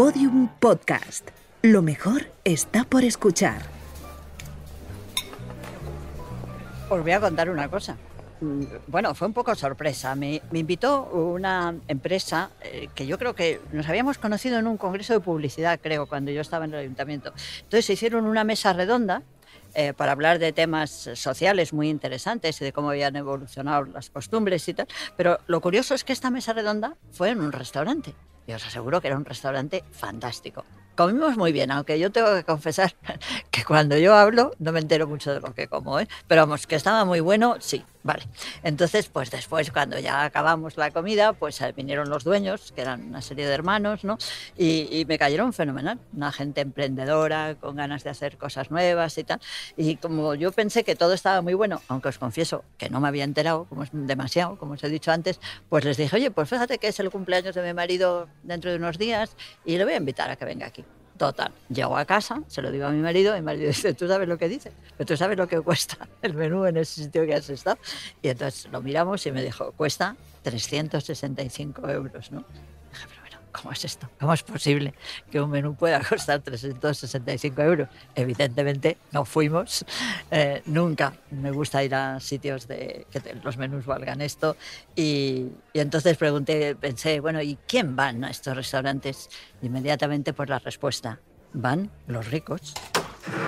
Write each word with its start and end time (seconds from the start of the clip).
Podium 0.00 0.48
Podcast. 0.60 1.28
Lo 1.60 1.82
mejor 1.82 2.22
está 2.42 2.84
por 2.84 3.04
escuchar. 3.04 3.60
Os 6.88 7.02
voy 7.02 7.12
a 7.12 7.20
contar 7.20 7.50
una 7.50 7.68
cosa. 7.68 7.98
Mm, 8.40 8.62
Bueno, 8.86 9.14
fue 9.14 9.28
un 9.28 9.34
poco 9.34 9.54
sorpresa. 9.54 10.14
Me, 10.14 10.40
invitó 10.54 11.04
una 11.04 11.74
empresa 11.86 12.48
eh, 12.62 12.88
que 12.94 13.06
yo 13.06 13.18
creo 13.18 13.34
que 13.34 13.60
nos 13.72 13.86
habíamos 13.90 14.16
conocido 14.16 14.58
en 14.58 14.66
un 14.68 14.78
congreso 14.78 15.12
de 15.12 15.20
publicidad, 15.20 15.78
creo, 15.82 16.06
cuando 16.06 16.30
yo 16.30 16.40
estaba 16.40 16.64
en 16.64 16.72
el 16.72 16.80
ayuntamiento. 16.80 17.34
Entonces 17.56 17.84
se 17.84 17.92
hicieron 17.92 18.24
una 18.24 18.42
mesa 18.42 18.72
redonda 18.72 19.22
eh, 19.74 19.92
para 19.92 20.12
hablar 20.12 20.38
de 20.38 20.54
temas 20.54 21.10
sociales 21.12 21.74
muy 21.74 21.90
interesantes 21.90 22.58
y 22.62 22.64
de 22.64 22.72
cómo 22.72 22.88
habían 22.88 23.16
evolucionado 23.16 23.84
las 23.84 24.08
costumbres 24.08 24.66
y 24.66 24.72
tal. 24.72 24.88
Pero 25.18 25.40
lo 25.46 25.60
curioso 25.60 25.92
es 25.92 26.04
que 26.04 26.14
esta 26.14 26.30
mesa 26.30 26.54
redonda 26.54 26.96
fue 27.12 27.28
en 27.28 27.42
un 27.42 27.52
restaurante. 27.52 28.14
Y 28.50 28.52
os 28.52 28.66
aseguro 28.66 29.00
que 29.00 29.06
era 29.06 29.16
un 29.16 29.24
restaurante 29.24 29.84
fantástico. 29.92 30.64
Comimos 30.96 31.36
muy 31.36 31.52
bien, 31.52 31.70
aunque 31.70 32.00
yo 32.00 32.10
tengo 32.10 32.34
que 32.34 32.42
confesar 32.42 32.96
que 33.52 33.64
cuando 33.64 33.96
yo 33.96 34.12
hablo 34.16 34.50
no 34.58 34.72
me 34.72 34.80
entero 34.80 35.06
mucho 35.06 35.32
de 35.32 35.40
lo 35.40 35.54
que 35.54 35.68
como, 35.68 36.00
¿eh? 36.00 36.08
pero 36.26 36.42
vamos, 36.42 36.66
que 36.66 36.74
estaba 36.74 37.04
muy 37.04 37.20
bueno, 37.20 37.58
sí, 37.60 37.84
vale. 38.02 38.24
Entonces, 38.62 39.08
pues 39.08 39.30
después, 39.30 39.70
cuando 39.70 39.98
ya 39.98 40.24
acabamos 40.24 40.76
la 40.76 40.90
comida, 40.90 41.32
pues 41.32 41.60
eh, 41.60 41.72
vinieron 41.76 42.08
los 42.08 42.24
dueños, 42.24 42.72
que 42.72 42.82
eran 42.82 43.08
una 43.08 43.22
serie 43.22 43.46
de 43.46 43.54
hermanos, 43.54 44.04
¿no? 44.04 44.18
Y, 44.56 45.04
me 45.08 45.18
cayeron 45.18 45.52
fenomenal, 45.52 45.98
una 46.14 46.30
gente 46.30 46.60
emprendedora, 46.60 47.56
con 47.56 47.76
ganas 47.76 48.04
de 48.04 48.10
hacer 48.10 48.36
cosas 48.36 48.70
nuevas 48.70 49.16
y 49.18 49.24
tal. 49.24 49.40
Y 49.76 49.96
como 49.96 50.34
yo 50.34 50.52
pensé 50.52 50.84
que 50.84 50.94
todo 50.94 51.14
estaba 51.14 51.42
muy 51.42 51.54
bueno, 51.54 51.80
aunque 51.88 52.08
os 52.08 52.18
confieso 52.18 52.64
que 52.78 52.90
no 52.90 53.00
me 53.00 53.08
había 53.08 53.24
enterado, 53.24 53.64
como 53.64 53.82
es 53.82 53.90
demasiado, 53.92 54.56
como 54.56 54.74
os 54.74 54.84
he 54.84 54.88
dicho 54.88 55.10
antes, 55.10 55.40
pues 55.68 55.84
les 55.84 55.96
dije, 55.96 56.14
oye, 56.16 56.30
pues 56.30 56.48
fíjate 56.48 56.78
que 56.78 56.88
es 56.88 57.00
el 57.00 57.10
cumpleaños 57.10 57.54
de 57.54 57.62
mi 57.62 57.74
marido 57.74 58.28
dentro 58.42 58.70
de 58.70 58.76
unos 58.76 58.98
días 58.98 59.36
y 59.64 59.78
le 59.78 59.84
voy 59.84 59.94
a 59.94 59.96
invitar 59.96 60.30
a 60.30 60.36
que 60.36 60.44
venga 60.44 60.66
aquí. 60.66 60.84
Total, 61.20 61.52
llego 61.68 61.98
a 61.98 62.06
casa, 62.06 62.42
se 62.46 62.62
lo 62.62 62.70
digo 62.70 62.86
a 62.86 62.90
mi 62.92 63.02
marido, 63.02 63.36
y 63.36 63.40
mi 63.40 63.44
marido 63.44 63.66
dice, 63.66 63.92
¿tú 63.92 64.08
sabes 64.08 64.26
lo 64.26 64.38
que 64.38 64.48
dice? 64.48 64.72
Pero 64.96 65.06
tú 65.06 65.18
sabes 65.18 65.36
lo 65.36 65.46
que 65.46 65.60
cuesta 65.60 66.08
el 66.22 66.32
menú 66.32 66.64
en 66.64 66.78
ese 66.78 67.02
sitio 67.02 67.26
que 67.26 67.34
has 67.34 67.50
estado. 67.50 67.76
Y 68.22 68.28
entonces 68.28 68.72
lo 68.72 68.80
miramos 68.80 69.26
y 69.26 69.30
me 69.30 69.42
dijo, 69.42 69.72
cuesta 69.72 70.16
365 70.44 71.90
euros, 71.90 72.32
¿no? 72.32 72.42
¿Cómo 73.52 73.72
es 73.72 73.84
esto? 73.84 74.08
¿Cómo 74.18 74.32
es 74.32 74.42
posible 74.42 74.94
que 75.30 75.40
un 75.40 75.50
menú 75.50 75.74
pueda 75.74 76.00
costar 76.08 76.40
365 76.40 77.62
euros? 77.62 77.88
Evidentemente 78.14 78.96
no 79.12 79.24
fuimos, 79.24 79.84
eh, 80.30 80.62
nunca 80.66 81.14
me 81.30 81.50
gusta 81.50 81.82
ir 81.84 81.94
a 81.94 82.20
sitios 82.20 82.68
de 82.68 83.06
que 83.10 83.20
los 83.42 83.56
menús 83.56 83.86
valgan 83.86 84.20
esto. 84.20 84.56
Y, 84.96 85.48
y 85.72 85.80
entonces 85.80 86.16
pregunté, 86.16 86.76
pensé, 86.76 87.20
bueno, 87.20 87.40
¿y 87.42 87.58
quién 87.66 87.96
van 87.96 88.24
a 88.24 88.30
estos 88.30 88.56
restaurantes? 88.56 89.30
Inmediatamente 89.62 90.32
por 90.32 90.48
la 90.48 90.58
respuesta, 90.58 91.20
van 91.52 91.90
los 92.06 92.30
ricos. 92.30 92.74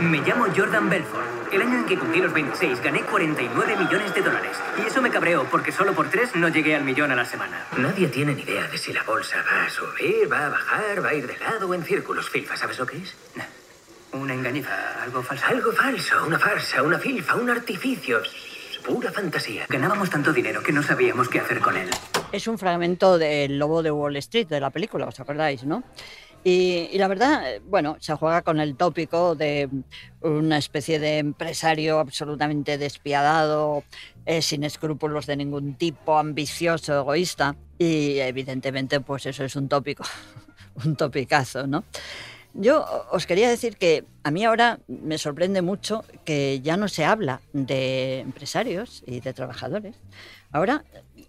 Me 0.01 0.19
llamo 0.19 0.47
Jordan 0.55 0.89
Belfort. 0.91 1.53
El 1.53 1.63
año 1.63 1.79
en 1.79 1.87
que 1.87 1.99
cumplí 1.99 2.21
los 2.21 2.33
26 2.33 2.81
gané 2.83 3.03
49 3.03 3.77
millones 3.77 4.15
de 4.15 4.23
dólares. 4.23 4.57
Y 4.83 4.87
eso 4.87 5.03
me 5.03 5.11
cabreó 5.11 5.45
porque 5.51 5.73
solo 5.73 5.93
por 5.93 6.09
tres 6.11 6.35
no 6.35 6.49
llegué 6.49 6.75
al 6.75 6.85
millón 6.85 7.11
a 7.11 7.17
la 7.17 7.25
semana. 7.25 7.67
Nadie 7.77 8.09
tiene 8.09 8.35
ni 8.35 8.43
idea 8.43 8.69
de 8.69 8.79
si 8.79 8.93
la 8.93 9.03
bolsa 9.03 9.37
va 9.43 9.65
a 9.67 9.71
subir, 9.71 10.31
va 10.31 10.47
a 10.47 10.49
bajar, 10.51 11.05
va 11.05 11.11
a 11.11 11.15
ir 11.15 11.27
de 11.27 11.39
lado 11.39 11.69
o 11.69 11.75
en 11.75 11.85
círculos. 11.85 12.29
Filfa, 12.29 12.57
¿sabes 12.57 12.79
lo 12.79 12.87
que 12.87 12.99
es? 12.99 13.15
Una 14.13 14.35
engañifa, 14.35 15.03
algo 15.03 15.23
falso. 15.23 15.47
Algo 15.47 15.73
falso, 15.73 16.27
una 16.27 16.39
farsa, 16.39 16.83
una 16.83 16.99
filfa, 16.99 17.35
un 17.37 17.51
artificio. 17.51 18.21
Pura 18.85 19.13
fantasía. 19.13 19.67
Ganábamos 19.69 20.11
tanto 20.11 20.33
dinero 20.33 20.63
que 20.63 20.73
no 20.73 20.83
sabíamos 20.83 21.29
qué 21.29 21.39
hacer 21.39 21.61
con 21.61 21.77
él. 21.77 21.89
Es 22.33 22.47
un 22.47 22.59
fragmento 22.59 23.17
del 23.17 23.59
Lobo 23.59 23.83
de 23.83 23.91
Wall 23.91 24.17
Street, 24.17 24.49
de 24.49 24.61
la 24.61 24.71
película, 24.71 25.07
¿os 25.07 25.21
acordáis, 25.21 25.65
no? 25.65 25.85
Y, 26.45 26.99
la 26.99 27.07
verdad, 27.07 27.55
eh, 27.55 27.63
bueno, 27.65 27.97
se 28.01 28.15
juega 28.15 28.43
con 28.43 28.59
el 28.59 28.77
tópico 28.77 29.37
de 29.37 29.69
una 30.21 30.59
especie 30.59 30.99
de 30.99 31.19
empresario 31.19 32.01
absolutamente 32.01 32.79
despiadado, 32.79 33.85
eh, 34.27 34.43
sin 34.43 34.65
escrúpulos 34.65 35.27
de 35.27 35.37
ningún 35.37 35.75
tipo, 35.75 36.19
ambicioso, 36.19 36.99
egoísta. 36.99 37.55
Y 37.79 38.19
evidentemente, 38.19 39.01
pues 39.01 39.27
eso 39.27 39.45
es 39.45 39.55
un 39.55 39.69
tópico, 39.69 40.05
un 40.85 40.97
topicazo, 40.97 41.67
¿no? 41.69 41.85
Yo 42.55 42.85
os 43.11 43.27
quería 43.27 43.49
decir 43.49 43.77
que 43.79 44.05
a 44.25 44.31
mí 44.31 44.45
ahora 44.45 44.81
me 44.87 45.17
sorprende 45.17 45.63
mucho 45.63 46.05
que 46.25 46.61
ya 46.61 46.77
no 46.77 46.89
se 46.89 47.05
habla 47.05 47.41
de 47.55 48.19
empresarios 48.19 49.03
y 49.07 49.21
de 49.21 49.33
trabajadores. 49.33 49.97
Ahora 50.51 50.85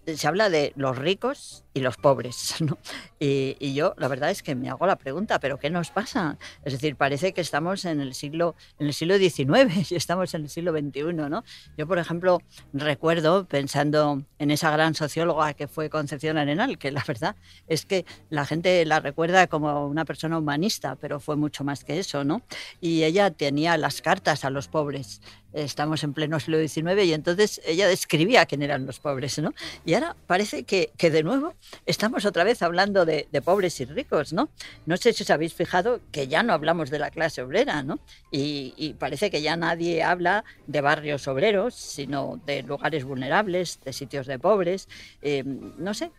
se 0.05 0.27
habla 0.27 0.49
de 0.49 0.73
los 0.75 0.97
ricos 0.97 1.62
y 1.73 1.79
los 1.79 1.97
pobres. 1.97 2.55
¿no? 2.61 2.77
Y, 3.19 3.55
y 3.59 3.73
yo 3.73 3.93
la 3.97 4.07
verdad 4.07 4.29
es 4.29 4.43
que 4.43 4.55
me 4.55 4.69
hago 4.69 4.85
la 4.85 4.97
pregunta, 4.97 5.39
¿pero 5.39 5.57
qué 5.57 5.69
nos 5.69 5.91
pasa? 5.91 6.37
Es 6.63 6.73
decir, 6.73 6.95
parece 6.95 7.33
que 7.33 7.41
estamos 7.41 7.85
en 7.85 8.01
el 8.01 8.13
siglo, 8.13 8.55
en 8.79 8.87
el 8.87 8.93
siglo 8.93 9.17
XIX 9.17 9.91
y 9.91 9.95
estamos 9.95 10.33
en 10.33 10.43
el 10.43 10.49
siglo 10.49 10.71
XXI. 10.71 11.13
¿no? 11.13 11.43
Yo, 11.77 11.87
por 11.87 11.99
ejemplo, 11.99 12.41
recuerdo, 12.73 13.45
pensando 13.45 14.23
en 14.39 14.51
esa 14.51 14.71
gran 14.71 14.95
socióloga 14.95 15.53
que 15.53 15.67
fue 15.67 15.89
Concepción 15.89 16.37
Arenal, 16.37 16.77
que 16.77 16.91
la 16.91 17.03
verdad 17.07 17.35
es 17.67 17.85
que 17.85 18.05
la 18.29 18.45
gente 18.45 18.85
la 18.85 18.99
recuerda 18.99 19.47
como 19.47 19.87
una 19.87 20.05
persona 20.05 20.37
humanista, 20.37 20.95
pero 20.95 21.19
fue 21.19 21.35
mucho 21.35 21.63
más 21.63 21.83
que 21.83 21.99
eso, 21.99 22.23
¿no? 22.23 22.41
Y 22.81 23.03
ella 23.03 23.31
tenía 23.31 23.77
las 23.77 24.01
cartas 24.01 24.45
a 24.45 24.49
los 24.49 24.67
pobres. 24.67 25.21
Estamos 25.53 26.03
en 26.03 26.13
pleno 26.13 26.39
siglo 26.39 26.57
XIX 26.57 27.03
y 27.05 27.13
entonces 27.13 27.61
ella 27.65 27.87
describía 27.87 28.45
quién 28.47 28.63
eran 28.63 28.85
los 28.85 28.99
pobres, 28.99 29.37
¿no? 29.39 29.53
Y 29.85 29.93
ahora 29.93 30.15
parece 30.25 30.63
que, 30.63 30.91
que 30.97 31.11
de 31.11 31.21
nuevo 31.23 31.53
estamos 31.85 32.25
otra 32.25 32.43
vez 32.43 32.61
hablando 32.61 33.05
de, 33.05 33.27
pobres 33.43 33.79
y 33.81 33.85
ricos, 33.85 34.33
¿no? 34.33 34.49
No 34.85 34.97
sé 34.97 35.13
si 35.13 35.23
os 35.23 35.29
habéis 35.29 35.53
fijado 35.53 35.99
que 36.11 36.27
ya 36.27 36.43
no 36.43 36.53
hablamos 36.53 36.89
de 36.89 36.99
la 36.99 37.11
clase 37.11 37.41
obrera, 37.41 37.83
¿no? 37.83 37.99
Y, 38.31 38.95
parece 38.99 39.29
que 39.29 39.41
ya 39.41 39.57
nadie 39.57 40.03
habla 40.03 40.45
de 40.67 40.81
barrios 40.81 41.27
obreros, 41.27 41.73
sino 41.73 42.39
de 42.45 42.63
lugares 42.63 43.03
vulnerables, 43.03 43.79
de 43.83 43.93
sitios 43.93 44.27
de 44.27 44.39
pobres, 44.39 44.87
eh, 45.21 45.43
no 45.43 45.93
sé, 45.93 46.11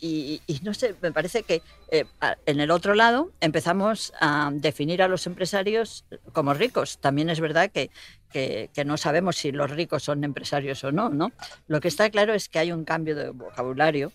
y, 0.00 0.40
y, 0.46 0.60
no 0.62 0.74
sé, 0.74 0.94
me 1.00 1.12
parece 1.12 1.42
que 1.42 1.62
eh, 1.90 2.04
en 2.46 2.60
el 2.60 2.70
otro 2.70 2.94
lado 2.94 3.30
empezamos 3.40 4.12
a 4.20 4.50
definir 4.52 5.02
a 5.02 5.08
los 5.08 5.26
empresarios 5.26 6.04
como 6.32 6.52
ricos. 6.54 6.98
También 6.98 7.30
es 7.30 7.40
verdad 7.40 7.70
que, 7.70 7.90
que, 8.34 8.84
no 8.84 8.96
sabemos 8.96 9.36
si 9.36 9.52
los 9.52 9.70
ricos 9.70 10.02
son 10.02 10.24
empresarios 10.24 10.82
o 10.82 10.90
no, 10.90 11.08
¿no? 11.08 11.30
Lo 11.68 11.80
que 11.80 11.86
está 11.86 12.10
claro 12.10 12.34
es 12.34 12.48
que 12.48 12.58
hay 12.58 12.72
un 12.72 12.84
cambio 12.84 13.14
de 13.14 13.30
vocabulario 13.30 14.12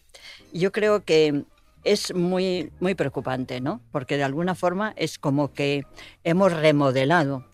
yo 0.51 0.71
creo 0.71 1.05
que 1.05 1.43
es 1.83 2.13
muy, 2.13 2.71
muy 2.81 2.95
preocupante, 2.95 3.61
¿no? 3.61 3.81
Porque 3.91 4.17
de 4.17 4.23
alguna 4.23 4.55
forma 4.55 4.93
es 4.97 5.17
como 5.17 5.53
que 5.53 5.85
hemos 6.23 6.51
remodelado 6.51 7.45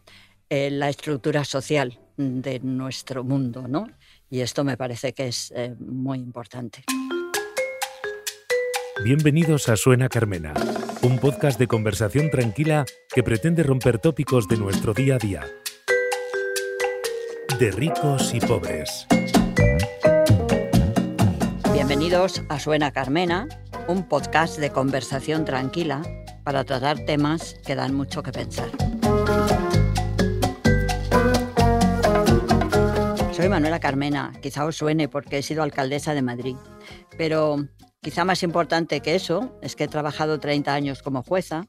eh, 0.49 0.71
la 0.71 0.89
estructura 0.89 1.45
social 1.45 1.99
de 2.17 2.59
nuestro 2.61 3.23
mundo, 3.23 3.67
¿no? 3.67 3.87
Y 4.29 4.39
esto 4.39 4.63
me 4.63 4.77
parece 4.77 5.13
que 5.13 5.27
es 5.27 5.53
eh, 5.55 5.75
muy 5.77 6.17
importante. 6.17 6.83
Bienvenidos 9.03 9.69
a 9.69 9.75
Suena 9.75 10.09
Carmena, 10.09 10.53
un 11.03 11.19
podcast 11.19 11.59
de 11.59 11.67
conversación 11.67 12.31
tranquila 12.31 12.85
que 13.13 13.21
pretende 13.21 13.61
romper 13.61 13.99
tópicos 13.99 14.47
de 14.47 14.57
nuestro 14.57 14.93
día 14.93 15.15
a 15.15 15.19
día. 15.19 15.41
De 17.59 17.71
ricos 17.71 18.33
y 18.33 18.41
pobres. 18.41 19.07
Bienvenidos 21.71 22.41
a 22.49 22.59
Suena 22.59 22.91
Carmena, 22.91 23.47
un 23.87 24.03
podcast 24.09 24.57
de 24.59 24.71
conversación 24.71 25.45
tranquila 25.45 26.01
para 26.43 26.65
tratar 26.65 27.05
temas 27.05 27.55
que 27.65 27.75
dan 27.75 27.93
mucho 27.93 28.23
que 28.23 28.33
pensar. 28.33 28.69
Soy 33.31 33.47
Manuela 33.47 33.79
Carmena, 33.79 34.33
quizá 34.41 34.65
os 34.65 34.75
suene 34.75 35.07
porque 35.07 35.37
he 35.37 35.41
sido 35.41 35.63
alcaldesa 35.63 36.13
de 36.13 36.21
Madrid, 36.21 36.57
pero 37.17 37.57
quizá 38.01 38.25
más 38.25 38.43
importante 38.43 38.99
que 38.99 39.15
eso 39.15 39.57
es 39.61 39.77
que 39.77 39.85
he 39.85 39.87
trabajado 39.87 40.41
30 40.41 40.73
años 40.73 41.01
como 41.01 41.23
jueza 41.23 41.67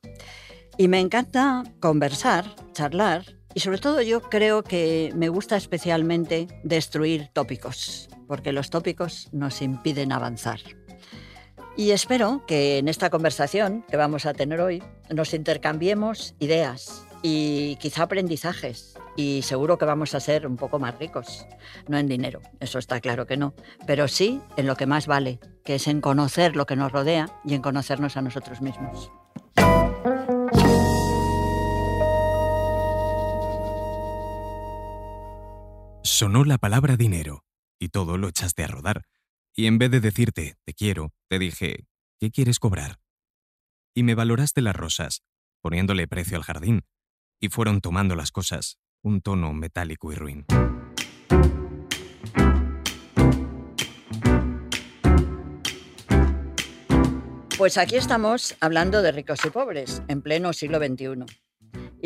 y 0.77 0.89
me 0.89 0.99
encanta 0.99 1.63
conversar, 1.79 2.57
charlar 2.73 3.36
y 3.57 3.61
sobre 3.61 3.79
todo 3.79 4.03
yo 4.03 4.21
creo 4.21 4.63
que 4.63 5.11
me 5.15 5.31
gusta 5.31 5.57
especialmente 5.57 6.47
destruir 6.63 7.31
tópicos, 7.33 8.11
porque 8.29 8.53
los 8.53 8.69
tópicos 8.69 9.31
nos 9.33 9.63
impiden 9.63 10.13
avanzar. 10.13 10.61
Y 11.75 11.93
espero 11.93 12.45
que 12.47 12.77
en 12.77 12.87
esta 12.87 13.09
conversación 13.09 13.83
que 13.89 13.97
vamos 13.97 14.27
a 14.27 14.35
tener 14.35 14.61
hoy 14.61 14.83
nos 15.09 15.33
intercambiemos 15.33 16.35
ideas 16.39 17.07
y 17.23 17.77
quizá 17.77 18.03
aprendizajes 18.03 18.95
y 19.17 19.41
seguro 19.41 19.79
que 19.79 19.87
vamos 19.87 20.15
a 20.15 20.21
ser 20.21 20.47
un 20.47 20.59
poco 20.59 20.79
más 20.79 20.99
ricos. 20.99 21.47
No 21.89 21.97
en 21.97 22.09
dinero, 22.09 22.43
eso 22.61 22.79
está 22.79 23.01
claro 23.01 23.27
que 23.27 23.39
no, 23.39 23.55
pero 23.87 24.07
sí 24.07 24.39
en 24.59 24.67
lo 24.67 24.77
que 24.77 24.85
más 24.85 25.07
vale, 25.07 25.41
que 25.65 25.77
es 25.77 25.89
en 25.89 26.03
conocer 26.03 26.57
lo 26.57 26.67
que 26.67 26.77
nos 26.77 26.93
rodea 26.93 27.31
y 27.43 27.55
en 27.55 27.63
conocernos 27.63 28.19
a 28.19 28.23
nosotros 28.23 28.61
mismos. 28.61 29.11
Sonó 36.17 36.45
la 36.45 36.57
palabra 36.57 36.97
dinero 36.97 37.45
y 37.79 37.91
todo 37.91 38.17
lo 38.17 38.29
echaste 38.29 38.65
a 38.65 38.69
rodar. 38.69 39.05
Y 39.55 39.67
en 39.67 39.77
vez 39.77 39.91
de 39.91 40.01
decirte 40.01 40.57
te 40.65 40.73
quiero, 40.73 41.13
te 41.29 41.39
dije, 41.39 41.89
¿qué 42.19 42.31
quieres 42.31 42.59
cobrar? 42.59 43.01
y 43.97 44.03
me 44.03 44.15
valoraste 44.15 44.63
las 44.63 44.75
rosas, 44.75 45.23
poniéndole 45.61 46.09
precio 46.09 46.39
al 46.39 46.43
jardín, 46.43 46.87
y 47.39 47.51
fueron 47.51 47.83
tomando 47.83 48.17
las 48.17 48.33
cosas 48.33 48.79
un 49.03 49.21
tono 49.21 49.53
metálico 49.53 50.11
y 50.11 50.15
ruin. 50.15 50.47
Pues 57.59 57.77
aquí 57.77 57.97
estamos 57.97 58.57
hablando 58.61 59.03
de 59.03 59.13
ricos 59.13 59.45
y 59.45 59.51
pobres 59.51 60.03
en 60.09 60.23
pleno 60.23 60.55
siglo 60.55 60.79
XXI. 60.79 61.46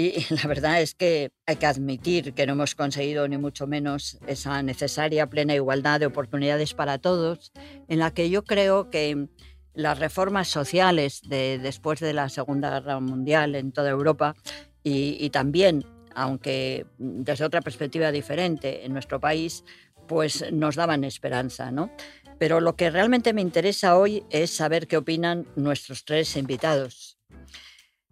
Y 0.01 0.25
la 0.31 0.49
verdad 0.49 0.81
es 0.81 0.95
que 0.95 1.31
hay 1.45 1.57
que 1.57 1.67
admitir 1.67 2.33
que 2.33 2.47
no 2.47 2.55
hemos 2.55 2.75
conseguido 2.75 3.29
ni 3.29 3.37
mucho 3.37 3.67
menos 3.67 4.19
esa 4.27 4.63
necesaria 4.63 5.29
plena 5.29 5.55
igualdad 5.55 6.01
de 6.01 6.07
oportunidades 6.07 6.73
para 6.73 6.97
todos, 6.97 7.53
en 7.87 7.99
la 7.99 8.11
que 8.15 8.31
yo 8.31 8.43
creo 8.43 8.89
que 8.89 9.29
las 9.75 9.99
reformas 9.99 10.49
sociales 10.49 11.21
de, 11.29 11.59
después 11.59 12.01
de 12.01 12.15
la 12.15 12.31
Segunda 12.31 12.71
Guerra 12.71 12.99
Mundial 12.99 13.55
en 13.55 13.73
toda 13.73 13.91
Europa 13.91 14.37
y, 14.83 15.19
y 15.21 15.29
también, 15.29 15.85
aunque 16.15 16.87
desde 16.97 17.45
otra 17.45 17.61
perspectiva 17.61 18.11
diferente 18.11 18.87
en 18.87 18.95
nuestro 18.95 19.21
país, 19.21 19.65
pues 20.09 20.51
nos 20.51 20.77
daban 20.77 21.05
esperanza, 21.05 21.71
¿no? 21.73 21.91
Pero 22.39 22.63
lo 22.63 22.75
que 22.75 22.89
realmente 22.89 23.35
me 23.35 23.43
interesa 23.43 23.99
hoy 23.99 24.25
es 24.31 24.51
saber 24.51 24.87
qué 24.87 24.97
opinan 24.97 25.47
nuestros 25.57 26.07
tres 26.07 26.39
invitados. 26.39 27.20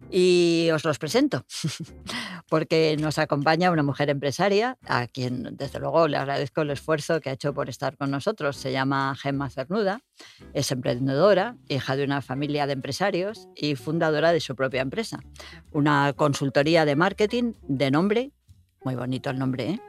Y 0.09 0.69
os 0.73 0.85
los 0.85 0.97
presento, 0.97 1.45
porque 2.49 2.95
nos 2.99 3.19
acompaña 3.19 3.69
una 3.69 3.83
mujer 3.83 4.09
empresaria, 4.09 4.77
a 4.87 5.07
quien 5.07 5.55
desde 5.57 5.79
luego 5.79 6.07
le 6.07 6.17
agradezco 6.17 6.61
el 6.61 6.71
esfuerzo 6.71 7.19
que 7.19 7.29
ha 7.29 7.33
hecho 7.33 7.53
por 7.53 7.69
estar 7.69 7.97
con 7.97 8.09
nosotros. 8.09 8.55
Se 8.55 8.71
llama 8.71 9.15
Gemma 9.15 9.49
Cernuda, 9.49 10.01
es 10.53 10.71
emprendedora, 10.71 11.57
hija 11.67 11.95
de 11.95 12.05
una 12.05 12.21
familia 12.21 12.65
de 12.65 12.73
empresarios 12.73 13.47
y 13.55 13.75
fundadora 13.75 14.31
de 14.31 14.39
su 14.39 14.55
propia 14.55 14.81
empresa, 14.81 15.19
una 15.71 16.13
consultoría 16.13 16.85
de 16.85 16.95
marketing 16.95 17.53
de 17.67 17.91
nombre, 17.91 18.31
muy 18.83 18.95
bonito 18.95 19.29
el 19.29 19.37
nombre, 19.37 19.69
¿eh? 19.71 19.79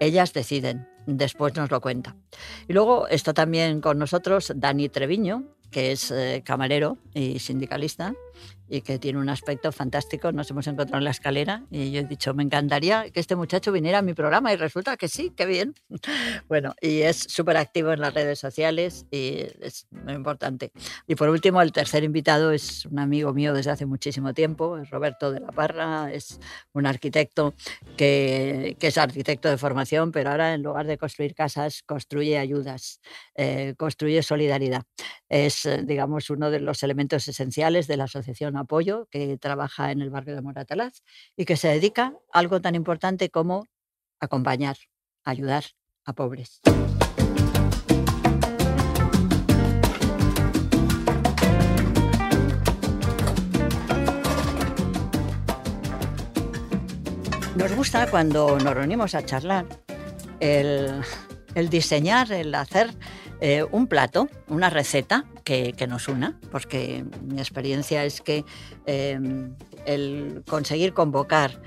Ellas 0.00 0.32
deciden, 0.32 0.88
después 1.06 1.54
nos 1.54 1.70
lo 1.70 1.80
cuenta. 1.80 2.16
Y 2.66 2.72
luego 2.72 3.06
está 3.08 3.34
también 3.34 3.80
con 3.80 3.98
nosotros 3.98 4.52
Dani 4.56 4.88
Treviño, 4.88 5.44
que 5.70 5.92
es 5.92 6.10
eh, 6.10 6.42
camarero 6.44 6.96
y 7.12 7.38
sindicalista 7.40 8.14
y 8.68 8.82
que 8.82 8.98
tiene 8.98 9.18
un 9.18 9.28
aspecto 9.28 9.72
fantástico. 9.72 10.32
Nos 10.32 10.50
hemos 10.50 10.66
encontrado 10.66 10.98
en 10.98 11.04
la 11.04 11.10
escalera 11.10 11.64
y 11.70 11.90
yo 11.90 12.00
he 12.00 12.04
dicho, 12.04 12.34
me 12.34 12.42
encantaría 12.42 13.10
que 13.10 13.20
este 13.20 13.36
muchacho 13.36 13.72
viniera 13.72 13.98
a 13.98 14.02
mi 14.02 14.14
programa 14.14 14.52
y 14.52 14.56
resulta 14.56 14.96
que 14.96 15.08
sí, 15.08 15.32
qué 15.36 15.46
bien. 15.46 15.74
Bueno, 16.48 16.74
y 16.80 17.02
es 17.02 17.26
súper 17.28 17.56
activo 17.56 17.92
en 17.92 18.00
las 18.00 18.14
redes 18.14 18.38
sociales 18.38 19.06
y 19.10 19.44
es 19.60 19.86
muy 19.90 20.14
importante. 20.14 20.72
Y 21.06 21.14
por 21.14 21.28
último, 21.28 21.60
el 21.60 21.72
tercer 21.72 22.04
invitado 22.04 22.52
es 22.52 22.86
un 22.86 22.98
amigo 22.98 23.34
mío 23.34 23.52
desde 23.52 23.70
hace 23.70 23.86
muchísimo 23.86 24.32
tiempo, 24.32 24.78
es 24.78 24.88
Roberto 24.90 25.30
de 25.30 25.40
la 25.40 25.48
Parra, 25.48 26.12
es 26.12 26.40
un 26.72 26.86
arquitecto 26.86 27.54
que, 27.96 28.76
que 28.78 28.86
es 28.86 28.98
arquitecto 28.98 29.48
de 29.50 29.58
formación, 29.58 30.12
pero 30.12 30.30
ahora 30.30 30.54
en 30.54 30.62
lugar 30.62 30.86
de 30.86 30.96
construir 30.96 31.34
casas, 31.34 31.82
construye 31.82 32.38
ayudas, 32.38 33.00
eh, 33.34 33.74
construye 33.76 34.22
solidaridad. 34.22 34.84
Es, 35.28 35.66
eh, 35.66 35.82
digamos, 35.84 36.30
uno 36.30 36.50
de 36.50 36.60
los 36.60 36.82
elementos 36.82 37.28
esenciales 37.28 37.86
de 37.86 37.96
la 37.96 38.04
asociación 38.04 38.56
Apoyo, 38.58 39.06
que 39.10 39.38
trabaja 39.38 39.90
en 39.92 40.00
el 40.00 40.10
barrio 40.10 40.34
de 40.34 40.42
Moratalaz 40.42 41.02
y 41.36 41.44
que 41.44 41.56
se 41.56 41.68
dedica 41.68 42.14
a 42.32 42.38
algo 42.38 42.60
tan 42.60 42.74
importante 42.74 43.30
como 43.30 43.66
acompañar, 44.20 44.76
ayudar 45.24 45.64
a 46.04 46.12
pobres. 46.12 46.60
Nos 57.56 57.74
gusta 57.74 58.08
cuando 58.08 58.56
nos 58.58 58.72
reunimos 58.72 59.16
a 59.16 59.26
charlar 59.26 59.66
el, 60.38 61.02
el 61.56 61.68
diseñar, 61.68 62.30
el 62.30 62.54
hacer 62.54 62.90
eh, 63.40 63.64
un 63.70 63.86
plato, 63.86 64.28
una 64.48 64.70
receta 64.70 65.24
que, 65.44 65.74
nos 65.88 66.08
una, 66.08 66.38
porque 66.50 67.04
mi 67.22 67.38
experiencia 67.38 68.04
es 68.04 68.20
que 68.20 68.44
eh, 68.86 69.18
el 69.86 70.42
conseguir 70.46 70.92
convocar 70.92 71.60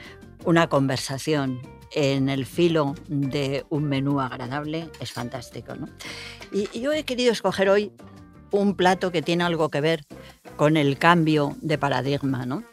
una 0.45 0.67
conversación 0.67 1.61
en 1.93 2.29
el 2.29 2.45
filo 2.45 2.95
de 3.07 3.65
un 3.69 3.85
menú 3.85 4.19
agradable 4.19 4.89
es 4.99 5.11
fantástico. 5.11 5.75
¿no? 5.75 5.87
Y, 6.51 6.79
yo 6.79 6.91
he 6.93 7.03
querido 7.03 7.31
escoger 7.31 7.69
hoy 7.69 7.91
un 8.51 8.75
plato 8.75 9.11
que 9.11 9.21
tiene 9.21 9.43
algo 9.43 9.69
que 9.69 9.81
ver 9.81 10.05
con 10.57 10.77
el 10.77 10.97
cambio 10.97 11.55
de 11.61 11.77
paradigma. 11.77 12.45
¿no? 12.45 12.63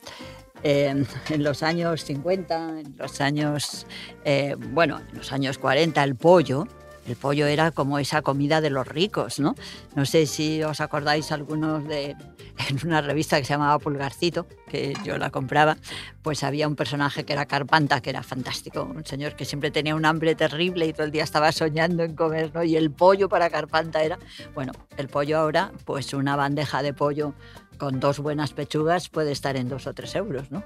Eh, 0.62 1.04
en 1.30 1.42
los 1.42 1.62
años 1.62 2.04
50, 2.04 2.80
en 2.80 2.96
los 2.96 3.20
años, 3.20 3.86
eh, 4.24 4.56
bueno, 4.58 5.00
en 5.10 5.18
los 5.18 5.32
años 5.32 5.58
40, 5.58 6.02
el 6.02 6.16
pollo, 6.16 6.66
el 7.08 7.16
pollo 7.16 7.46
era 7.46 7.70
como 7.70 7.98
esa 7.98 8.22
comida 8.22 8.60
de 8.60 8.70
los 8.70 8.86
ricos, 8.86 9.40
¿no? 9.40 9.54
No 9.94 10.04
sé 10.04 10.26
si 10.26 10.62
os 10.62 10.80
acordáis 10.80 11.32
algunos 11.32 11.86
de 11.88 12.16
en 12.68 12.86
una 12.86 13.00
revista 13.00 13.38
que 13.38 13.44
se 13.44 13.54
llamaba 13.54 13.78
Pulgarcito, 13.78 14.46
que 14.68 14.94
yo 15.04 15.16
la 15.16 15.30
compraba, 15.30 15.76
pues 16.22 16.42
había 16.44 16.68
un 16.68 16.76
personaje 16.76 17.24
que 17.24 17.32
era 17.32 17.46
Carpanta, 17.46 18.00
que 18.00 18.10
era 18.10 18.22
fantástico, 18.22 18.82
un 18.82 19.06
señor 19.06 19.36
que 19.36 19.44
siempre 19.44 19.70
tenía 19.70 19.94
un 19.94 20.04
hambre 20.04 20.34
terrible 20.34 20.86
y 20.86 20.92
todo 20.92 21.04
el 21.06 21.12
día 21.12 21.24
estaba 21.24 21.52
soñando 21.52 22.02
en 22.02 22.14
comer, 22.14 22.50
¿no? 22.54 22.62
Y 22.64 22.76
el 22.76 22.90
pollo 22.90 23.28
para 23.28 23.48
Carpanta 23.48 24.02
era, 24.02 24.18
bueno, 24.54 24.72
el 24.96 25.08
pollo 25.08 25.38
ahora, 25.38 25.72
pues 25.84 26.12
una 26.12 26.36
bandeja 26.36 26.82
de 26.82 26.92
pollo 26.92 27.34
con 27.78 28.00
dos 28.00 28.18
buenas 28.18 28.52
pechugas 28.52 29.08
puede 29.08 29.32
estar 29.32 29.56
en 29.56 29.68
dos 29.68 29.86
o 29.86 29.94
tres 29.94 30.14
euros, 30.14 30.50
¿no? 30.50 30.64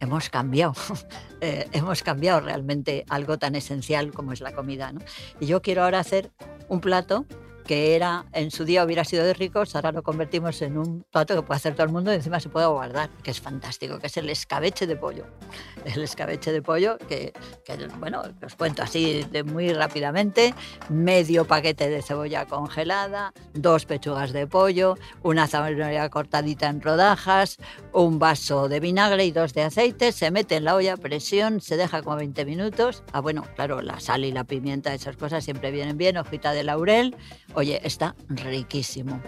Hemos 0.00 0.28
cambiado, 0.28 0.74
eh, 1.40 1.68
hemos 1.72 2.02
cambiado 2.02 2.40
realmente 2.40 3.04
algo 3.08 3.38
tan 3.38 3.54
esencial 3.54 4.12
como 4.12 4.32
es 4.32 4.40
la 4.40 4.52
comida, 4.52 4.92
¿no? 4.92 5.00
Y 5.40 5.46
yo 5.46 5.62
quiero 5.62 5.84
ahora 5.84 6.00
hacer 6.00 6.30
un 6.68 6.80
plato 6.80 7.24
que 7.68 7.94
era 7.94 8.24
en 8.32 8.50
su 8.50 8.64
día 8.64 8.82
hubiera 8.82 9.04
sido 9.04 9.24
de 9.24 9.34
ricos, 9.34 9.76
ahora 9.76 9.92
lo 9.92 10.02
convertimos 10.02 10.62
en 10.62 10.78
un 10.78 11.04
plato 11.10 11.34
que 11.34 11.42
puede 11.42 11.58
hacer 11.58 11.74
todo 11.74 11.84
el 11.84 11.92
mundo 11.92 12.10
y 12.10 12.16
encima 12.16 12.40
se 12.40 12.48
puede 12.48 12.66
guardar, 12.66 13.10
que 13.22 13.30
es 13.30 13.42
fantástico, 13.42 13.98
que 13.98 14.06
es 14.06 14.16
el 14.16 14.30
escabeche 14.30 14.86
de 14.86 14.96
pollo. 14.96 15.26
El 15.84 16.02
escabeche 16.02 16.52
de 16.52 16.60
pollo, 16.60 16.98
que, 17.08 17.32
que 17.64 17.88
bueno, 17.98 18.22
os 18.44 18.54
cuento 18.56 18.82
así 18.82 19.24
de 19.30 19.42
muy 19.42 19.72
rápidamente, 19.72 20.54
medio 20.88 21.46
paquete 21.46 21.88
de 21.88 22.02
cebolla 22.02 22.46
congelada, 22.46 23.32
dos 23.54 23.86
pechugas 23.86 24.32
de 24.32 24.46
pollo, 24.46 24.96
una 25.22 25.46
zanahoria 25.46 26.08
cortadita 26.10 26.68
en 26.68 26.80
rodajas, 26.80 27.58
un 27.92 28.18
vaso 28.18 28.68
de 28.68 28.80
vinagre 28.80 29.24
y 29.24 29.30
dos 29.30 29.54
de 29.54 29.62
aceite, 29.62 30.12
se 30.12 30.30
mete 30.30 30.56
en 30.56 30.64
la 30.64 30.74
olla 30.74 30.94
a 30.94 30.96
presión, 30.96 31.60
se 31.60 31.76
deja 31.76 32.02
como 32.02 32.16
20 32.16 32.44
minutos. 32.44 33.02
Ah, 33.12 33.20
bueno, 33.20 33.44
claro, 33.56 33.82
la 33.82 34.00
sal 34.00 34.24
y 34.24 34.32
la 34.32 34.44
pimienta, 34.44 34.94
esas 34.94 35.16
cosas 35.16 35.44
siempre 35.44 35.70
vienen 35.70 35.96
bien, 35.96 36.16
hojita 36.16 36.52
de 36.52 36.64
laurel, 36.64 37.16
Oye, 37.58 37.80
está 37.82 38.14
riquísimo. 38.28 39.20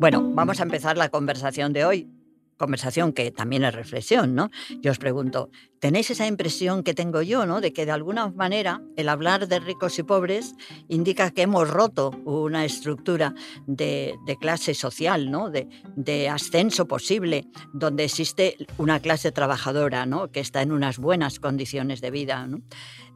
Bueno, 0.00 0.32
vamos 0.34 0.58
a 0.58 0.64
empezar 0.64 0.98
la 0.98 1.10
conversación 1.10 1.72
de 1.72 1.84
hoy. 1.84 2.21
Conversación 2.62 3.12
que 3.12 3.32
también 3.32 3.64
es 3.64 3.74
reflexión, 3.74 4.36
¿no? 4.36 4.52
Yo 4.80 4.92
os 4.92 4.98
pregunto, 5.00 5.50
¿tenéis 5.80 6.12
esa 6.12 6.28
impresión 6.28 6.84
que 6.84 6.94
tengo 6.94 7.20
yo, 7.20 7.44
¿no? 7.44 7.60
De 7.60 7.72
que 7.72 7.86
de 7.86 7.90
alguna 7.90 8.28
manera 8.28 8.80
el 8.96 9.08
hablar 9.08 9.48
de 9.48 9.58
ricos 9.58 9.98
y 9.98 10.04
pobres 10.04 10.54
indica 10.86 11.32
que 11.32 11.42
hemos 11.42 11.68
roto 11.68 12.10
una 12.24 12.64
estructura 12.64 13.34
de, 13.66 14.14
clase 14.40 14.74
social, 14.74 15.28
¿no? 15.28 15.50
De, 15.50 16.28
ascenso 16.28 16.86
posible, 16.86 17.48
donde 17.72 18.04
existe 18.04 18.56
una 18.78 19.00
clase 19.00 19.32
trabajadora, 19.32 20.06
¿no? 20.06 20.30
Que 20.30 20.38
está 20.38 20.62
en 20.62 20.70
unas 20.70 20.98
buenas 20.98 21.40
condiciones 21.40 22.00
de 22.00 22.12
vida. 22.12 22.48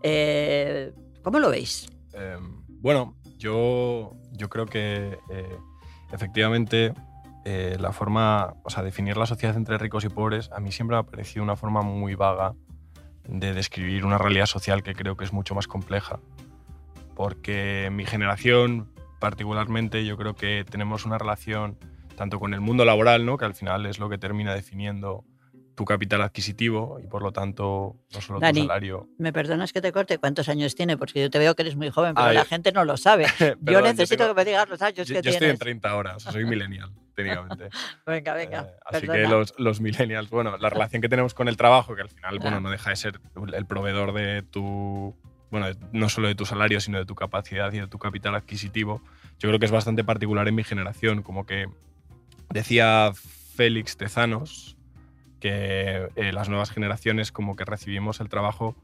Eh, 0.03 0.93
¿Cómo 1.23 1.39
lo 1.39 1.51
veis? 1.51 1.89
Eh, 2.15 2.37
bueno, 2.81 3.17
yo, 3.39 4.17
yo 4.33 4.49
creo 4.49 4.67
que 4.67 5.21
eh, 5.31 5.57
efectivamente 6.11 6.93
eh, 7.49 7.77
la 7.79 7.93
forma, 7.93 8.55
o 8.65 8.71
sea, 8.71 8.83
definir 8.83 9.17
la 9.17 9.25
sociedad 9.25 9.57
entre 9.57 9.79
ricos 9.79 10.05
y 10.05 10.09
pobres, 10.09 10.51
a 10.51 10.59
mí 10.59 10.73
siempre 10.73 10.97
me 10.97 11.01
ha 11.01 11.03
parecido 11.05 11.45
una 11.45 11.55
forma 11.55 11.81
muy 11.81 12.17
vaga 12.17 12.57
de 13.29 13.55
describir 13.55 14.05
una 14.05 14.19
realidad 14.19 14.47
social 14.47 14.83
que 14.83 14.97
creo 14.97 15.17
que 15.17 15.23
es 15.23 15.33
mucho 15.33 15.55
más 15.55 15.69
compleja. 15.69 16.19
Porque 17.15 17.89
mi 17.93 18.05
generación, 18.05 18.91
particularmente, 19.21 20.05
yo 20.05 20.17
creo 20.17 20.35
que 20.35 20.65
tenemos 20.69 21.07
una 21.07 21.19
relación 21.19 21.79
tanto 22.17 22.41
con 22.41 22.53
el 22.53 22.61
mundo 22.61 22.85
laboral, 22.85 23.25
¿no? 23.25 23.39
que 23.39 23.45
al 23.45 23.55
final 23.55 23.87
es 23.87 24.01
lo 24.01 24.09
que 24.09 24.19
termina 24.19 24.53
definiendo 24.53 25.23
tu 25.77 25.85
capital 25.85 26.23
adquisitivo 26.23 26.99
y 27.01 27.07
por 27.07 27.23
lo 27.23 27.31
tanto 27.33 27.97
no 28.13 28.21
solo 28.21 28.41
Dani, 28.41 28.63
tu 28.63 28.67
salario. 28.67 29.09
¿Me 29.19 29.33
perdonas 29.33 29.73
que 29.73 29.81
te 29.81 29.93
corte? 29.93 30.19
¿Cuántos 30.19 30.49
años 30.49 30.75
tiene? 30.75 30.97
Porque 30.97 31.21
yo 31.23 31.31
te 31.31 31.39
veo 31.39 31.55
que 31.55 31.63
eres 31.63 31.77
muy 31.77 31.91
joven, 31.91 32.15
pero 32.15 32.33
la 32.33 32.45
gente 32.45 32.73
no 32.73 32.85
lo 32.85 32.97
sabe. 32.97 33.27
yo 33.61 33.81
necesito 33.83 34.25
tengo- 34.25 34.35
que 34.35 34.41
me 34.41 34.45
digas 34.47 34.69
los 34.69 34.83
años 34.83 35.07
yo, 35.07 35.15
que 35.15 35.23
yo 35.23 35.31
estoy 35.31 35.33
tienes. 35.39 35.51
en 35.51 35.59
30 35.59 35.89
ahora, 35.91 36.17
o 36.17 36.19
sea, 36.21 36.33
soy 36.33 36.45
millennial, 36.47 36.91
técnicamente. 37.15 37.69
Venga, 38.07 38.35
venga. 38.35 38.61
Eh, 38.63 38.75
así 38.87 39.07
perdona. 39.07 39.15
que 39.23 39.29
los, 39.29 39.55
los 39.59 39.81
millennials, 39.81 40.31
bueno, 40.31 40.57
la 40.57 40.71
relación 40.71 41.01
que 41.03 41.09
tenemos 41.11 41.35
con 41.35 41.47
el 41.47 41.57
trabajo, 41.59 41.95
que 41.95 42.03
al 42.03 42.09
final, 42.11 42.39
bueno, 42.41 42.57
Ah. 42.57 42.61
no 42.61 42.71
deja 42.71 42.91
de 42.91 42.97
ser 42.97 43.21
el 43.55 43.67
proveedor 43.67 44.15
de 44.15 44.43
tu, 44.43 45.15
bueno, 45.51 45.67
no 45.93 46.09
solo 46.09 46.29
de 46.29 46.35
tu 46.35 46.47
salario, 46.47 46.81
sino 46.81 46.97
de 46.99 47.05
tu 47.05 47.15
capacidad 47.15 47.71
y 47.75 47.81
de 47.81 47.87
tu 47.87 47.99
capital 47.99 48.35
adquisitivo, 48.35 49.03
yo 49.39 49.51
creo 49.51 49.59
que 49.59 49.67
es 49.67 49.73
bastante 49.73 50.03
particular 50.05 50.49
en 50.49 50.55
mi 50.55 50.65
generación, 50.65 51.23
como 51.23 51.45
que 51.45 51.67
decía 52.49 53.13
Félix 53.57 53.97
Tezanos 53.99 54.76
que 55.47 56.09
eh, 56.17 56.33
las 56.33 56.49
nuevas 56.49 56.71
generaciones 56.71 57.31
como 57.31 57.55
que 57.55 57.65
recibimos 57.65 58.19
el 58.19 58.29
trabajo, 58.29 58.75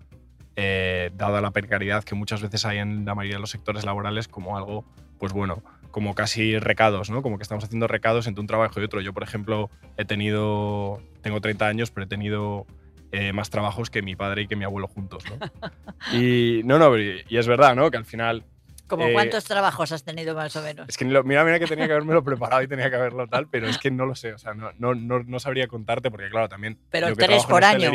eh, 0.54 1.10
dada 1.16 1.40
la 1.40 1.50
precariedad 1.50 2.04
que 2.04 2.14
muchas 2.14 2.40
veces 2.40 2.64
hay 2.64 2.78
en 2.78 3.04
la 3.04 3.16
mayoría 3.16 3.38
de 3.38 3.40
los 3.40 3.50
sectores 3.50 3.84
laborales, 3.84 4.28
como 4.28 4.56
algo, 4.56 4.84
pues 5.18 5.32
bueno, 5.32 5.62
como 5.90 6.14
casi 6.14 6.60
recados, 6.60 7.10
¿no? 7.10 7.20
Como 7.20 7.36
que 7.36 7.42
estamos 7.42 7.64
haciendo 7.64 7.88
recados 7.88 8.28
entre 8.28 8.40
un 8.40 8.46
trabajo 8.46 8.80
y 8.80 8.84
otro. 8.84 9.00
Yo, 9.00 9.12
por 9.12 9.24
ejemplo, 9.24 9.70
he 9.96 10.04
tenido, 10.04 11.02
tengo 11.20 11.40
30 11.40 11.66
años, 11.66 11.90
pero 11.90 12.04
he 12.04 12.08
tenido 12.08 12.64
eh, 13.10 13.32
más 13.32 13.50
trabajos 13.50 13.90
que 13.90 14.02
mi 14.02 14.14
padre 14.14 14.42
y 14.42 14.46
que 14.46 14.54
mi 14.54 14.64
abuelo 14.64 14.86
juntos, 14.86 15.24
¿no? 15.28 16.16
y 16.16 16.62
no, 16.64 16.78
no, 16.78 16.96
y, 16.96 17.24
y 17.28 17.38
es 17.38 17.48
verdad, 17.48 17.74
¿no? 17.74 17.90
Que 17.90 17.96
al 17.96 18.04
final 18.04 18.44
¿Como 18.92 19.08
eh, 19.08 19.12
cuántos 19.14 19.44
trabajos 19.44 19.90
has 19.90 20.04
tenido 20.04 20.34
más 20.34 20.54
o 20.54 20.62
menos? 20.62 20.86
es 20.86 20.98
que 20.98 21.06
lo- 21.06 21.24
mira, 21.24 21.42
mira 21.44 21.58
que 21.58 21.66
tenía 21.66 21.86
que 21.86 21.92
haberme 21.94 22.20
preparado 22.20 22.62
y 22.62 22.68
tenía 22.68 22.90
que 22.90 22.96
haberlo 22.96 23.26
tal, 23.26 23.48
pero 23.48 23.66
es 23.66 23.78
que 23.78 23.90
no 23.90 24.04
lo 24.04 24.14
sé. 24.14 24.34
O 24.34 24.38
sea, 24.38 24.52
no, 24.52 24.70
no, 24.78 24.94
no, 24.94 25.20
no 25.22 25.40
sabría 25.40 25.66
contarte 25.66 26.10
porque, 26.10 26.28
claro, 26.28 26.50
también. 26.50 26.78
Pero 26.90 27.14
tres 27.16 27.46
por 27.46 27.64
año. 27.64 27.90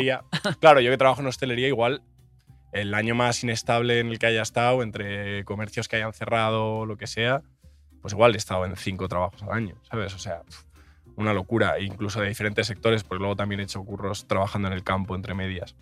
Claro, 0.58 0.80
yo 0.80 0.90
que 0.90 0.96
trabajo 0.98 1.20
en 1.20 1.28
hostelería, 1.28 1.68
igual 1.68 2.02
el 2.72 2.92
año 2.94 3.14
más 3.14 3.44
inestable 3.44 4.00
en 4.00 4.08
el 4.08 4.18
que 4.18 4.26
haya 4.26 4.42
estado, 4.42 4.82
entre 4.82 5.44
comercios 5.44 5.86
que 5.86 5.94
hayan 5.96 6.12
cerrado 6.12 6.84
lo 6.84 6.96
que 6.96 7.06
sea, 7.06 7.42
pues 8.02 8.12
igual 8.12 8.34
he 8.34 8.38
estado 8.38 8.64
en 8.66 8.74
cinco 8.76 9.06
trabajos 9.08 9.40
al 9.44 9.52
año, 9.52 9.76
¿sabes? 9.88 10.12
O 10.14 10.18
sea, 10.18 10.42
una 11.14 11.32
locura, 11.32 11.76
e 11.78 11.84
incluso 11.84 12.20
de 12.20 12.28
diferentes 12.28 12.66
sectores, 12.66 13.04
porque 13.04 13.20
luego 13.20 13.36
también 13.36 13.60
he 13.60 13.64
hecho 13.64 13.84
curros 13.84 14.26
trabajando 14.26 14.66
en 14.66 14.74
el 14.74 14.82
campo 14.82 15.14
entre 15.14 15.34
medias. 15.34 15.76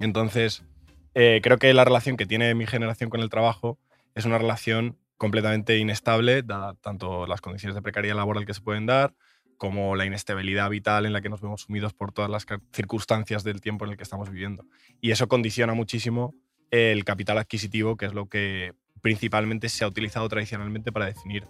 Entonces, 0.00 0.64
eh, 1.14 1.40
creo 1.42 1.58
que 1.58 1.72
la 1.74 1.84
relación 1.84 2.16
que 2.16 2.26
tiene 2.26 2.54
mi 2.54 2.66
generación 2.66 3.08
con 3.10 3.20
el 3.20 3.30
trabajo 3.30 3.78
es 4.14 4.24
una 4.24 4.38
relación 4.38 4.98
completamente 5.16 5.78
inestable, 5.78 6.42
dada 6.42 6.74
tanto 6.74 7.26
las 7.26 7.40
condiciones 7.40 7.74
de 7.74 7.82
precariedad 7.82 8.16
laboral 8.16 8.46
que 8.46 8.54
se 8.54 8.60
pueden 8.60 8.86
dar, 8.86 9.14
como 9.56 9.94
la 9.96 10.04
inestabilidad 10.04 10.68
vital 10.70 11.06
en 11.06 11.12
la 11.12 11.20
que 11.20 11.28
nos 11.28 11.40
vemos 11.40 11.62
sumidos 11.62 11.94
por 11.94 12.12
todas 12.12 12.30
las 12.30 12.44
circunstancias 12.72 13.44
del 13.44 13.60
tiempo 13.60 13.84
en 13.84 13.92
el 13.92 13.96
que 13.96 14.02
estamos 14.02 14.28
viviendo. 14.30 14.64
Y 15.00 15.12
eso 15.12 15.28
condiciona 15.28 15.74
muchísimo 15.74 16.34
el 16.70 17.04
capital 17.04 17.38
adquisitivo, 17.38 17.96
que 17.96 18.06
es 18.06 18.14
lo 18.14 18.28
que 18.28 18.74
principalmente 19.00 19.68
se 19.68 19.84
ha 19.84 19.88
utilizado 19.88 20.28
tradicionalmente 20.28 20.90
para 20.90 21.06
definir 21.06 21.46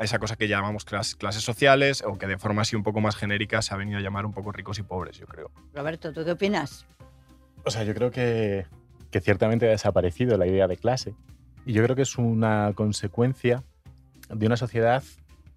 esa 0.00 0.18
cosa 0.18 0.36
que 0.36 0.48
llamamos 0.48 0.84
clas- 0.86 1.16
clases 1.16 1.42
sociales 1.42 2.02
o 2.06 2.18
que 2.18 2.26
de 2.26 2.38
forma 2.38 2.62
así 2.62 2.76
un 2.76 2.82
poco 2.82 3.00
más 3.00 3.16
genérica 3.16 3.62
se 3.62 3.74
ha 3.74 3.76
venido 3.76 3.98
a 3.98 4.00
llamar 4.00 4.26
un 4.26 4.32
poco 4.32 4.52
ricos 4.52 4.78
y 4.78 4.82
pobres, 4.82 5.16
yo 5.18 5.26
creo. 5.26 5.50
Roberto, 5.74 6.12
¿tú 6.12 6.24
qué 6.24 6.32
opinas? 6.32 6.86
O 7.64 7.70
sea, 7.70 7.84
yo 7.84 7.94
creo 7.94 8.10
que, 8.10 8.66
que 9.10 9.20
ciertamente 9.20 9.66
ha 9.66 9.70
desaparecido 9.70 10.36
la 10.38 10.46
idea 10.46 10.66
de 10.68 10.76
clase. 10.76 11.14
Y 11.68 11.74
yo 11.74 11.82
creo 11.84 11.94
que 11.94 12.00
es 12.00 12.16
una 12.16 12.72
consecuencia 12.74 13.62
de 14.30 14.46
una 14.46 14.56
sociedad 14.56 15.02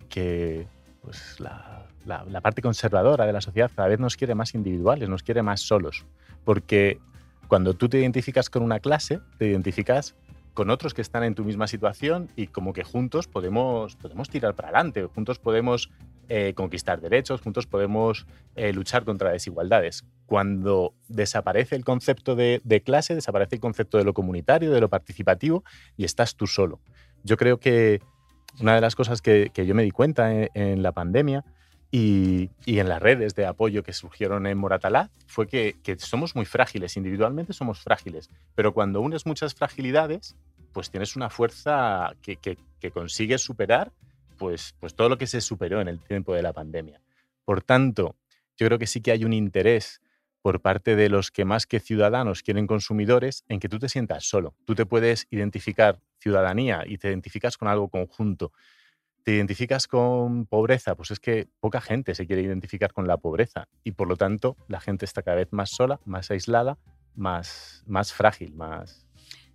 que, 0.09 0.67
pues, 1.01 1.39
la, 1.39 1.87
la- 2.05 2.25
la 2.25 2.41
parte 2.41 2.61
conservadora 2.61 3.25
de 3.25 3.31
la 3.31 3.39
sociedad 3.39 3.71
cada 3.73 3.87
vez 3.87 3.97
nos 3.97 4.17
quiere 4.17 4.35
más 4.35 4.53
individuales, 4.53 5.07
nos 5.07 5.23
quiere 5.23 5.41
más 5.41 5.61
solos. 5.61 6.05
Porque 6.43 6.99
cuando 7.47 7.75
tú 7.75 7.87
te 7.87 7.97
identificas 8.01 8.49
con 8.49 8.61
una 8.61 8.81
clase, 8.81 9.21
te 9.37 9.47
identificas 9.47 10.13
con 10.53 10.69
otros 10.69 10.93
que 10.93 11.01
están 11.01 11.23
en 11.23 11.33
tu 11.33 11.45
misma 11.45 11.65
situación 11.67 12.27
y 12.35 12.47
como 12.47 12.73
que 12.73 12.83
juntos 12.83 13.29
podemos, 13.29 13.95
podemos 13.95 14.29
tirar 14.29 14.53
para 14.53 14.67
adelante, 14.67 15.05
juntos 15.05 15.39
podemos 15.39 15.91
eh, 16.33 16.53
conquistar 16.53 17.01
derechos, 17.01 17.41
juntos 17.41 17.67
podemos 17.67 18.25
eh, 18.55 18.71
luchar 18.71 19.03
contra 19.03 19.31
desigualdades. 19.31 20.05
Cuando 20.25 20.93
desaparece 21.09 21.75
el 21.75 21.83
concepto 21.83 22.37
de, 22.37 22.61
clase, 22.85 23.15
desaparece 23.15 23.55
el 23.55 23.59
concepto 23.59 23.97
de 23.97 24.05
lo 24.05 24.13
comunitario, 24.13 24.71
de 24.71 24.79
lo 24.79 24.87
participativo 24.87 25.65
y 25.97 26.05
estás 26.05 26.37
tú 26.37 26.47
solo. 26.47 26.79
Yo 27.25 27.35
creo 27.35 27.59
que 27.59 27.99
una 28.61 28.75
de 28.75 28.79
las 28.79 28.95
cosas 28.95 29.21
que, 29.21 29.51
yo 29.53 29.75
me 29.75 29.83
di 29.83 29.91
cuenta 29.91 30.31
en, 30.31 30.81
la 30.81 30.93
pandemia 30.93 31.43
y, 31.91 32.49
en 32.65 32.87
las 32.87 33.01
redes 33.01 33.35
de 33.35 33.45
apoyo 33.45 33.83
que 33.83 33.91
surgieron 33.91 34.47
en 34.47 34.57
Moratalá 34.57 35.09
fue 35.27 35.47
que, 35.47 35.75
que 35.83 35.99
somos 35.99 36.33
muy 36.33 36.45
frágiles, 36.45 36.95
individualmente 36.95 37.51
somos 37.51 37.81
frágiles, 37.81 38.29
pero 38.55 38.73
cuando 38.73 39.01
unes 39.01 39.25
muchas 39.25 39.53
fragilidades, 39.53 40.37
pues 40.71 40.91
tienes 40.91 41.17
una 41.17 41.29
fuerza 41.29 42.15
que, 42.21 42.37
que, 42.37 42.57
que 42.79 42.91
consigues 42.91 43.41
superar 43.41 43.91
pues, 44.41 44.73
pues 44.79 44.95
todo 44.95 45.07
lo 45.07 45.19
que 45.19 45.27
se 45.27 45.39
superó 45.39 45.81
en 45.81 45.87
el 45.87 45.99
tiempo 45.99 46.33
de 46.33 46.41
la 46.41 46.51
pandemia. 46.51 46.99
Por 47.45 47.61
tanto, 47.61 48.15
yo 48.57 48.65
creo 48.65 48.79
que 48.79 48.87
sí 48.87 48.99
que 48.99 49.11
hay 49.11 49.23
un 49.23 49.33
interés 49.33 50.01
por 50.41 50.61
parte 50.61 50.95
de 50.95 51.09
los 51.09 51.29
que 51.29 51.45
más 51.45 51.67
que 51.67 51.79
ciudadanos 51.79 52.41
quieren 52.41 52.65
consumidores 52.65 53.45
en 53.49 53.59
que 53.59 53.69
tú 53.69 53.77
te 53.77 53.87
sientas 53.87 54.27
solo. 54.27 54.55
Tú 54.65 54.73
te 54.73 54.87
puedes 54.87 55.27
identificar 55.29 55.99
ciudadanía 56.17 56.83
y 56.87 56.97
te 56.97 57.09
identificas 57.09 57.55
con 57.55 57.67
algo 57.67 57.89
conjunto. 57.89 58.51
¿Te 59.21 59.35
identificas 59.35 59.85
con 59.85 60.47
pobreza? 60.47 60.95
Pues 60.95 61.11
es 61.11 61.19
que 61.19 61.47
poca 61.59 61.79
gente 61.79 62.15
se 62.15 62.25
quiere 62.25 62.41
identificar 62.41 62.93
con 62.93 63.07
la 63.07 63.17
pobreza 63.17 63.67
y 63.83 63.91
por 63.91 64.07
lo 64.07 64.15
tanto 64.15 64.57
la 64.67 64.81
gente 64.81 65.05
está 65.05 65.21
cada 65.21 65.37
vez 65.37 65.49
más 65.51 65.69
sola, 65.69 65.99
más 66.03 66.31
aislada, 66.31 66.79
más, 67.13 67.83
más 67.85 68.11
frágil, 68.11 68.55
más... 68.55 69.05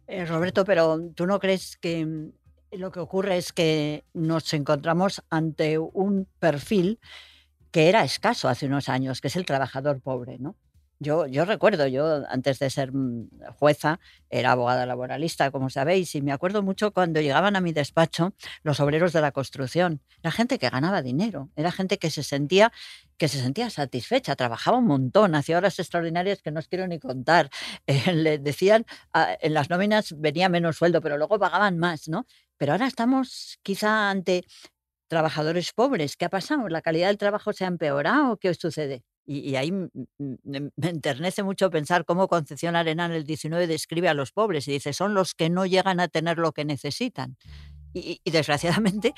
Eh, 0.07 0.25
Roberto, 0.27 0.65
pero 0.65 1.01
¿tú 1.17 1.27
no 1.27 1.41
crees 1.41 1.77
que 1.77 2.07
mm, 2.07 2.31
lo 2.73 2.91
que 2.91 3.01
ocurre 3.01 3.37
es 3.37 3.53
que 3.53 4.05
nos 4.13 4.53
encontramos 4.55 5.23
ante 5.31 5.79
un 5.79 6.29
perfil 6.39 6.99
que 7.71 7.89
era 7.89 8.05
escaso 8.05 8.49
hace 8.49 8.67
unos 8.67 8.89
años, 8.89 9.21
que 9.21 9.29
es 9.29 9.37
el 9.37 9.45
trabajador 9.45 10.01
pobre, 10.01 10.39
¿no? 10.39 10.57
Yo, 10.99 11.27
yo 11.27 11.45
recuerdo, 11.45 11.87
yo 11.89 12.25
antes 12.31 12.59
de 12.59 12.71
ser 12.71 12.91
mm, 12.91 13.29
jueza 13.59 14.01
era 14.31 14.53
abogada 14.53 14.87
laboralista, 14.87 15.51
como 15.51 15.69
sabéis, 15.69 16.15
y 16.15 16.23
me 16.23 16.33
acuerdo 16.33 16.63
mucho 16.63 16.91
cuando 16.93 17.21
llegaban 17.21 17.55
a 17.55 17.61
mi 17.61 17.73
despacho 17.73 18.33
los 18.63 18.81
obreros 18.81 19.13
de 19.13 19.21
la 19.21 19.31
construcción. 19.31 20.01
Era 20.23 20.31
gente 20.31 20.59
que 20.59 20.71
ganaba 20.71 21.03
dinero, 21.03 21.51
era 21.55 21.71
gente 21.71 21.99
que 21.99 22.11
se 22.11 22.23
sentía 22.23 22.73
que 23.19 23.29
se 23.29 23.41
sentía 23.41 23.71
satisfecha, 23.71 24.37
trabajaba 24.37 24.79
un 24.79 24.87
montón, 24.87 25.35
hacía 25.35 25.57
horas 25.57 25.79
extraordinarias 25.79 26.43
que 26.43 26.51
no 26.51 26.61
os 26.61 26.69
quiero 26.69 26.87
ni 26.87 26.99
contar. 26.99 27.51
Eh, 27.89 28.39
decían, 28.39 28.85
ah, 29.13 29.37
en 29.41 29.55
las 29.55 29.71
nóminas 29.71 30.15
venía 30.19 30.49
menos 30.49 30.77
sueldo, 30.77 31.01
pero 31.01 31.17
luego 31.17 31.39
pagaban 31.39 31.79
más, 31.79 32.09
¿no? 32.09 32.27
Pero 32.59 32.73
ahora 32.73 32.87
estamos 32.87 33.59
quizá 33.63 34.11
ante 34.11 34.45
trabajadores 35.09 35.73
pobres. 35.73 36.17
¿Qué 36.17 36.25
ha 36.25 36.31
pasado? 36.31 36.69
¿La 36.69 36.83
calidad 36.83 37.09
del 37.09 37.19
trabajo 37.19 37.53
se 37.53 37.65
ha 37.65 37.69
empeorado? 37.69 38.37
¿Qué 38.39 38.51
os 38.51 38.59
sucede? 38.59 39.05
Y, 39.29 39.57
ahí 39.57 39.73
me 39.73 40.71
enternece 40.83 41.43
mucho 41.43 41.69
pensar 41.69 42.05
cómo 42.05 42.29
Concepción 42.29 42.77
Arenal 42.77 43.11
el 43.11 43.25
19 43.25 43.67
describe 43.67 44.09
a 44.09 44.15
los 44.15 44.31
pobres 44.31 44.69
y 44.69 44.73
dice, 44.73 44.93
son 44.93 45.15
los 45.15 45.35
que 45.35 45.51
no 45.51 45.67
llegan 45.67 45.99
a 45.99 46.07
tener 46.07 46.39
lo 46.39 46.53
que 46.53 46.65
necesitan. 46.65 47.37
Y 47.93 48.21
desgraciadamente 48.25 49.15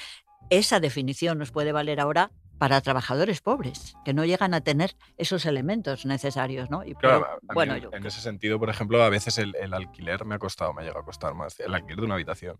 esa 0.51 0.81
definición 0.81 1.39
nos 1.39 1.51
puede 1.51 1.73
valer 1.73 2.01
ahora 2.01 2.33
para 2.59 2.81
trabajadores 2.81 3.41
pobres, 3.41 3.95
que 4.05 4.13
no 4.13 4.25
llegan 4.25 4.53
a 4.53 4.61
tener 4.61 4.91
esos 5.17 5.47
elementos 5.47 6.05
necesarios, 6.07 6.71
¿no? 6.71 6.85
Y 6.85 6.95
Claro, 6.95 7.21
pero, 7.21 7.27
a 7.27 7.35
mí 7.37 7.49
bueno, 7.55 7.75
en, 7.77 7.83
yo- 7.83 7.91
en 7.93 8.05
ese 8.07 8.21
sentido, 8.21 8.59
por 8.59 8.69
ejemplo, 8.71 9.03
a 9.03 9.09
veces 9.09 9.39
el, 9.39 9.55
el 9.57 9.73
alquiler 9.75 10.25
me 10.25 10.35
ha 10.35 10.39
costado, 10.39 10.73
me 10.75 10.83
ha 10.83 10.85
llegado 10.85 11.01
a 11.03 11.05
costar 11.05 11.35
más. 11.35 11.59
El 11.61 11.73
alquiler 11.75 11.99
de 12.01 12.05
una 12.05 12.15
habitación 12.15 12.57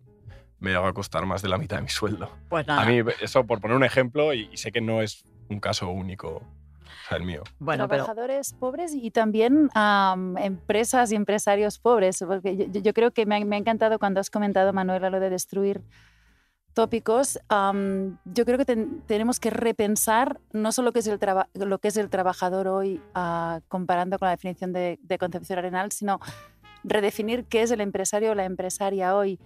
me 0.59 0.69
llegado 0.71 0.87
a 0.87 0.93
costar 0.93 1.25
más 1.25 1.41
de 1.41 1.49
la 1.49 1.57
mitad 1.57 1.77
de 1.77 1.83
mi 1.83 1.89
sueldo. 1.89 2.29
pues 2.49 2.65
nada. 2.67 2.81
A 2.81 2.85
mí, 2.85 3.01
eso 3.21 3.45
por 3.45 3.59
poner 3.61 3.75
un 3.77 3.83
ejemplo, 3.83 4.33
y, 4.33 4.49
y 4.51 4.57
sé 4.57 4.71
que 4.71 4.81
no 4.81 5.01
es 5.01 5.23
un 5.49 5.59
caso 5.59 5.89
único, 5.89 6.41
el 7.11 7.23
mío. 7.23 7.43
bueno, 7.59 7.87
pero 7.87 8.03
trabajadores 8.03 8.53
pobres 8.53 8.93
y 8.93 9.09
también 9.11 9.69
am, 9.73 10.37
empresas 10.37 11.11
y 11.11 11.15
empresarios 11.15 11.79
pobres. 11.79 12.23
Porque 12.27 12.55
yo, 12.55 12.65
yo- 12.67 12.81
yo 12.81 12.93
creo 12.93 13.11
que 13.11 13.25
me 13.25 13.35
ha, 13.37 13.45
me 13.45 13.55
ha 13.55 13.59
encantado 13.59 13.99
cuando 13.99 14.19
has 14.19 14.29
comentado, 14.29 14.71
Manuela, 14.73 15.09
lo 15.09 15.19
de 15.19 15.29
destruir 15.29 15.81
tópicos. 16.73 17.39
am, 17.49 18.17
yo 18.25 18.45
creo 18.45 18.57
que 18.57 18.65
ten- 18.65 19.01
tenemos 19.07 19.39
que 19.39 19.49
repensar 19.49 20.39
no 20.53 20.71
solo 20.71 20.91
qué 20.93 20.99
es 20.99 21.07
el 21.07 21.19
lo 21.53 21.79
que 21.79 21.87
es 21.89 21.97
el 21.97 22.09
trabajador 22.09 22.67
hoy 22.67 23.01
ah, 23.15 23.59
comparando 23.67 24.17
con 24.19 24.27
la 24.27 24.31
definición 24.31 24.73
de, 24.73 24.99
de 25.01 25.17
Concepción 25.17 25.59
Arenal, 25.59 25.91
sino 25.91 26.19
redefinir 26.83 27.45
qué 27.45 27.61
es 27.63 27.71
el 27.71 27.81
empresario 27.81 28.31
o 28.31 28.35
la 28.35 28.45
empresaria 28.45 29.15
hoy. 29.15 29.39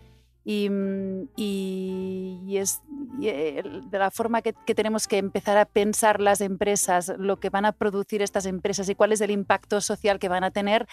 Y, 0.45 0.69
mm, 0.69 1.29
y- 1.37 2.41
y 2.45 2.57
es 2.57 2.81
y 3.19 3.29
el- 3.29 3.89
de 3.89 3.97
la 3.99 4.11
forma 4.11 4.41
que, 4.41 4.53
que 4.65 4.75
tenemos 4.75 5.07
que 5.07 5.17
empezar 5.17 5.57
a 5.57 5.65
pensar 5.65 6.19
las 6.19 6.41
empresas, 6.41 7.13
lo 7.17 7.39
que 7.39 7.49
van 7.49 7.63
a 7.65 7.71
producir 7.71 8.21
estas 8.21 8.45
empresas 8.45 8.89
y 8.89 8.95
cuál 8.95 9.13
es 9.13 9.21
el 9.21 9.31
impacto 9.31 9.79
social 9.81 10.19
que 10.19 10.27
van 10.29 10.43
a 10.43 10.51
tener, 10.51 10.87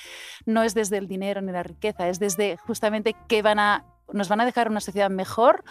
no 0.47 0.63
es 0.63 0.75
desde 0.75 0.99
el 0.99 1.09
dinero 1.09 1.41
ni 1.41 1.51
la 1.51 1.63
riqueza, 1.65 2.09
es 2.09 2.21
desde 2.21 2.57
justamente 2.59 3.17
qué 3.27 3.43
van 3.43 3.59
a, 3.59 3.85
nos 4.13 4.29
van 4.29 4.41
a 4.41 4.45
dejar 4.45 4.69
una 4.71 4.81
sociedad 4.81 5.11
mejor 5.11 5.65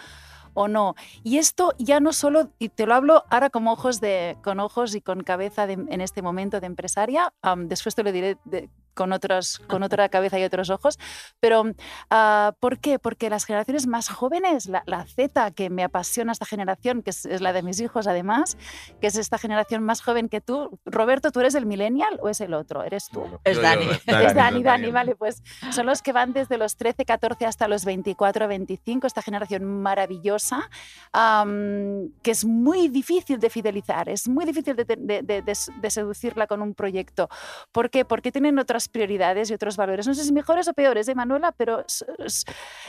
o 0.54 0.68
no. 0.68 0.94
Y 1.22 1.38
esto 1.38 1.74
ya 1.78 2.00
no 2.00 2.12
solo, 2.12 2.50
y 2.58 2.68
te 2.68 2.86
lo 2.86 2.94
hablo 2.94 3.24
ahora 3.30 3.50
como 3.50 3.72
ojos 3.72 4.00
de, 4.00 4.36
con 4.42 4.60
ojos 4.60 4.94
y 4.94 5.00
con 5.00 5.22
cabeza 5.22 5.64
en 5.70 6.00
este 6.00 6.22
momento 6.22 6.60
de 6.60 6.66
empresaria, 6.66 7.32
después 7.66 7.94
te 7.94 8.02
lo 8.02 8.12
diré 8.12 8.38
de, 8.44 8.68
con, 8.94 9.12
otros, 9.12 9.58
con 9.66 9.82
otra 9.82 10.08
cabeza 10.08 10.38
y 10.38 10.44
otros 10.44 10.70
ojos. 10.70 10.98
Pero, 11.40 11.62
uh, 11.62 12.52
¿por 12.58 12.78
qué? 12.78 12.98
Porque 12.98 13.30
las 13.30 13.44
generaciones 13.44 13.86
más 13.86 14.08
jóvenes, 14.08 14.66
la, 14.66 14.82
la, 14.86 15.04
Z, 15.06 15.50
que 15.52 15.70
me 15.70 15.84
apasiona 15.84 16.32
esta 16.32 16.46
generación, 16.46 17.02
que 17.02 17.10
es, 17.10 17.26
es, 17.26 17.40
la 17.40 17.52
de 17.52 17.62
mis 17.62 17.80
hijos 17.80 18.06
además, 18.06 18.56
que 19.00 19.06
es 19.06 19.16
esta 19.16 19.38
generación 19.38 19.82
más 19.82 20.02
joven 20.02 20.28
que 20.28 20.40
tú. 20.40 20.78
Roberto, 20.84 21.30
¿tú 21.32 21.40
eres 21.40 21.54
el 21.54 21.66
millennial 21.66 22.18
o 22.22 22.28
es 22.28 22.40
el 22.40 22.54
otro? 22.54 22.82
¿Eres 22.82 23.08
tú? 23.08 23.24
es 23.44 23.60
Dani. 23.62 23.86
es 24.06 24.34
Dani, 24.34 24.62
Dani, 24.62 24.90
vale. 24.90 25.16
Pues 25.16 25.42
son 25.70 25.86
los 25.86 26.02
que 26.02 26.12
van 26.12 26.32
desde 26.32 26.58
los 26.58 26.76
13, 26.76 27.04
14 27.04 27.46
hasta 27.46 27.68
los 27.68 27.84
24, 27.84 28.48
25, 28.48 29.06
esta 29.06 29.22
generación 29.22 29.64
maravillosa, 29.64 30.68
um, 31.14 32.10
que 32.22 32.30
es 32.30 32.44
muy 32.44 32.88
difícil 32.88 33.38
de 33.38 33.50
fidelizar, 33.50 34.08
es 34.08 34.28
muy 34.28 34.44
difícil 34.44 34.76
de, 34.76 34.84
de, 34.84 35.22
de, 35.22 35.42
de 35.42 35.90
seducirla 35.90 36.46
con 36.46 36.62
un 36.62 36.74
proyecto. 36.74 37.28
¿Por 37.72 37.90
qué? 37.90 38.04
Porque 38.04 38.32
tienen 38.32 38.58
otras 38.58 38.79
prioridades 38.88 39.50
y 39.50 39.54
otros 39.54 39.76
valores. 39.76 40.06
No 40.06 40.14
sé 40.14 40.24
si 40.24 40.32
mejores 40.32 40.68
o 40.68 40.74
peores, 40.74 41.08
¿eh, 41.08 41.14
Manuela? 41.14 41.52
Pero 41.52 41.84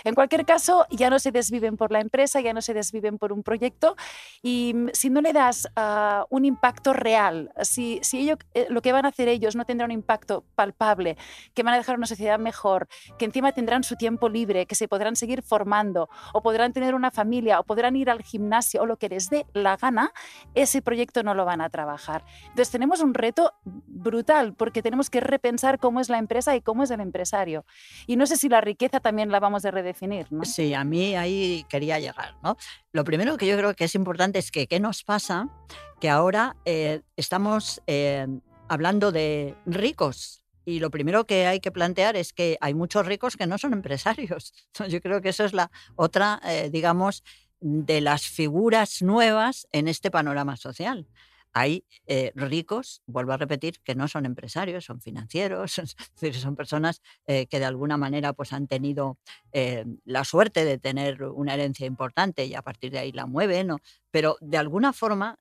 en 0.03 0.15
cualquier 0.15 0.45
caso, 0.45 0.85
ya 0.89 1.09
no 1.09 1.19
se 1.19 1.31
desviven 1.31 1.77
por 1.77 1.91
la 1.91 1.99
empresa, 1.99 2.41
ya 2.41 2.53
no 2.53 2.61
se 2.61 2.73
desviven 2.73 3.17
por 3.17 3.33
un 3.33 3.43
proyecto. 3.43 3.95
Y 4.41 4.73
mm, 4.73 4.89
si 4.93 5.09
no 5.09 5.21
le 5.21 5.33
das 5.33 5.67
uh, 5.77 6.25
un 6.29 6.45
impacto 6.45 6.93
real, 6.93 7.51
si, 7.61 7.99
si 8.03 8.19
ello, 8.19 8.37
eh, 8.53 8.67
lo 8.69 8.81
que 8.81 8.91
van 8.91 9.05
a 9.05 9.09
hacer 9.09 9.27
ellos 9.27 9.55
no 9.55 9.65
tendrá 9.65 9.85
un 9.85 9.91
impacto 9.91 10.43
palpable, 10.55 11.17
que 11.53 11.63
van 11.63 11.73
a 11.73 11.77
dejar 11.77 11.97
una 11.97 12.07
sociedad 12.07 12.39
mejor, 12.39 12.87
que 13.17 13.25
encima 13.25 13.51
tendrán 13.51 13.83
su 13.83 13.95
tiempo 13.95 14.29
libre, 14.29 14.65
que 14.65 14.75
se 14.75 14.87
podrán 14.87 15.15
seguir 15.15 15.41
formando, 15.41 16.09
o 16.33 16.41
podrán 16.41 16.73
tener 16.73 16.95
una 16.95 17.11
familia, 17.11 17.59
o 17.59 17.63
podrán 17.63 17.95
ir 17.95 18.09
al 18.09 18.21
gimnasio, 18.21 18.81
o 18.81 18.85
lo 18.85 18.97
que 18.97 19.09
les 19.09 19.29
dé 19.29 19.45
la 19.53 19.77
gana, 19.77 20.11
ese 20.55 20.81
proyecto 20.81 21.23
no 21.23 21.33
lo 21.33 21.45
van 21.45 21.61
a 21.61 21.69
trabajar. 21.69 22.23
Entonces 22.43 22.71
tenemos 22.71 23.01
un 23.01 23.13
reto 23.13 23.53
brutal, 23.63 24.53
porque 24.53 24.81
tenemos 24.81 25.09
que 25.09 25.19
repensar 25.19 25.79
cómo 25.81 25.99
es 25.99 26.07
la 26.07 26.17
empresa 26.17 26.55
y 26.55 26.61
cómo 26.61 26.83
es 26.83 26.91
el 26.91 27.01
empresario. 27.01 27.65
Y 28.07 28.15
no 28.15 28.25
sé 28.25 28.37
si 28.37 28.47
la 28.47 28.61
riqueza 28.61 29.01
también 29.01 29.29
la 29.29 29.41
vamos 29.41 29.65
a 29.65 29.71
redefinir. 29.71 30.27
¿no? 30.31 30.45
Sí, 30.45 30.73
a 30.73 30.85
mí 30.85 31.15
ahí 31.15 31.65
quería 31.67 31.99
llegar. 31.99 32.35
Lo 32.93 33.03
primero 33.03 33.35
que 33.35 33.47
yo 33.47 33.57
creo 33.57 33.73
que 33.73 33.83
es 33.83 33.95
importante 33.95 34.39
es 34.39 34.51
que 34.51 34.67
qué 34.67 34.79
nos 34.79 35.03
pasa 35.03 35.49
que 35.99 36.09
ahora 36.09 36.55
eh, 36.63 37.01
estamos 37.17 37.81
eh, 37.87 38.27
hablando 38.69 39.11
de 39.11 39.55
ricos. 39.65 40.45
Y 40.63 40.79
lo 40.79 40.91
primero 40.91 41.25
que 41.25 41.47
hay 41.47 41.59
que 41.59 41.71
plantear 41.71 42.15
es 42.15 42.33
que 42.33 42.57
hay 42.61 42.73
muchos 42.73 43.05
ricos 43.05 43.35
que 43.35 43.47
no 43.47 43.57
son 43.57 43.73
empresarios. 43.73 44.53
Yo 44.87 45.01
creo 45.01 45.21
que 45.21 45.29
eso 45.29 45.43
es 45.43 45.53
la 45.53 45.71
otra, 45.95 46.39
eh, 46.45 46.69
digamos, 46.71 47.23
de 47.59 48.01
las 48.01 48.23
figuras 48.23 49.01
nuevas 49.01 49.67
en 49.71 49.87
este 49.87 50.09
panorama 50.09 50.55
social 50.55 51.07
hay 51.53 51.85
eh, 52.07 52.31
ricos, 52.35 53.01
vuelvo 53.05 53.33
a 53.33 53.37
repetir, 53.37 53.81
que 53.83 53.95
no 53.95 54.07
son 54.07 54.25
empresarios, 54.25 54.85
son 54.85 55.01
financieros, 55.01 55.73
son 56.33 56.55
personas 56.55 57.01
eh, 57.27 57.47
que 57.47 57.59
de 57.59 57.65
alguna 57.65 57.97
manera 57.97 58.33
pues, 58.33 58.53
han 58.53 58.67
tenido 58.67 59.17
eh, 59.51 59.85
la 60.05 60.23
suerte 60.23 60.65
de 60.65 60.77
tener 60.77 61.23
una 61.23 61.53
herencia 61.53 61.85
importante 61.85 62.45
y 62.45 62.55
a 62.55 62.61
partir 62.61 62.91
de 62.91 62.99
ahí 62.99 63.11
la 63.11 63.25
mueven, 63.25 63.75
pero 64.11 64.37
de 64.41 64.57
alguna 64.57 64.93
forma 64.93 65.39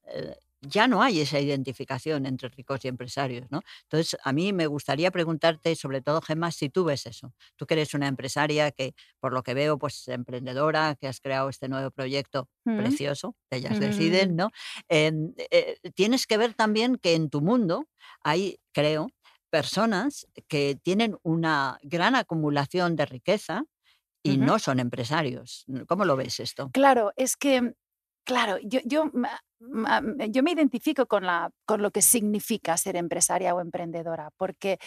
ya 0.62 0.86
no 0.86 1.02
hay 1.02 1.20
esa 1.20 1.40
identificación 1.40 2.26
entre 2.26 2.48
ricos 2.50 2.84
y 2.84 2.88
empresarios, 2.88 3.46
¿no? 3.50 3.62
Entonces, 3.84 4.18
a 4.22 4.32
mí 4.32 4.52
me 4.52 4.66
gustaría 4.66 5.10
preguntarte, 5.10 5.74
sobre 5.74 6.02
todo, 6.02 6.20
Gemma, 6.20 6.50
si 6.50 6.68
tú 6.68 6.84
ves 6.84 7.06
eso. 7.06 7.32
Tú 7.56 7.66
que 7.66 7.74
eres 7.74 7.94
una 7.94 8.08
empresaria 8.08 8.70
que, 8.70 8.94
por 9.20 9.32
lo 9.32 9.42
que 9.42 9.54
veo, 9.54 9.78
pues 9.78 10.06
emprendedora, 10.08 10.96
que 11.00 11.08
has 11.08 11.20
creado 11.20 11.48
este 11.48 11.68
nuevo 11.68 11.90
proyecto 11.90 12.48
mm. 12.64 12.76
precioso, 12.78 13.36
ellas 13.50 13.78
mm. 13.78 13.80
deciden, 13.80 14.36
¿no? 14.36 14.50
Eh, 14.88 15.12
tienes 15.94 16.26
que 16.26 16.36
ver 16.36 16.54
también 16.54 16.96
que 16.96 17.14
en 17.14 17.30
tu 17.30 17.40
mundo 17.40 17.88
hay, 18.22 18.60
creo, 18.72 19.08
personas 19.50 20.26
que 20.46 20.78
tienen 20.82 21.16
una 21.22 21.78
gran 21.82 22.14
acumulación 22.14 22.96
de 22.96 23.06
riqueza 23.06 23.64
y 24.22 24.36
no 24.36 24.58
son 24.58 24.80
empresarios. 24.80 25.64
¿Cómo 25.88 26.04
lo 26.04 26.14
ves 26.14 26.40
esto? 26.40 26.70
Claro, 26.72 27.12
es 27.16 27.36
que 27.36 27.74
Claro, 28.24 28.58
yo, 28.62 28.80
yo, 28.84 29.10
yo 30.30 30.42
me 30.42 30.52
identifico 30.52 31.06
con, 31.06 31.24
la, 31.26 31.50
con 31.64 31.82
lo 31.82 31.90
que 31.90 32.02
significa 32.02 32.76
ser 32.76 32.96
empresaria 32.96 33.54
o 33.54 33.60
emprendedora, 33.60 34.30
porque 34.36 34.78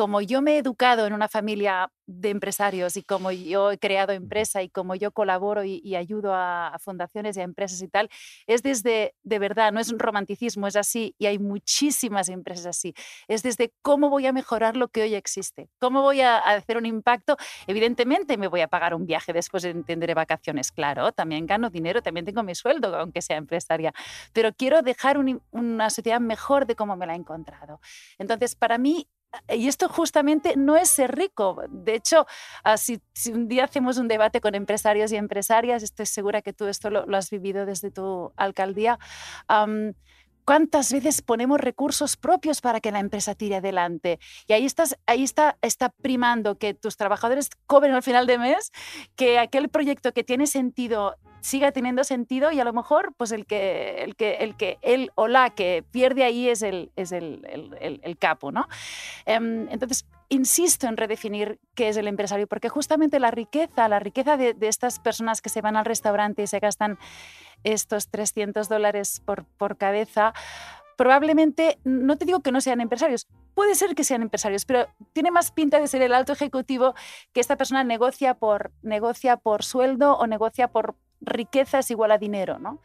como 0.00 0.22
yo 0.22 0.40
me 0.40 0.54
he 0.54 0.56
educado 0.56 1.06
en 1.06 1.12
una 1.12 1.28
familia 1.28 1.92
de 2.06 2.30
empresarios 2.30 2.96
y 2.96 3.02
como 3.02 3.32
yo 3.32 3.70
he 3.70 3.76
creado 3.76 4.14
empresa 4.14 4.62
y 4.62 4.70
como 4.70 4.94
yo 4.94 5.12
colaboro 5.12 5.62
y, 5.62 5.94
ayudo 5.94 6.32
a, 6.32 6.74
fundaciones 6.80 7.36
y 7.36 7.40
a 7.40 7.42
empresas 7.42 7.82
y 7.82 7.88
tal, 7.88 8.08
es 8.46 8.62
desde, 8.62 9.14
de 9.24 9.38
verdad, 9.38 9.72
no 9.72 9.78
es 9.78 9.92
un 9.92 9.98
romanticismo, 9.98 10.66
es 10.66 10.76
así 10.76 11.14
y 11.18 11.26
hay 11.26 11.38
muchísimas 11.38 12.30
empresas 12.30 12.64
así. 12.64 12.94
Es 13.28 13.42
desde 13.42 13.74
cómo 13.82 14.08
voy 14.08 14.26
a 14.26 14.32
mejorar 14.32 14.74
lo 14.74 14.88
que 14.88 15.02
hoy 15.02 15.14
existe, 15.14 15.68
cómo 15.78 16.00
voy 16.00 16.22
a, 16.22 16.38
hacer 16.38 16.78
un 16.78 16.86
impacto. 16.86 17.36
Evidentemente 17.66 18.38
me 18.38 18.48
voy 18.48 18.62
a 18.62 18.68
pagar 18.68 18.94
un 18.94 19.04
viaje 19.04 19.34
después 19.34 19.62
de 19.64 19.74
tendré 19.84 20.14
vacaciones, 20.14 20.72
claro, 20.72 21.12
también 21.12 21.44
gano 21.44 21.68
dinero, 21.68 22.00
también 22.00 22.24
tengo 22.24 22.42
mi 22.42 22.54
sueldo, 22.54 22.96
aunque 22.96 23.20
sea 23.20 23.36
empresaria, 23.36 23.92
pero 24.32 24.54
quiero 24.54 24.80
dejar 24.80 25.18
una 25.50 25.90
sociedad 25.90 26.20
mejor 26.20 26.66
de 26.66 26.74
cómo 26.74 26.96
me 26.96 27.06
la 27.06 27.12
he 27.12 27.16
encontrado. 27.16 27.82
Entonces, 28.18 28.54
para 28.54 28.78
mí, 28.78 29.06
y 29.48 29.68
esto 29.68 29.88
justamente 29.88 30.56
no 30.56 30.76
es 30.76 30.90
ser 30.90 31.14
rico. 31.14 31.62
De 31.68 31.94
hecho, 31.94 32.26
ah, 32.64 32.76
si, 32.76 33.00
un 33.32 33.48
día 33.48 33.64
hacemos 33.64 33.98
un 33.98 34.08
debate 34.08 34.40
con 34.40 34.54
empresarios 34.54 35.12
y 35.12 35.16
empresarias, 35.16 35.82
estoy 35.82 36.06
segura 36.06 36.42
que 36.42 36.52
tú 36.52 36.66
esto 36.66 36.90
lo, 36.90 37.16
has 37.16 37.30
vivido 37.30 37.66
desde 37.66 37.90
tu 37.90 38.32
alcaldía. 38.36 38.98
¿Cuántas 40.50 40.92
veces 40.92 41.22
ponemos 41.22 41.60
recursos 41.60 42.16
propios 42.16 42.60
para 42.60 42.80
que 42.80 42.90
la 42.90 42.98
empresa 42.98 43.36
tire 43.36 43.54
adelante? 43.54 44.18
Y 44.48 44.52
ahí, 44.52 44.66
estás, 44.66 44.98
ahí 45.06 45.22
está, 45.22 45.56
está 45.62 45.90
primando 45.90 46.58
que 46.58 46.74
tus 46.74 46.96
trabajadores 46.96 47.50
cobren 47.68 47.94
al 47.94 48.02
final 48.02 48.26
de 48.26 48.36
mes, 48.36 48.72
que 49.14 49.38
aquel 49.38 49.68
proyecto 49.68 50.10
que 50.10 50.24
tiene 50.24 50.48
sentido 50.48 51.14
siga 51.40 51.70
teniendo 51.70 52.02
sentido 52.02 52.50
y 52.50 52.58
a 52.58 52.64
lo 52.64 52.72
mejor 52.72 53.14
pues 53.16 53.30
el 53.30 53.46
que, 53.46 54.02
el 54.02 54.16
que, 54.16 54.38
el 54.40 54.56
que 54.56 54.78
él 54.82 55.12
o 55.14 55.28
la 55.28 55.50
que 55.50 55.84
pierde 55.88 56.24
ahí 56.24 56.48
es 56.48 56.62
el, 56.62 56.90
es 56.96 57.12
el, 57.12 57.46
el, 57.48 58.00
el 58.02 58.18
capo, 58.18 58.50
¿no? 58.50 58.66
Em, 59.26 59.68
entonces, 59.70 60.04
insisto 60.30 60.86
en 60.86 60.96
redefinir 60.96 61.58
qué 61.74 61.88
es 61.88 61.96
el 61.96 62.06
empresario, 62.06 62.46
porque 62.46 62.68
justamente 62.68 63.18
la 63.18 63.30
riqueza, 63.32 63.88
la 63.88 63.98
riqueza 63.98 64.36
de, 64.36 64.56
estas 64.62 65.00
personas 65.00 65.42
que 65.42 65.48
se 65.48 65.60
van 65.60 65.76
al 65.76 65.84
restaurante 65.84 66.44
y 66.44 66.46
se 66.46 66.60
gastan 66.60 66.98
estos 67.64 68.08
300 68.08 68.68
dólares 68.68 69.22
por, 69.24 69.44
por 69.44 69.76
cabeza, 69.76 70.32
probablemente, 70.96 71.78
no 71.84 72.16
te 72.18 72.26
digo 72.26 72.40
que 72.40 72.52
no 72.52 72.60
sean 72.60 72.80
empresarios, 72.80 73.26
puede 73.54 73.74
ser 73.74 73.94
que 73.94 74.04
sean 74.04 74.22
empresarios, 74.22 74.64
pero 74.64 74.86
tiene 75.12 75.30
más 75.30 75.50
pinta 75.50 75.80
de 75.80 75.88
ser 75.88 76.02
el 76.02 76.12
alto 76.12 76.32
ejecutivo 76.32 76.94
que 77.32 77.40
esta 77.40 77.56
persona 77.56 77.84
negocia 77.84 78.34
por, 78.34 78.72
negocia 78.82 79.36
por 79.36 79.64
sueldo 79.64 80.18
o 80.18 80.26
negocia 80.26 80.68
por 80.68 80.96
riqueza 81.20 81.78
es 81.78 81.90
igual 81.90 82.12
a 82.12 82.18
dinero, 82.18 82.58
¿no? 82.58 82.80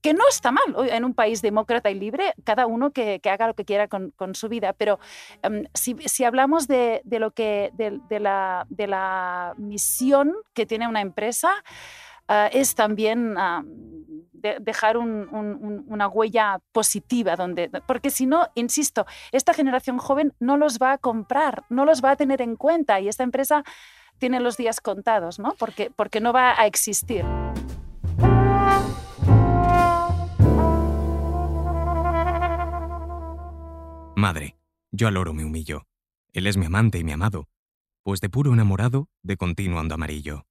Que 0.00 0.14
no 0.14 0.24
está 0.28 0.52
mal 0.52 0.88
en 0.90 1.04
un 1.04 1.14
país 1.14 1.42
demócrata 1.42 1.90
y 1.90 1.94
libre, 1.94 2.34
cada 2.44 2.66
uno 2.66 2.92
que, 2.92 3.20
haga 3.24 3.48
lo 3.48 3.54
que 3.54 3.64
quiera 3.64 3.88
con, 3.88 4.34
su 4.34 4.48
vida, 4.48 4.72
pero 4.72 4.98
em, 5.42 5.64
si, 5.74 6.24
hablamos 6.24 6.68
de, 6.68 7.02
lo 7.04 7.32
que, 7.32 7.70
de, 7.74 8.20
la, 8.20 8.66
de, 8.68 8.86
la, 8.86 9.54
misión 9.58 10.34
que 10.54 10.66
tiene 10.66 10.88
una 10.88 11.00
empresa, 11.00 11.50
ah, 12.28 12.48
es 12.52 12.74
también 12.74 13.36
dejar 14.60 14.96
una 14.96 16.08
huella 16.08 16.60
positiva, 16.72 17.36
donde, 17.36 17.70
porque 17.86 18.10
si 18.10 18.26
no, 18.26 18.48
insisto, 18.54 19.06
esta 19.32 19.54
generación 19.54 19.98
joven 19.98 20.34
no 20.40 20.56
los 20.56 20.78
va 20.78 20.92
a 20.92 20.98
comprar, 20.98 21.64
no 21.68 21.84
los 21.84 22.02
va 22.02 22.12
a 22.12 22.16
tener 22.16 22.42
en 22.42 22.56
cuenta 22.56 23.00
y 23.00 23.08
esta 23.08 23.22
empresa 23.22 23.64
tiene 24.18 24.40
los 24.40 24.56
días 24.56 24.80
contados, 24.80 25.38
¿no? 25.38 25.54
Porque, 25.58 25.90
porque 25.90 26.20
no 26.20 26.32
va 26.32 26.60
a 26.60 26.66
existir. 26.66 27.24
Madre, 34.16 34.58
yo 34.92 35.08
al 35.08 35.16
oro 35.16 35.32
me 35.32 35.44
humillo. 35.44 35.86
Él 36.32 36.46
es 36.46 36.56
mi 36.56 36.66
amante 36.66 36.98
y 36.98 37.04
mi 37.04 37.12
amado, 37.12 37.48
pues 38.02 38.20
de 38.20 38.28
puro 38.28 38.52
enamorado, 38.52 39.08
de 39.22 39.36
continuo 39.36 39.80
ando 39.80 39.94
amarillo. 39.94 40.46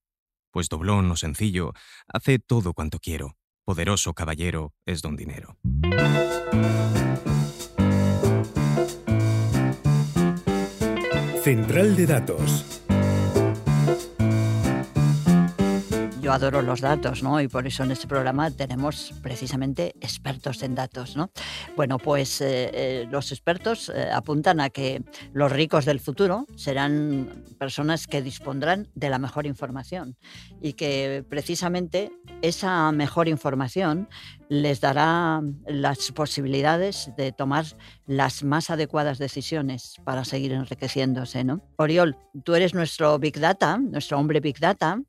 Pues 0.52 0.69
doblón 0.69 1.10
o 1.12 1.15
sencillo, 1.15 1.73
hace 2.08 2.39
todo 2.39 2.73
cuanto 2.73 2.99
quiero. 2.99 3.38
Poderoso 3.69 4.15
caballero 4.15 4.73
es 4.84 5.03
don 5.03 5.15
dinero. 5.15 5.60
Central 11.43 11.95
de 11.95 12.08
Datos. 12.08 12.82
Adoro 16.31 16.61
los 16.61 16.81
datos, 16.81 17.23
¿no? 17.23 17.41
Y 17.41 17.47
por 17.47 17.67
eso 17.67 17.83
en 17.83 17.91
este 17.91 18.07
programa 18.07 18.51
tenemos 18.51 19.13
precisamente 19.21 19.95
expertos 20.01 20.61
en 20.63 20.75
datos, 20.75 21.15
¿no? 21.15 21.31
Bueno, 21.75 21.97
pues 21.97 22.41
eh, 22.41 22.71
eh, 22.73 23.07
los 23.09 23.31
expertos 23.31 23.89
eh, 23.89 24.09
apuntan 24.11 24.59
a 24.59 24.69
que 24.69 25.03
los 25.33 25.51
ricos 25.51 25.85
del 25.85 25.99
futuro 25.99 26.45
serán 26.55 27.43
personas 27.57 28.07
que 28.07 28.21
dispondrán 28.21 28.87
de 28.95 29.09
la 29.09 29.19
mejor 29.19 29.45
información 29.45 30.17
y 30.61 30.73
que 30.73 31.25
precisamente 31.27 32.11
esa 32.41 32.91
mejor 32.91 33.27
información 33.27 34.09
les 34.49 34.81
dará 34.81 35.41
las 35.67 36.12
posibilidades 36.12 37.12
de 37.15 37.31
tomar 37.31 37.65
las 38.07 38.43
más 38.43 38.71
adecuadas 38.71 39.19
decisiones 39.19 39.95
para 40.03 40.25
seguir 40.25 40.53
enriqueciéndose. 40.53 41.43
¿no? 41.43 41.62
Oriol, 41.77 42.17
tú 42.43 42.55
eres 42.55 42.73
nuestro 42.73 43.19
Big 43.19 43.39
Data, 43.39 43.77
nuestro 43.77 44.17
hombre 44.17 44.39
Big 44.39 44.59
Data, 44.59 44.99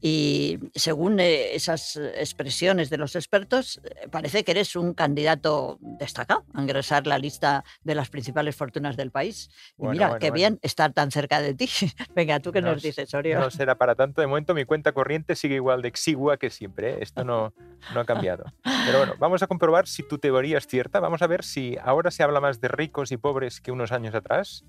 y 0.00 0.58
según 0.74 1.18
eh, 1.18 1.54
esas 1.54 1.96
expresiones 1.96 2.88
de 2.88 2.98
los 2.98 3.16
expertos, 3.16 3.80
eh, 3.84 4.08
parece 4.08 4.44
que 4.44 4.52
eres 4.52 4.76
un 4.76 4.94
candidato 4.94 5.78
destacado 5.80 6.44
a 6.54 6.62
ingresar 6.62 7.06
la 7.06 7.18
lista 7.18 7.64
de 7.82 7.94
las 7.96 8.08
principales 8.08 8.54
fortunas 8.54 8.96
del 8.96 9.10
país. 9.10 9.50
y 9.78 9.86
mira, 9.88 10.18
qué 10.18 10.30
bien 10.30 10.58
estar 10.62 10.92
tan 10.92 11.10
cerca 11.10 11.40
de 11.40 11.54
ti. 11.54 11.68
Venga, 12.14 12.38
¿tú 12.38 12.52
qué 12.52 12.62
nos, 12.62 12.82
dices, 12.82 13.12
Oriol? 13.14 13.40
No 13.40 13.50
será 13.50 13.76
para 13.76 13.96
tanto. 13.96 14.20
De 14.20 14.26
momento 14.28 14.54
mi 14.54 14.64
cuenta 14.64 14.92
corriente 14.92 15.34
sigue 15.34 15.56
igual 15.56 15.82
de 15.82 15.88
exigua 15.88 16.36
que 16.36 16.50
siempre. 16.50 16.94
¿eh? 16.94 16.98
Esto 17.00 17.24
no, 17.24 17.52
no 17.92 18.00
ha 18.00 18.04
cambiado. 18.04 18.44
Pero 18.88 18.98
bueno, 18.98 19.14
vamos 19.18 19.42
a 19.42 19.46
comprobar 19.46 19.86
si 19.86 20.02
tu 20.02 20.18
teoría 20.18 20.58
es 20.58 20.66
cierta. 20.66 21.00
Vamos 21.00 21.22
a 21.22 21.26
ver 21.26 21.44
si 21.44 21.76
ahora 21.82 22.10
se 22.10 22.22
habla 22.22 22.40
más 22.40 22.60
de 22.60 22.68
ricos 22.68 23.12
y 23.12 23.16
pobres 23.16 23.60
que 23.60 23.70
unos 23.70 23.92
años 23.92 24.14
atrás. 24.14 24.64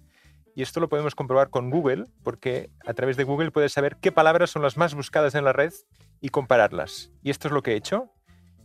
Y 0.55 0.61
esto 0.61 0.81
lo 0.81 0.89
podemos 0.89 1.15
comprobar 1.15 1.49
con 1.49 1.69
Google, 1.69 2.05
porque 2.23 2.69
a 2.85 2.93
través 2.93 3.15
de 3.15 3.23
Google 3.23 3.51
puedes 3.51 3.71
saber 3.71 3.97
qué 4.01 4.11
palabras 4.11 4.49
son 4.49 4.61
las 4.61 4.75
más 4.75 4.93
buscadas 4.93 5.35
en 5.35 5.45
la 5.45 5.53
red 5.53 5.71
y 6.19 6.29
compararlas. 6.29 7.11
Y 7.23 7.29
esto 7.29 7.47
es 7.47 7.53
lo 7.53 7.61
que 7.61 7.71
he 7.71 7.75
hecho. 7.75 8.11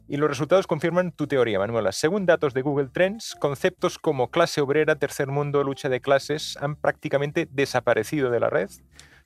Y 0.09 0.17
los 0.17 0.29
resultados 0.29 0.67
confirman 0.67 1.13
tu 1.13 1.27
teoría, 1.27 1.59
Manuela. 1.59 1.93
Según 1.93 2.27
datos 2.27 2.53
de 2.53 2.63
Google 2.63 2.89
Trends, 2.93 3.37
conceptos 3.39 3.99
como 3.99 4.31
clase 4.31 4.61
obrera, 4.61 4.97
tercer 4.97 5.29
mundo, 5.29 5.63
lucha 5.63 5.89
de 5.89 6.01
clases 6.01 6.59
han 6.61 6.77
prácticamente 6.77 7.47
desaparecido 7.51 8.31
de 8.31 8.41
la 8.41 8.51
red. 8.51 8.71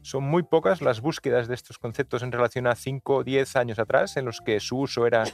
Son 0.02 0.22
muy 0.22 0.44
pocas 0.44 0.80
las 0.80 1.00
búsquedas 1.00 1.48
de 1.48 1.54
estos 1.54 1.78
conceptos 1.78 2.22
en 2.22 2.30
relación 2.30 2.66
a 2.66 2.76
5 2.76 3.16
o 3.16 3.24
10 3.24 3.56
años 3.56 3.78
atrás, 3.78 4.16
en 4.16 4.26
los 4.26 4.40
que 4.40 4.60
su 4.60 4.78
uso 4.78 5.06
era 5.06 5.24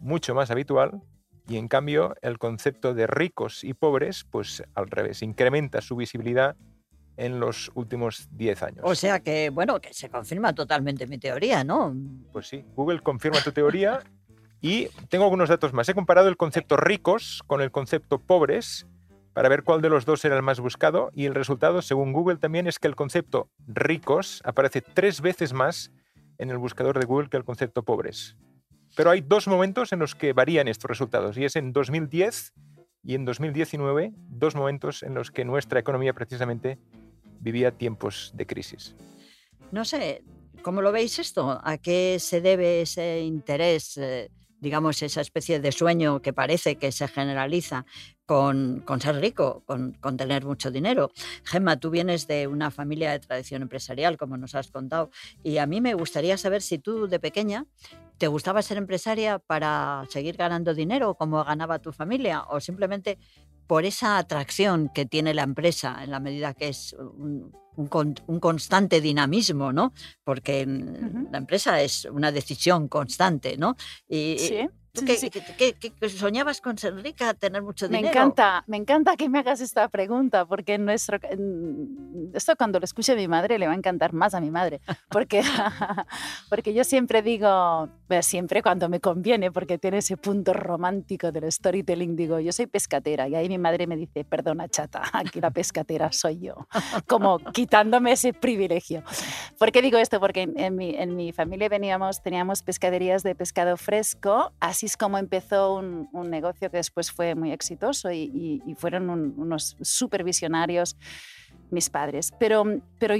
mucho 0.00 0.34
más 0.34 0.50
habitual. 0.50 1.02
Y 1.48 1.56
en 1.56 1.68
cambio, 1.68 2.14
el 2.20 2.38
concepto 2.38 2.92
de 2.92 3.06
ricos 3.06 3.64
y 3.64 3.72
pobres, 3.72 4.24
pues 4.30 4.62
al 4.74 4.88
revés, 4.88 5.22
incrementa 5.22 5.80
su 5.80 5.96
visibilidad 5.96 6.56
en 7.16 7.40
los 7.40 7.70
últimos 7.74 8.28
10 8.32 8.62
años. 8.62 8.80
O 8.84 8.94
sea 8.94 9.20
que, 9.20 9.50
bueno, 9.50 9.80
que 9.80 9.92
se 9.92 10.08
confirma 10.08 10.54
totalmente 10.54 11.06
mi 11.06 11.18
teoría, 11.18 11.64
¿no? 11.64 11.94
Pues 12.32 12.48
sí, 12.48 12.64
Google 12.76 13.00
confirma 13.00 13.42
tu 13.42 13.50
teoría 13.52 14.00
y 14.60 14.86
tengo 15.08 15.24
algunos 15.24 15.48
datos 15.48 15.72
más. 15.72 15.88
He 15.88 15.94
comparado 15.94 16.28
el 16.28 16.36
concepto 16.36 16.76
ricos 16.76 17.42
con 17.46 17.60
el 17.60 17.70
concepto 17.70 18.18
pobres 18.18 18.86
para 19.32 19.48
ver 19.48 19.62
cuál 19.62 19.80
de 19.82 19.88
los 19.88 20.04
dos 20.04 20.24
era 20.24 20.36
el 20.36 20.42
más 20.42 20.60
buscado 20.60 21.10
y 21.14 21.26
el 21.26 21.34
resultado, 21.34 21.82
según 21.82 22.12
Google 22.12 22.38
también, 22.38 22.66
es 22.66 22.78
que 22.78 22.88
el 22.88 22.96
concepto 22.96 23.48
ricos 23.66 24.40
aparece 24.44 24.80
tres 24.80 25.20
veces 25.20 25.52
más 25.52 25.92
en 26.38 26.50
el 26.50 26.58
buscador 26.58 26.98
de 26.98 27.06
Google 27.06 27.28
que 27.28 27.36
el 27.36 27.44
concepto 27.44 27.82
pobres. 27.82 28.36
Pero 28.98 29.12
hay 29.12 29.20
dos 29.20 29.46
momentos 29.46 29.92
en 29.92 30.00
los 30.00 30.16
que 30.16 30.32
varían 30.32 30.66
estos 30.66 30.88
resultados 30.88 31.38
y 31.38 31.44
es 31.44 31.54
en 31.54 31.72
2010 31.72 32.52
y 33.04 33.14
en 33.14 33.24
2019, 33.24 34.12
dos 34.28 34.56
momentos 34.56 35.04
en 35.04 35.14
los 35.14 35.30
que 35.30 35.44
nuestra 35.44 35.78
economía 35.78 36.12
precisamente 36.14 36.80
vivía 37.38 37.70
tiempos 37.70 38.32
de 38.34 38.44
crisis. 38.44 38.96
No 39.70 39.84
sé, 39.84 40.24
¿cómo 40.62 40.82
lo 40.82 40.90
veis 40.90 41.20
esto? 41.20 41.60
¿A 41.62 41.78
qué 41.78 42.16
se 42.18 42.40
debe 42.40 42.80
ese 42.80 43.20
interés, 43.20 43.96
eh, 43.98 44.32
digamos, 44.58 45.00
esa 45.00 45.20
especie 45.20 45.60
de 45.60 45.70
sueño 45.70 46.20
que 46.20 46.32
parece 46.32 46.74
que 46.74 46.90
se 46.90 47.06
generaliza 47.06 47.86
con, 48.26 48.84
ser 49.00 49.20
rico, 49.20 49.62
con, 49.64 49.92
con, 49.92 50.16
tener 50.16 50.44
mucho 50.44 50.72
dinero. 50.72 51.12
Gemma, 51.44 51.78
tú 51.78 51.90
vienes 51.90 52.26
de 52.26 52.46
una 52.48 52.72
familia 52.72 53.12
de 53.12 53.20
tradición 53.20 53.62
empresarial, 53.62 54.18
como 54.18 54.36
nos 54.36 54.56
has 54.56 54.72
contado, 54.72 55.10
y 55.44 55.58
a 55.58 55.66
mí 55.66 55.80
me 55.80 55.94
gustaría 55.94 56.36
saber 56.36 56.60
si 56.60 56.78
tú 56.78 57.06
de 57.06 57.20
pequeña 57.20 57.64
te 58.18 58.26
gustaba 58.26 58.62
ser 58.62 58.76
empresaria 58.76 59.38
para 59.38 60.04
seguir 60.08 60.36
ganando 60.36 60.74
dinero 60.74 61.14
como 61.14 61.42
ganaba 61.44 61.78
tu 61.78 61.92
familia 61.92 62.42
o 62.50 62.60
simplemente 62.60 63.18
por 63.66 63.84
esa 63.84 64.18
atracción 64.18 64.90
que 64.94 65.06
tiene 65.06 65.34
la 65.34 65.42
empresa 65.42 66.02
en 66.02 66.10
la 66.10 66.20
medida 66.20 66.54
que 66.54 66.68
es 66.68 66.94
un, 66.94 67.52
constante 68.40 69.00
dinamismo, 69.00 69.72
¿no? 69.72 69.92
Porque 70.24 70.66
la 70.66 71.38
empresa 71.38 71.80
es 71.80 72.06
una 72.06 72.32
decisión 72.32 72.88
constante, 72.88 73.56
¿no? 73.56 73.76
Y, 74.08 74.36
sí 74.38 74.68
que, 74.92 76.08
soñabas 76.08 76.60
con 76.60 76.78
ser 76.78 76.94
rica, 76.96 77.34
tener 77.34 77.62
mucho 77.62 77.88
dinero? 77.88 78.04
Me 78.04 78.10
encanta, 78.10 78.64
me 78.66 78.76
encanta 78.76 79.16
que 79.16 79.28
me 79.28 79.38
hagas 79.38 79.60
esta 79.60 79.88
pregunta, 79.88 80.44
porque 80.46 80.78
nuestro, 80.78 81.18
esto 82.34 82.56
cuando 82.56 82.78
lo 82.78 82.84
escuche 82.84 83.14
mi 83.14 83.28
madre 83.28 83.58
le 83.58 83.66
va 83.66 83.72
a 83.72 83.76
encantar 83.76 84.12
más 84.12 84.34
a 84.34 84.40
mi 84.40 84.50
madre, 84.50 84.80
porque, 85.08 85.42
porque 86.50 86.74
yo 86.74 86.84
siempre 86.84 87.22
digo, 87.22 87.88
siempre 88.22 88.62
cuando 88.62 88.88
me 88.88 89.00
conviene, 89.00 89.52
porque 89.52 89.78
tiene 89.78 89.98
ese 89.98 90.16
punto 90.16 90.52
romántico 90.52 91.30
del 91.32 91.50
storytelling, 91.50 92.16
digo, 92.16 92.40
yo 92.40 92.52
soy 92.52 92.66
pescatera, 92.66 93.28
y 93.28 93.34
ahí 93.34 93.48
mi 93.48 93.58
madre 93.58 93.86
me 93.86 93.96
dice, 93.96 94.24
perdona 94.24 94.68
chata, 94.68 95.02
aquí 95.12 95.40
la 95.40 95.50
pescatera 95.50 96.10
soy 96.12 96.40
yo, 96.40 96.66
como 97.06 97.38
quitándome 97.38 98.12
ese 98.12 98.32
privilegio. 98.32 99.02
¿Por 99.58 99.72
qué 99.72 99.82
digo 99.82 99.98
esto? 99.98 100.20
Porque 100.20 100.48
en, 100.54 100.76
mi, 100.76 100.94
en 100.96 101.14
mi 101.14 101.32
familia 101.32 101.68
veníamos, 101.68 102.22
teníamos 102.22 102.62
pescaderías 102.62 103.22
de 103.22 103.34
pescado 103.34 103.76
fresco, 103.76 104.52
así 104.60 104.87
es 104.88 104.96
como 104.96 105.18
empezó 105.18 105.74
un, 105.74 106.08
negocio 106.30 106.70
que 106.70 106.78
después 106.78 107.12
fue 107.12 107.34
muy 107.34 107.52
exitoso 107.52 108.10
y, 108.10 108.62
fueron 108.78 109.10
unos 109.10 109.76
supervisionarios 109.82 110.96
mis 111.70 111.90
padres. 111.90 112.32
Pero, 112.38 112.64
pero, 112.98 113.14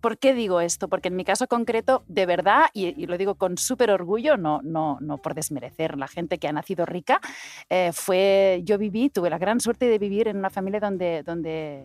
¿por 0.00 0.18
qué 0.18 0.34
digo 0.34 0.60
esto? 0.60 0.88
Porque 0.88 1.08
en 1.08 1.16
mi 1.16 1.24
caso 1.24 1.46
concreto, 1.46 2.04
de 2.08 2.26
verdad, 2.26 2.66
y, 2.72 3.06
lo 3.06 3.18
digo 3.18 3.34
con 3.36 3.58
súper 3.58 3.90
orgullo, 3.90 4.36
no, 4.36 4.60
no, 4.62 4.98
no 5.00 5.18
por 5.18 5.34
desmerecer 5.34 5.96
la 5.96 6.08
gente 6.08 6.38
que 6.38 6.48
ha 6.48 6.52
nacido 6.52 6.86
rica, 6.86 7.20
eh, 7.68 7.90
fue, 7.92 8.60
yo 8.64 8.78
viví, 8.78 9.10
tuve 9.10 9.30
la 9.30 9.38
gran 9.38 9.60
suerte 9.60 9.86
de 9.86 9.98
vivir 9.98 10.28
en 10.28 10.36
una 10.36 10.50
familia 10.50 10.80
donde, 10.80 11.22
donde 11.22 11.84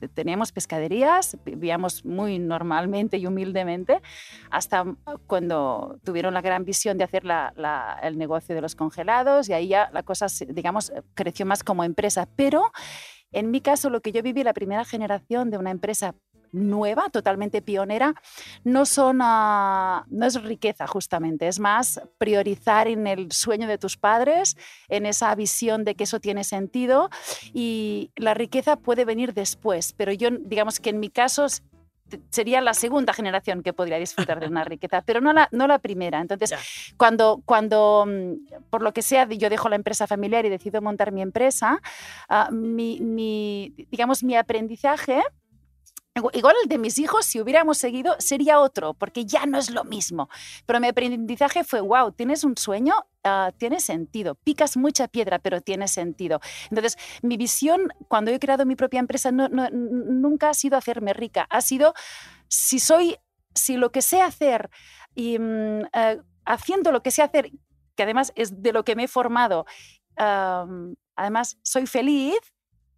eh, 0.00 0.08
teníamos 0.14 0.52
pescaderías, 0.52 1.36
vivíamos 1.44 2.04
muy 2.04 2.38
normalmente 2.38 3.18
y 3.18 3.26
humildemente, 3.26 4.00
hasta 4.50 4.84
cuando 5.26 5.98
tuvieron 6.04 6.34
la 6.34 6.40
gran 6.40 6.64
visión 6.64 6.98
de 6.98 7.04
hacer 7.04 7.24
la, 7.24 7.98
el 8.02 8.18
negocio 8.18 8.54
de 8.54 8.60
los 8.60 8.74
congelados 8.74 9.48
y 9.48 9.52
ahí 9.52 9.68
ya 9.68 9.90
la 9.92 10.02
cosa, 10.02 10.26
digamos, 10.48 10.92
creció 11.14 11.46
más 11.46 11.62
como 11.62 11.84
empresa. 11.84 12.28
Pero 12.36 12.72
en 13.32 13.50
mi 13.50 13.60
caso, 13.60 13.90
lo 13.90 14.00
que 14.00 14.12
yo 14.12 14.22
viví, 14.22 14.42
la 14.42 14.54
primera 14.54 14.84
generación 14.84 15.50
de 15.50 15.58
una 15.58 15.70
empresa 15.70 16.14
nueva, 16.52 17.08
totalmente 17.10 17.62
pionera, 17.62 18.14
no, 18.64 18.86
son, 18.86 19.18
ah, 19.22 20.06
no 20.08 20.26
es 20.26 20.42
riqueza 20.42 20.86
justamente, 20.86 21.48
es 21.48 21.58
más 21.58 22.00
priorizar 22.18 22.88
en 22.88 23.06
el 23.06 23.32
sueño 23.32 23.68
de 23.68 23.78
tus 23.78 23.96
padres, 23.96 24.56
en 24.88 25.06
esa 25.06 25.34
visión 25.34 25.84
de 25.84 25.94
que 25.94 26.04
eso 26.04 26.20
tiene 26.20 26.44
sentido 26.44 27.10
y 27.52 28.12
la 28.16 28.34
riqueza 28.34 28.76
puede 28.76 29.04
venir 29.04 29.34
después, 29.34 29.92
pero 29.92 30.12
yo 30.12 30.30
digamos 30.30 30.80
que 30.80 30.90
en 30.90 31.00
mi 31.00 31.10
caso 31.10 31.46
sería 32.30 32.60
la 32.60 32.74
segunda 32.74 33.12
generación 33.12 33.62
que 33.62 33.72
podría 33.72 33.98
disfrutar 33.98 34.40
de 34.40 34.46
una 34.46 34.64
riqueza, 34.64 35.02
pero 35.02 35.20
no 35.20 35.32
la, 35.32 35.48
no 35.52 35.66
la 35.66 35.78
primera. 35.78 36.20
Entonces, 36.20 36.54
cuando, 36.96 37.42
cuando, 37.44 38.04
mm, 38.06 38.68
por 38.70 38.82
lo 38.82 38.92
que 38.92 39.02
sea, 39.02 39.28
yo 39.28 39.50
dejo 39.50 39.68
la 39.68 39.76
empresa 39.76 40.06
familiar 40.06 40.44
y 40.46 40.48
decido 40.48 40.80
montar 40.80 41.12
mi 41.12 41.22
empresa, 41.22 41.80
ah, 42.28 42.50
mi, 42.52 43.00
mi, 43.00 43.74
digamos, 43.90 44.22
mi 44.22 44.36
aprendizaje 44.36 45.22
Igual 46.32 46.56
el 46.62 46.68
de 46.68 46.78
mis 46.78 46.98
hijos, 46.98 47.26
si 47.26 47.40
hubiéramos 47.40 47.78
seguido, 47.78 48.16
sería 48.18 48.60
otro, 48.60 48.94
porque 48.94 49.24
ya 49.24 49.46
no 49.46 49.58
es 49.58 49.70
lo 49.70 49.84
mismo. 49.84 50.28
Pero 50.66 50.80
mi 50.80 50.88
aprendizaje 50.88 51.64
fue, 51.64 51.80
wow, 51.80 52.12
tienes 52.12 52.44
un 52.44 52.56
sueño, 52.56 52.94
uh, 53.24 53.52
tiene 53.56 53.80
sentido. 53.80 54.34
Picas 54.34 54.76
mucha 54.76 55.08
piedra, 55.08 55.38
pero 55.38 55.60
tiene 55.60 55.88
sentido. 55.88 56.40
Entonces, 56.70 56.96
mi 57.22 57.36
visión 57.36 57.92
cuando 58.08 58.30
he 58.30 58.38
creado 58.38 58.66
mi 58.66 58.76
propia 58.76 59.00
empresa 59.00 59.30
no, 59.32 59.48
nunca 59.48 60.50
ha 60.50 60.54
sido 60.54 60.76
hacerme 60.76 61.12
rica. 61.12 61.46
Ha 61.50 61.60
sido, 61.60 61.94
si 62.48 62.80
soy, 62.80 63.16
si 63.54 63.76
lo 63.76 63.92
que 63.92 64.02
sé 64.02 64.20
hacer 64.20 64.70
y 65.14 65.38
mm, 65.38 65.82
eh, 65.92 66.20
haciendo 66.44 66.92
lo 66.92 67.02
que 67.02 67.10
sé 67.10 67.22
hacer, 67.22 67.50
que 67.94 68.02
además 68.02 68.32
es 68.36 68.62
de 68.62 68.72
lo 68.72 68.84
que 68.84 68.96
me 68.96 69.04
he 69.04 69.08
formado, 69.08 69.66
además 70.16 71.58
soy 71.62 71.86
feliz, 71.86 72.38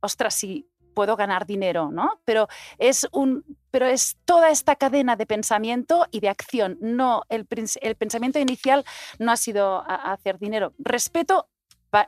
ostras, 0.01 0.35
si 0.35 0.70
puedo 0.95 1.17
ganar 1.17 1.47
dinero, 1.47 1.91
¿no? 1.91 2.21
Pero 2.25 2.49
es, 2.79 3.09
un, 3.13 3.45
pero 3.71 3.87
es 3.87 4.17
toda 4.25 4.51
esta 4.51 4.77
cadena 4.77 5.17
de 5.17 5.27
pensamiento 5.27 6.07
y 6.11 6.21
de 6.21 6.29
acción. 6.29 6.79
No, 6.81 7.23
el, 7.29 7.47
el 7.81 7.97
pensamiento 7.97 8.39
inicial 8.39 8.85
no 9.19 9.33
ha 9.33 9.37
sido 9.37 9.85
hacer 9.89 10.39
dinero. 10.39 10.75
Respeto 10.79 11.49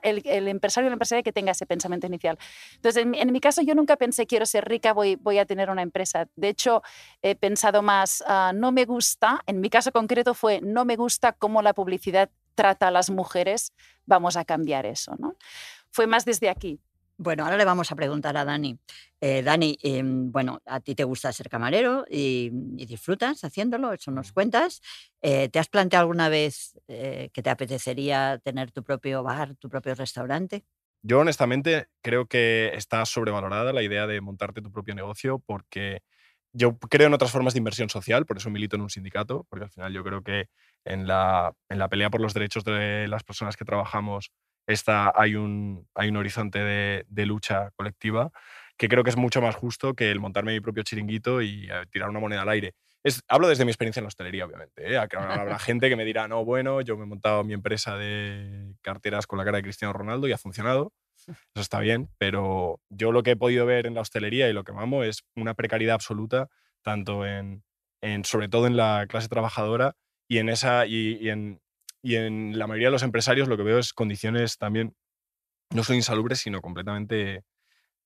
el, 0.03 0.23
el 0.25 0.49
empresario 0.49 0.87
o 0.89 0.91
la 0.91 0.95
empresaria 0.95 1.23
que 1.23 1.33
tenga 1.33 1.53
ese 1.53 1.67
pensamiento 1.67 2.07
inicial. 2.07 2.39
Entonces, 2.77 3.03
en, 3.03 3.15
en 3.15 3.33
mi 3.33 3.41
caso, 3.41 3.63
yo 3.63 3.75
nunca 3.75 3.97
pensé, 3.97 4.27
quiero 4.27 4.47
ser 4.47 4.65
rica, 4.69 4.93
voy, 4.93 5.17
voy 5.17 5.39
a 5.39 5.47
tener 5.47 5.71
una 5.71 5.83
empresa. 5.83 6.29
De 6.37 6.49
hecho, 6.49 6.83
he 7.23 7.35
pensado 7.35 7.83
más, 7.83 8.23
ah, 8.27 8.53
no 8.55 8.73
me 8.73 8.85
gusta, 8.85 9.41
en 9.47 9.61
mi 9.61 9.71
caso 9.71 9.93
concreto 9.93 10.35
fue, 10.35 10.61
no 10.61 10.85
me 10.85 10.97
gusta 10.97 11.33
cómo 11.33 11.63
la 11.63 11.75
publicidad 11.75 12.31
trata 12.55 12.89
a 12.89 12.91
las 12.91 13.11
mujeres, 13.11 13.73
vamos 14.07 14.37
a 14.37 14.45
cambiar 14.45 14.87
eso. 14.87 15.15
¿no? 15.19 15.37
Fue 15.91 16.07
más 16.07 16.25
desde 16.25 16.49
aquí. 16.49 16.81
Bueno, 17.19 17.45
ahora 17.45 17.57
le 17.57 17.65
vamos 17.65 17.93
a 17.93 17.97
preguntar 17.97 18.37
a 18.37 18.45
Dani. 18.45 18.79
Eh, 19.21 19.43
Dani, 19.43 19.79
em, 19.83 20.33
bueno, 20.33 20.61
a 20.67 20.81
ti 20.81 20.95
te 20.95 21.05
gusta 21.05 21.33
ser 21.33 21.49
camarero 21.49 22.05
y, 22.11 22.51
y 22.77 22.87
disfrutas 22.87 23.45
haciéndolo, 23.45 23.93
eso 23.93 24.11
nos 24.11 24.33
cuentas. 24.33 24.81
Eh, 25.21 25.49
¿Te 25.49 25.59
has 25.59 25.69
planteado 25.69 26.03
alguna 26.03 26.29
vez 26.29 26.79
eh, 26.89 27.31
que 27.33 27.43
te 27.43 27.51
apetecería 27.51 28.39
tener 28.43 28.73
tu 28.73 28.83
propio 28.83 29.23
bar, 29.23 29.55
tu 29.57 29.69
propio 29.69 29.95
restaurante? 29.95 30.65
Yo 31.03 31.21
honestamente 31.21 31.89
creo 32.03 32.27
que 32.27 32.73
está 32.75 33.05
sobrevalorada 33.05 33.73
la 33.73 33.83
idea 33.83 34.07
de 34.07 34.21
montarte 34.21 34.63
tu 34.63 34.71
propio 34.73 34.95
negocio 34.95 35.41
porque 35.41 36.01
yo 36.53 36.79
creo 36.79 37.07
en 37.09 37.15
otras 37.15 37.33
formas 37.33 37.55
de 37.55 37.59
inversión 37.59 37.89
social, 37.89 38.27
por 38.27 38.37
eso 38.37 38.51
milito 38.51 38.77
en 38.77 38.83
un 38.83 38.91
sindicato, 38.91 39.47
porque 39.49 39.65
al 39.65 39.71
final 39.71 39.93
yo 39.93 40.05
creo 40.05 40.23
que 40.23 40.47
en 40.85 41.07
la, 41.07 41.55
en 41.69 41.79
la 41.79 41.89
pelea 41.89 42.11
por 42.11 42.21
los 42.21 42.35
derechos 42.35 42.65
de 42.65 43.07
las 43.09 43.25
personas 43.25 43.57
que 43.57 43.65
trabajamos 43.65 44.31
está, 44.67 45.13
hay, 45.15 45.35
un, 45.35 45.89
hay 45.95 46.09
un 46.09 46.17
horizonte 46.17 46.59
de, 46.59 47.27
lucha 47.27 47.71
colectiva 47.77 48.31
que 48.77 48.89
creo 48.89 49.05
que 49.05 49.11
es 49.11 49.17
mucho 49.17 49.41
más 49.41 49.55
justo 49.55 49.95
que 49.95 50.11
el 50.11 50.19
montarme 50.19 50.53
mi 50.53 50.61
propio 50.61 50.83
chiringuito 50.83 51.41
y 51.41 51.69
eh, 51.71 51.87
tirar 51.91 52.11
una 52.11 52.21
moneda 52.21 52.43
al 52.43 52.49
aire. 52.49 52.75
Es, 53.05 53.23
hablo 53.29 53.49
desde 53.49 53.65
mi 53.65 53.71
experiencia 53.71 54.01
en 54.01 54.05
la 54.05 54.09
hostelería, 54.09 54.45
obviamente. 54.45 54.93
¿eh? 54.93 54.97
Habrá 54.97 55.59
gente 55.59 55.89
que 55.89 55.97
me 55.97 56.05
dirá, 56.05 56.29
no, 56.29 56.45
bueno, 56.45 56.81
yo 56.81 56.97
me 56.97 57.05
he 57.05 57.07
montado 57.07 57.45
mi 57.45 57.53
empresa 57.53 57.97
de 57.97 58.75
carteras 58.81 59.27
con 59.27 59.39
la 59.39 59.45
cara 59.45 59.59
de 59.59 59.63
Cristiano 59.63 59.93
Ronaldo 59.93 60.29
y 60.29 60.33
ha 60.33 60.39
funcionado. 60.39 60.93
Eso 61.27 61.37
está 61.61 61.79
bien, 61.79 62.11
pero 62.19 62.81
yo 62.89 63.13
lo 63.13 63.23
que 63.23 63.33
he 63.33 63.37
podido 63.37 63.67
ver 63.67 63.87
en 63.87 63.95
la 63.95 64.01
hostelería 64.01 64.49
y 64.49 64.53
lo 64.53 64.65
que 64.65 64.73
amo 64.73 65.05
es 65.05 65.23
una 65.37 65.55
precariedad 65.55 65.95
absoluta, 65.95 66.49
tanto 66.83 67.25
en, 67.27 67.63
en 68.01 68.25
sobre 68.25 68.49
todo 68.49 68.67
en 68.67 68.77
la 68.77 69.07
clase 69.09 69.29
trabajadora 69.29 69.95
y 70.29 70.39
en 70.39 70.49
esa 70.49 70.87
y, 70.87 71.19
y 71.21 71.31
en, 71.31 71.62
y 72.03 72.17
en 72.17 72.59
la 72.59 72.67
mayoría 72.67 72.89
de 72.89 72.93
los 72.93 73.05
empresarios 73.05 73.49
lo 73.49 73.57
que 73.57 73.63
veo 73.63 73.79
es 73.79 73.93
condiciones 73.93 74.59
también 74.59 74.95
no 75.71 75.85
son 75.85 75.97
insalubres, 75.97 76.41
sino 76.41 76.61
completamente, 76.61 77.45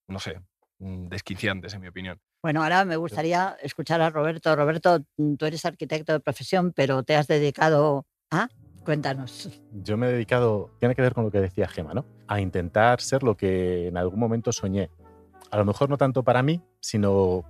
no 0.06 0.18
sé, 0.20 0.40
mm, 0.78 1.08
desquiciantes, 1.08 1.74
en 1.74 1.80
mi 1.80 1.88
opinión. 1.88 2.20
Bueno, 2.42 2.62
ahora 2.62 2.84
me 2.84 2.96
gustaría 2.96 3.56
escuchar 3.60 4.00
a 4.00 4.10
Roberto. 4.10 4.54
Roberto, 4.54 5.00
mm, 5.16 5.34
tú 5.34 5.46
eres 5.46 5.64
arquitecto 5.64 6.12
de 6.12 6.20
profesión, 6.20 6.72
pero 6.72 7.02
te 7.02 7.16
has 7.16 7.26
dedicado 7.26 8.06
a... 8.30 8.48
Cuéntanos. 8.84 9.60
Yo 9.72 9.96
me 9.96 10.06
he 10.06 10.12
dedicado, 10.12 10.70
tiene 10.78 10.94
que 10.94 11.02
ver 11.02 11.12
con 11.12 11.24
lo 11.24 11.32
que 11.32 11.40
decía 11.40 11.66
Gema, 11.66 11.92
¿no? 11.92 12.06
A 12.28 12.40
intentar 12.40 13.00
ser 13.00 13.24
lo 13.24 13.36
que 13.36 13.88
en 13.88 13.96
algún 13.96 14.20
momento 14.20 14.52
soñé. 14.52 14.90
A 15.50 15.56
lo 15.56 15.64
mejor 15.64 15.90
no 15.90 15.96
tanto 15.96 16.22
para 16.22 16.42
mí, 16.44 16.62
sino 16.78 17.44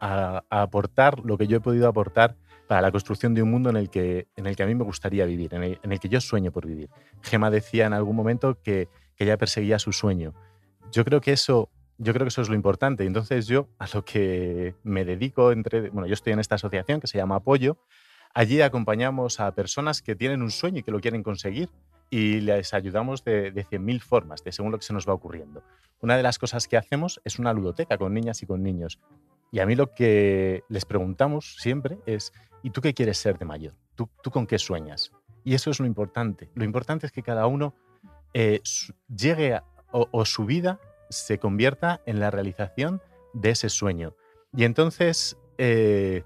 a, 0.00 0.42
a 0.48 0.62
aportar 0.62 1.18
lo 1.20 1.36
que 1.36 1.46
yo 1.46 1.58
he 1.58 1.60
podido 1.60 1.86
aportar 1.86 2.36
para 2.70 2.82
la 2.82 2.92
construcción 2.92 3.34
de 3.34 3.42
un 3.42 3.50
mundo 3.50 3.68
en 3.68 3.76
el 3.76 3.90
que, 3.90 4.28
en 4.36 4.46
el 4.46 4.54
que 4.54 4.62
a 4.62 4.66
mí 4.66 4.76
me 4.76 4.84
gustaría 4.84 5.26
vivir, 5.26 5.52
en 5.54 5.64
el, 5.90 5.98
que 5.98 6.08
yo 6.08 6.20
sueño 6.20 6.52
por 6.52 6.68
vivir. 6.68 6.88
Gema 7.20 7.50
decía 7.50 7.84
en 7.86 7.92
algún 7.92 8.14
momento 8.14 8.62
que, 8.62 8.88
que 9.16 9.24
ella 9.24 9.36
perseguía 9.36 9.80
su 9.80 9.90
sueño. 9.90 10.34
Yo 10.92 11.04
creo 11.04 11.20
que 11.20 11.32
eso 11.32 11.68
yo 11.98 12.12
creo 12.12 12.24
que 12.24 12.28
eso 12.28 12.42
es 12.42 12.48
lo 12.48 12.54
importante. 12.54 13.04
Entonces 13.04 13.48
yo 13.48 13.66
a 13.80 13.88
lo 13.92 14.04
que 14.04 14.76
me 14.84 15.04
dedico, 15.04 15.50
entre, 15.50 15.90
bueno, 15.90 16.06
yo 16.06 16.14
estoy 16.14 16.32
en 16.32 16.38
esta 16.38 16.54
asociación 16.54 17.00
que 17.00 17.08
se 17.08 17.18
llama 17.18 17.34
Apoyo. 17.34 17.76
Allí 18.34 18.60
acompañamos 18.60 19.40
a 19.40 19.52
personas 19.52 20.00
que 20.00 20.14
tienen 20.14 20.40
un 20.40 20.52
sueño 20.52 20.78
y 20.78 20.82
que 20.84 20.92
lo 20.92 21.00
quieren 21.00 21.24
conseguir 21.24 21.70
y 22.08 22.40
les 22.40 22.72
ayudamos 22.72 23.24
de, 23.24 23.50
de 23.50 23.66
100.000 23.66 24.00
formas, 24.00 24.44
de 24.44 24.52
según 24.52 24.70
lo 24.70 24.78
que 24.78 24.84
se 24.84 24.92
nos 24.92 25.08
va 25.08 25.12
ocurriendo. 25.12 25.64
Una 26.02 26.16
de 26.16 26.22
las 26.22 26.38
cosas 26.38 26.68
que 26.68 26.76
hacemos 26.76 27.20
es 27.24 27.40
una 27.40 27.52
ludoteca 27.52 27.98
con 27.98 28.14
niñas 28.14 28.44
y 28.44 28.46
con 28.46 28.62
niños. 28.62 29.00
Y 29.50 29.58
a 29.58 29.66
mí 29.66 29.74
lo 29.74 29.92
que 29.92 30.62
les 30.68 30.84
preguntamos 30.84 31.56
siempre 31.58 31.98
es, 32.06 32.32
¿y 32.62 32.70
tú 32.70 32.80
qué 32.80 32.94
quieres 32.94 33.18
ser 33.18 33.38
de 33.38 33.44
mayor? 33.44 33.74
¿Tú, 33.94 34.08
tú 34.22 34.30
con 34.30 34.46
qué 34.46 34.58
sueñas? 34.58 35.12
Y 35.44 35.54
eso 35.54 35.70
es 35.70 35.80
lo 35.80 35.86
importante. 35.86 36.48
Lo 36.54 36.64
importante 36.64 37.06
es 37.06 37.12
que 37.12 37.22
cada 37.22 37.46
uno 37.46 37.74
eh, 38.34 38.60
llegue 39.08 39.60
o, 39.90 40.08
o 40.10 40.24
su 40.24 40.44
vida 40.44 40.78
se 41.08 41.38
convierta 41.38 42.00
en 42.06 42.20
la 42.20 42.30
realización 42.30 43.02
de 43.32 43.50
ese 43.50 43.68
sueño. 43.68 44.14
Y 44.56 44.64
entonces, 44.64 45.36
eh, 45.58 46.24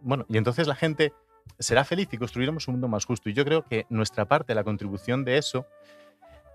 bueno, 0.00 0.26
y 0.28 0.38
entonces 0.38 0.66
la 0.66 0.74
gente 0.74 1.12
será 1.58 1.84
feliz 1.84 2.08
y 2.12 2.18
construiremos 2.18 2.68
un 2.68 2.74
mundo 2.74 2.88
más 2.88 3.04
justo. 3.04 3.28
Y 3.28 3.34
yo 3.34 3.44
creo 3.44 3.64
que 3.64 3.86
nuestra 3.88 4.26
parte, 4.26 4.54
la 4.54 4.64
contribución 4.64 5.24
de 5.24 5.38
eso, 5.38 5.66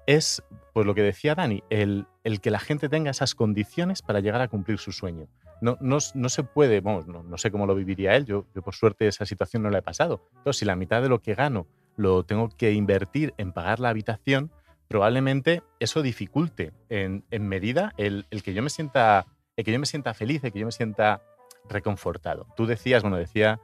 es, 0.06 0.44
pues 0.74 0.86
lo 0.86 0.96
que 0.96 1.04
decía 1.04 1.36
Dani, 1.36 1.64
el, 1.70 2.08
el 2.24 2.42
que 2.42 2.52
la 2.52 2.60
gente 2.60 2.90
tenga 2.90 3.12
esas 3.12 3.36
condiciones 3.36 4.02
para 4.02 4.20
llegar 4.20 4.42
a 4.42 4.48
cumplir 4.48 4.80
su 4.80 4.92
sueño. 4.92 5.28
No, 5.62 5.78
no, 5.82 5.98
no 6.14 6.30
se 6.30 6.44
puede, 6.44 6.82
no, 6.82 7.02
no 7.04 7.38
sé 7.38 7.52
cómo 7.52 7.66
lo 7.66 7.76
viviría 7.76 8.16
él, 8.16 8.26
yo, 8.26 8.46
yo 8.56 8.62
por 8.62 8.76
suerte 8.76 9.08
esa 9.08 9.26
situación 9.26 9.64
no 9.64 9.70
la 9.70 9.80
he 9.80 9.82
pasado. 9.82 10.22
Pero 10.44 10.54
si 10.54 10.66
la 10.66 10.76
mitad 10.76 11.02
de 11.02 11.10
lo 11.10 11.22
que 11.22 11.36
gano 11.36 11.68
lo 11.98 12.24
tengo 12.24 12.50
que 12.50 12.72
invertir 12.72 13.34
en 13.38 13.52
pagar 13.52 13.80
la 13.80 13.90
habitación, 13.90 14.52
probablemente 14.88 15.64
eso 15.80 16.02
dificulte 16.02 16.72
en, 16.90 17.26
en 17.30 17.48
medida 17.48 17.94
el, 17.98 18.26
el 18.32 18.42
que 18.42 18.54
yo 18.54 18.64
me 18.64 18.70
sienta 18.70 19.28
el 19.60 19.66
que 19.66 19.74
yo 19.74 19.80
me 19.80 19.86
sienta 19.86 20.14
feliz, 20.14 20.42
el 20.46 20.54
que 20.54 20.60
yo 20.60 20.66
me 20.66 20.72
sienta 20.72 21.22
reconfortado. 21.68 22.48
Tú 22.56 22.66
decías, 22.66 23.02
bueno, 23.02 23.18
decía 23.18 23.60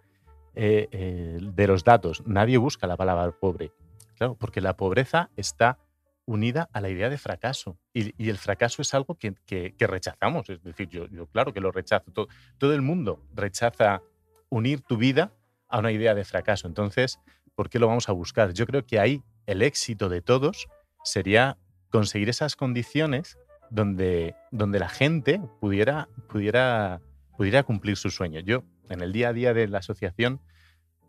eh, 0.53 0.89
eh, 0.91 1.39
de 1.41 1.67
los 1.67 1.85
datos, 1.85 2.21
nadie 2.25 2.57
busca 2.57 2.85
la 2.85 2.97
palabra 2.97 3.31
pobre. 3.31 3.71
Claro, 4.17 4.35
porque 4.35 4.59
la 4.59 4.75
pobreza 4.75 5.29
está 5.37 5.77
unida 6.25 6.69
a 6.73 6.81
la 6.81 6.89
idea 6.89 7.09
de 7.09 7.17
fracaso. 7.17 7.77
Y, 7.93 8.29
el 8.29 8.37
fracaso 8.37 8.81
es 8.81 8.93
algo 8.93 9.17
que, 9.17 9.35
rechazamos. 9.79 10.49
Es 10.49 10.63
decir, 10.63 10.89
yo, 10.89 11.27
claro 11.27 11.53
que 11.53 11.61
lo 11.61 11.71
rechazo. 11.71 12.11
Todo, 12.11 12.27
todo 12.57 12.73
el 12.73 12.81
mundo 12.81 13.23
rechaza 13.33 14.01
unir 14.49 14.81
tu 14.81 14.97
vida 14.97 15.33
a 15.67 15.79
una 15.79 15.91
idea 15.91 16.15
de 16.15 16.25
fracaso. 16.25 16.67
Entonces, 16.67 17.19
¿por 17.55 17.69
qué 17.69 17.79
lo 17.79 17.87
vamos 17.87 18.09
a 18.09 18.11
buscar? 18.11 18.53
Yo 18.53 18.65
creo 18.65 18.85
que 18.85 18.99
ahí 18.99 19.21
el 19.45 19.61
éxito 19.61 20.09
de 20.09 20.21
todos 20.21 20.67
sería 21.03 21.57
conseguir 21.89 22.29
esas 22.29 22.55
condiciones 22.55 23.37
donde, 23.69 24.35
donde 24.51 24.79
la 24.79 24.89
gente 24.89 25.41
pudiera, 25.59 26.09
pudiera, 26.27 27.01
pudiera 27.37 27.63
cumplir 27.63 27.97
su 27.97 28.09
sueño. 28.09 28.39
Yo, 28.39 28.63
en 28.89 29.01
el 29.01 29.11
día 29.11 29.29
a 29.29 29.33
día 29.33 29.53
de 29.53 29.67
la 29.67 29.79
asociación, 29.79 30.41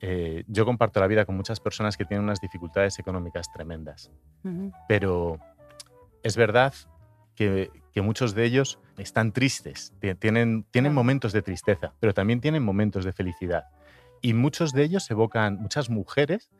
eh, 0.00 0.44
yo 0.46 0.64
comparto 0.64 1.00
la 1.00 1.06
vida 1.06 1.24
con 1.24 1.36
muchas 1.36 1.60
personas 1.60 1.96
que 1.96 2.04
tienen 2.04 2.24
unas 2.24 2.40
dificultades 2.40 2.98
económicas 2.98 3.50
tremendas, 3.52 4.10
pero 4.88 5.38
es 6.22 6.36
verdad 6.36 6.74
que, 7.34 7.70
que 7.92 8.02
muchos 8.02 8.34
de 8.34 8.44
ellos 8.44 8.78
están 8.98 9.32
tristes, 9.32 9.92
ti- 10.00 10.14
tienen, 10.14 10.64
tienen 10.70 10.92
momentos 10.94 11.32
de 11.32 11.42
tristeza, 11.42 11.94
pero 12.00 12.14
también 12.14 12.40
tienen 12.40 12.62
momentos 12.62 13.04
de 13.04 13.12
felicidad. 13.12 13.64
Y 14.22 14.32
muchos 14.34 14.72
de 14.72 14.82
ellos 14.84 15.10
evocan, 15.10 15.56
muchas 15.56 15.90
mujeres 15.90 16.50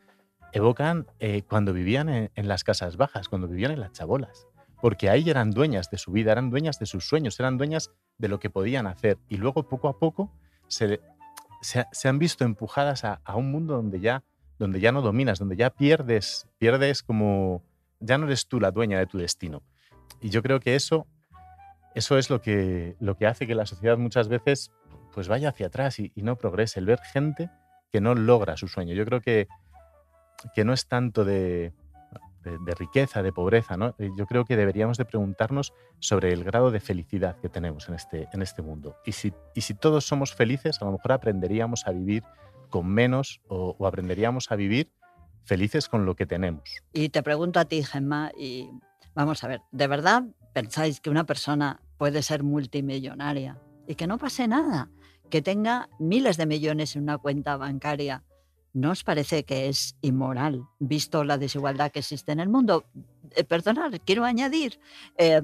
evocan 0.53 1.07
eh, 1.19 1.43
cuando 1.49 1.73
vivían 1.73 2.09
en, 2.09 2.31
en 2.35 2.49
las 2.49 2.65
casas 2.65 2.97
bajas, 2.97 3.29
cuando 3.29 3.49
vivían 3.49 3.73
en 3.73 3.81
las 3.81 3.93
chabolas, 3.93 4.47
porque 4.81 5.09
ahí 5.09 5.29
eran 5.29 5.51
dueñas 5.51 5.91
de 5.91 5.99
su 5.99 6.13
vida, 6.13 6.33
eran 6.33 6.51
dueñas 6.51 6.79
de 6.79 6.87
sus 6.87 7.09
sueños, 7.09 7.41
eran 7.41 7.57
dueñas 7.57 7.91
de 8.19 8.29
lo 8.29 8.39
que 8.39 8.51
podían 8.51 8.87
hacer. 8.87 9.19
Y 9.29 9.39
luego, 9.39 9.67
poco 9.69 9.89
a 9.89 9.99
poco, 9.99 10.31
se, 10.69 11.01
se, 11.63 11.81
ha- 11.81 11.89
se 11.93 12.09
han 12.09 12.19
visto 12.19 12.45
empujadas 12.45 13.05
a, 13.05 13.21
a 13.25 13.37
un 13.37 13.51
mundo 13.51 13.75
donde 13.75 14.01
ya, 14.01 14.23
donde 14.59 14.81
ya 14.81 14.93
no 14.93 15.03
dominas, 15.03 15.39
donde 15.39 15.57
ya 15.57 15.71
pierdes, 15.71 16.47
pierdes 16.59 17.03
como, 17.03 17.63
ya 18.01 18.19
no 18.19 18.27
eres 18.27 18.47
tú 18.47 18.61
la 18.61 18.71
dueña 18.71 18.99
de 18.99 19.07
tu 19.07 19.19
destino. 19.19 19.63
Y 20.21 20.31
yo 20.31 20.43
creo 20.43 20.61
que 20.61 20.75
eso, 20.75 21.07
eso 21.95 22.19
es 22.19 22.31
lo 22.31 22.41
que, 22.41 22.97
lo 23.01 23.17
que 23.17 23.27
hace 23.27 23.47
que 23.47 23.55
la 23.55 23.67
sociedad 23.67 23.99
muchas 23.99 24.29
veces 24.29 24.71
pues 25.15 25.29
vaya 25.29 25.49
hacia 25.49 25.69
atrás 25.69 25.99
y, 25.99 26.13
y 26.15 26.23
no 26.23 26.37
progrese, 26.37 26.79
el 26.81 26.87
ver 26.87 27.01
gente 27.01 27.51
que 27.91 28.01
no 28.01 28.15
logra 28.15 28.57
su 28.57 28.69
sueño. 28.69 28.95
Yo 28.95 29.05
creo 29.07 29.21
que, 29.21 29.49
que 30.55 30.65
no 30.65 30.73
es 30.75 30.87
tanto 30.87 31.25
de, 31.25 31.73
de- 32.51 32.75
riqueza, 32.75 33.23
de 33.23 33.33
pobreza, 33.33 33.77
¿no? 33.77 33.95
Eh, 33.99 34.11
Yo 34.17 34.27
creo 34.27 34.45
que 34.45 34.57
deberíamos 34.57 34.99
de 34.99 35.05
preguntarnos 35.05 35.73
sobre 35.99 36.33
el 36.33 36.45
grado 36.45 36.71
de 36.71 36.81
felicidad 36.81 37.37
que 37.41 37.49
tenemos 37.49 37.89
en 37.89 37.95
este, 37.95 38.29
en 38.33 38.43
este 38.43 38.63
mundo. 38.63 38.97
Y 39.05 39.13
si, 39.13 39.33
y 39.55 39.63
si 39.63 39.75
todos 39.75 40.05
somos 40.07 40.35
felices, 40.35 40.81
a 40.81 40.85
lo 40.85 40.93
mejor 40.93 41.13
aprenderíamos 41.13 41.87
a 41.87 41.93
vivir 41.93 42.23
con 42.71 42.87
menos 42.87 43.41
o, 43.49 43.75
o 43.79 43.87
aprenderíamos 43.87 44.51
a 44.53 44.57
vivir 44.57 44.91
felices 45.45 45.89
con 45.89 46.05
lo 46.07 46.17
que 46.17 46.27
tenemos. 46.27 46.83
Y 46.93 47.09
te 47.11 47.23
pregunto 47.23 47.61
a 47.61 47.65
ti, 47.65 47.83
Gemma, 47.85 48.33
y 48.37 48.69
vamos 49.15 49.45
a 49.45 49.49
ver, 49.49 49.61
¿de 49.71 49.87
verdad 49.87 50.25
pensáis 50.53 51.01
que 51.01 51.11
una 51.11 51.25
persona 51.25 51.81
puede 51.99 52.23
ser 52.23 52.43
multimillonaria 52.43 53.59
y 53.87 53.95
que 53.95 54.07
no 54.07 54.19
pase 54.19 54.49
nada? 54.49 54.91
Que 55.31 55.43
tenga 55.43 55.89
miles 55.99 56.37
de 56.37 56.47
millones 56.47 56.95
en 56.97 57.03
una 57.03 57.19
cuenta 57.19 57.57
bancaria. 57.57 58.23
¿No 58.77 58.91
os 58.91 59.05
parece 59.05 59.47
que 59.47 59.71
es 59.71 59.97
inmoral, 60.03 60.67
visto 60.79 61.25
la 61.25 61.39
desigualdad 61.39 61.91
que 61.91 62.01
existe 62.01 62.33
en 62.33 62.41
el 62.41 62.51
mundo? 62.51 62.85
Eh, 63.31 63.43
perdonad, 63.43 63.95
quiero 64.05 64.27
añadir 64.27 64.79
eh, 65.17 65.41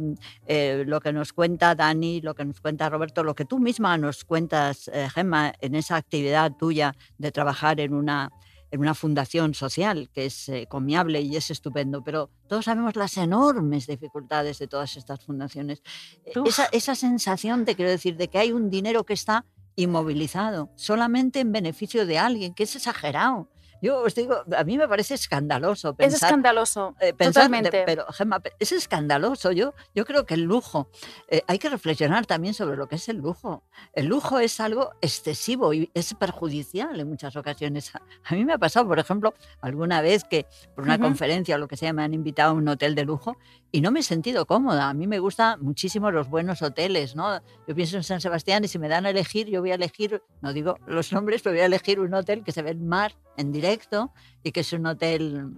eh, 0.46 0.84
lo 0.86 1.00
que 1.00 1.14
nos 1.14 1.32
cuenta 1.32 1.74
Dani, 1.74 2.20
lo 2.20 2.34
que 2.34 2.44
nos 2.44 2.60
cuenta 2.60 2.90
Roberto, 2.90 3.24
lo 3.24 3.34
que 3.34 3.46
tú 3.46 3.58
misma 3.58 3.96
nos 3.96 4.26
cuentas, 4.26 4.90
eh, 4.92 5.08
Gemma, 5.08 5.54
en 5.62 5.74
esa 5.76 5.96
actividad 5.96 6.52
tuya 6.58 6.94
de 7.16 7.32
trabajar 7.32 7.80
en 7.80 7.94
una 7.94 8.30
en 8.72 8.80
una 8.80 8.94
fundación 8.94 9.52
social 9.52 10.08
que 10.12 10.26
es 10.26 10.48
eh, 10.48 10.66
comiable 10.66 11.20
y 11.20 11.36
es 11.36 11.50
estupendo, 11.50 12.02
pero 12.02 12.30
todos 12.48 12.64
sabemos 12.64 12.96
las 12.96 13.18
enormes 13.18 13.86
dificultades 13.86 14.58
de 14.58 14.66
todas 14.66 14.96
estas 14.96 15.22
fundaciones. 15.22 15.82
Esa, 16.24 16.66
esa 16.72 16.94
sensación, 16.94 17.66
te 17.66 17.76
quiero 17.76 17.90
decir, 17.90 18.16
de 18.16 18.28
que 18.28 18.38
hay 18.38 18.50
un 18.50 18.70
dinero 18.70 19.04
que 19.04 19.12
está 19.12 19.44
inmovilizado 19.76 20.70
solamente 20.74 21.40
en 21.40 21.52
beneficio 21.52 22.06
de 22.06 22.18
alguien, 22.18 22.54
que 22.54 22.64
es 22.64 22.76
exagerado. 22.76 23.48
Yo 23.82 24.00
os 24.00 24.14
digo, 24.14 24.44
a 24.56 24.62
mí 24.62 24.78
me 24.78 24.86
parece 24.86 25.14
escandaloso. 25.14 25.96
es 25.98 26.14
escandaloso, 26.14 26.94
eh, 27.00 27.12
pensar, 27.12 27.46
totalmente. 27.46 27.82
pero, 27.84 28.06
Gemma, 28.12 28.40
es 28.60 28.70
escandaloso. 28.70 29.50
Yo, 29.50 29.74
yo 29.92 30.04
creo 30.04 30.24
que 30.24 30.34
el 30.34 30.42
lujo, 30.42 30.88
eh, 31.28 31.42
hay 31.48 31.58
que 31.58 31.68
reflexionar 31.68 32.24
también 32.24 32.54
sobre 32.54 32.76
lo 32.76 32.86
que 32.86 32.94
es 32.94 33.08
el 33.08 33.16
lujo. 33.16 33.64
El 33.92 34.06
lujo 34.06 34.38
es 34.38 34.60
algo 34.60 34.92
excesivo 35.00 35.74
y 35.74 35.90
es 35.94 36.14
perjudicial 36.14 37.00
en 37.00 37.08
muchas 37.08 37.34
ocasiones. 37.34 37.92
A, 38.24 38.34
mí 38.36 38.44
me 38.44 38.52
ha 38.52 38.58
pasado, 38.58 38.86
por 38.86 39.00
ejemplo, 39.00 39.34
alguna 39.60 40.00
vez 40.00 40.22
que 40.22 40.46
por 40.76 40.84
una 40.84 41.00
conferencia 41.00 41.56
o 41.56 41.58
lo 41.58 41.66
que 41.66 41.76
sea 41.76 41.92
me 41.92 42.04
han 42.04 42.14
invitado 42.14 42.52
a 42.52 42.54
un 42.54 42.68
hotel 42.68 42.94
de 42.94 43.04
lujo 43.04 43.36
y 43.72 43.80
no 43.80 43.90
me 43.90 44.00
he 44.00 44.04
sentido 44.04 44.46
cómoda. 44.46 44.90
A 44.90 44.94
mí 44.94 45.08
me 45.08 45.18
gustan 45.18 45.60
muchísimo 45.60 46.12
los 46.12 46.28
buenos 46.28 46.62
hoteles, 46.62 47.16
¿no? 47.16 47.42
Yo 47.66 47.74
pienso 47.74 47.96
en 47.96 48.04
San 48.04 48.20
Sebastián 48.20 48.62
y 48.62 48.68
si 48.68 48.78
me 48.78 48.88
dan 48.88 49.06
a 49.06 49.10
elegir, 49.10 49.48
yo 49.48 49.60
voy 49.60 49.72
a 49.72 49.74
elegir, 49.74 50.22
no 50.40 50.52
digo 50.52 50.78
los 50.86 51.12
nombres, 51.12 51.42
pero 51.42 51.54
voy 51.54 51.62
a 51.62 51.66
elegir 51.66 51.98
un 51.98 52.14
hotel 52.14 52.44
que 52.44 52.52
se 52.52 52.62
ve 52.62 52.70
el 52.70 52.78
mar 52.78 53.16
en 53.36 53.52
directo 53.52 54.12
y 54.42 54.52
que 54.52 54.60
es 54.60 54.72
un 54.72 54.86
hotel 54.86 55.54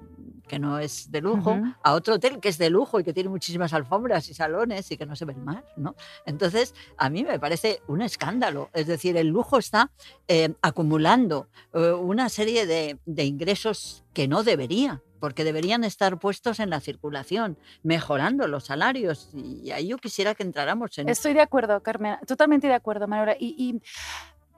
que 0.47 0.59
no 0.59 0.79
es 0.79 1.11
de 1.11 1.21
lujo, 1.21 1.59
a 1.83 1.93
otro 1.95 2.15
hotel 2.15 2.39
que 2.39 2.51
es 2.51 2.59
de 2.59 2.71
lujo 2.71 3.01
y 3.01 3.05
que 3.05 3.13
tiene 3.13 3.31
muchísimas 3.31 3.73
alfombras 3.73 4.29
y 4.29 4.35
salones 4.35 4.91
y 4.91 4.97
que 4.97 5.07
no 5.07 5.17
se 5.17 5.25
ve 5.25 5.33
el 5.33 5.41
mar, 5.41 5.65
¿no? 5.77 5.95
Entonces, 6.27 6.75
a 6.99 7.09
mí 7.09 7.25
me 7.25 7.39
parece 7.39 7.81
un 7.89 8.03
escándalo. 8.03 8.69
Es 8.75 8.87
decir, 8.87 9.17
el 9.17 9.29
lujo 9.29 9.59
está 9.59 9.91
eh, 10.29 10.55
acumulando 10.61 11.49
eh, 11.73 11.93
una 11.93 12.29
serie 12.29 12.67
de, 12.67 12.99
de 13.07 13.25
ingresos 13.25 14.05
que 14.13 14.29
no 14.29 14.45
debería, 14.45 15.03
porque 15.19 15.45
deberían 15.45 15.85
estar 15.85 16.19
puestos 16.19 16.61
en 16.61 16.69
la 16.69 16.81
circulación, 16.81 17.57
mejorando 17.83 18.47
los 18.47 18.65
salarios. 18.65 19.31
Y 19.33 19.71
ahí 19.71 19.89
yo 19.89 19.97
quisiera 19.97 20.35
que 20.35 20.43
entráramos 20.43 20.99
en... 20.99 21.09
Estoy 21.09 21.33
de 21.33 21.41
acuerdo, 21.41 21.83
Carmen, 21.83 22.19
totalmente 22.27 22.67
de 22.67 22.75
acuerdo, 22.75 23.09
Manuela. 23.09 23.35
Y, 23.41 23.57
y 23.57 23.83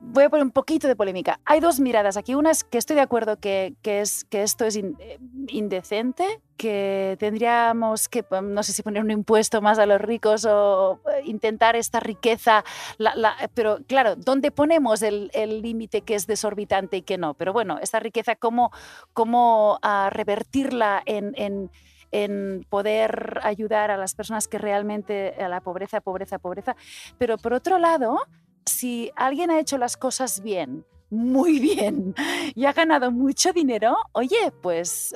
voy 0.01 0.25
a 0.25 0.31
poner 0.31 0.45
un 0.45 0.51
poquito 0.51 0.89
de 0.89 0.97
polémica. 0.97 1.41
Hay 1.45 1.61
dos 1.61 1.81
miradas 1.81 2.17
aquí. 2.17 2.35
Una 2.35 2.51
es 2.51 2.65
que 2.65 2.79
estoy 2.79 2.97
de 2.97 3.03
acuerdo 3.03 3.39
que, 3.39 3.75
que 3.83 4.01
es, 4.01 4.25
que 4.25 4.43
esto 4.43 4.65
es 4.65 4.77
eh, 4.77 5.19
indecente, 5.49 6.41
que 6.57 7.17
tendríamos 7.19 8.09
que, 8.09 8.23
pues, 8.23 8.43
no 8.43 8.63
sé 8.63 8.73
si 8.73 8.83
poner 8.83 9.03
un 9.03 9.11
impuesto 9.11 9.63
más 9.63 9.79
a 9.79 9.87
los 9.87 10.01
ricos 10.01 10.47
o 10.49 11.01
intentar 11.25 11.77
esta 11.77 12.01
riqueza. 12.01 12.65
pero 13.55 13.79
claro, 13.87 14.17
¿dónde 14.17 14.51
ponemos 14.51 15.03
el 15.03 15.31
límite 15.63 16.03
que 16.03 16.15
es 16.15 16.27
desorbitante 16.27 16.99
y 16.99 17.03
que 17.03 17.19
no? 17.19 17.35
Pero 17.35 17.53
bueno, 17.53 17.79
esta 17.81 18.01
riqueza, 18.01 18.37
¿cómo, 18.37 18.71
cómo 19.13 19.79
ah, 19.83 20.11
revertirla 20.13 21.03
en 21.05 21.71
en 22.13 22.65
poder 22.69 23.41
ayudar 23.43 23.91
a 23.91 23.97
las 23.97 24.15
personas 24.15 24.49
que 24.49 24.59
realmente 24.59 25.35
a 25.43 25.49
la 25.49 25.61
pobreza, 25.61 26.01
pobreza, 26.01 26.39
pobreza. 26.39 26.77
Pero 27.19 27.37
por 27.37 27.53
otro 27.53 27.79
lado, 27.79 28.21
si 28.67 29.11
alguien 29.17 29.51
ha 29.51 29.59
hecho 29.61 29.79
las 29.79 29.97
cosas 29.97 30.43
bien, 30.43 30.85
muy 31.09 31.59
bien, 31.61 32.15
y 32.55 32.65
ha 32.67 32.73
ganado 32.73 33.11
mucho 33.11 33.53
dinero, 33.53 33.97
oye, 34.13 34.53
pues, 34.61 35.15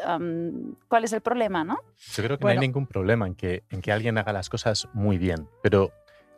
¿cuál 0.89 1.05
es 1.05 1.13
el 1.13 1.21
problema, 1.21 1.65
no? 1.65 1.79
Yo 2.15 2.23
creo 2.25 2.39
que 2.39 2.43
Bueno. 2.43 2.55
no 2.57 2.61
hay 2.63 2.67
ningún 2.69 2.87
problema 2.87 3.27
en 3.27 3.35
que, 3.35 3.65
en 3.71 3.83
que 3.83 3.93
alguien 3.93 4.17
haga 4.19 4.33
las 4.33 4.49
cosas 4.49 4.89
muy 4.95 5.19
bien, 5.19 5.49
pero 5.63 5.91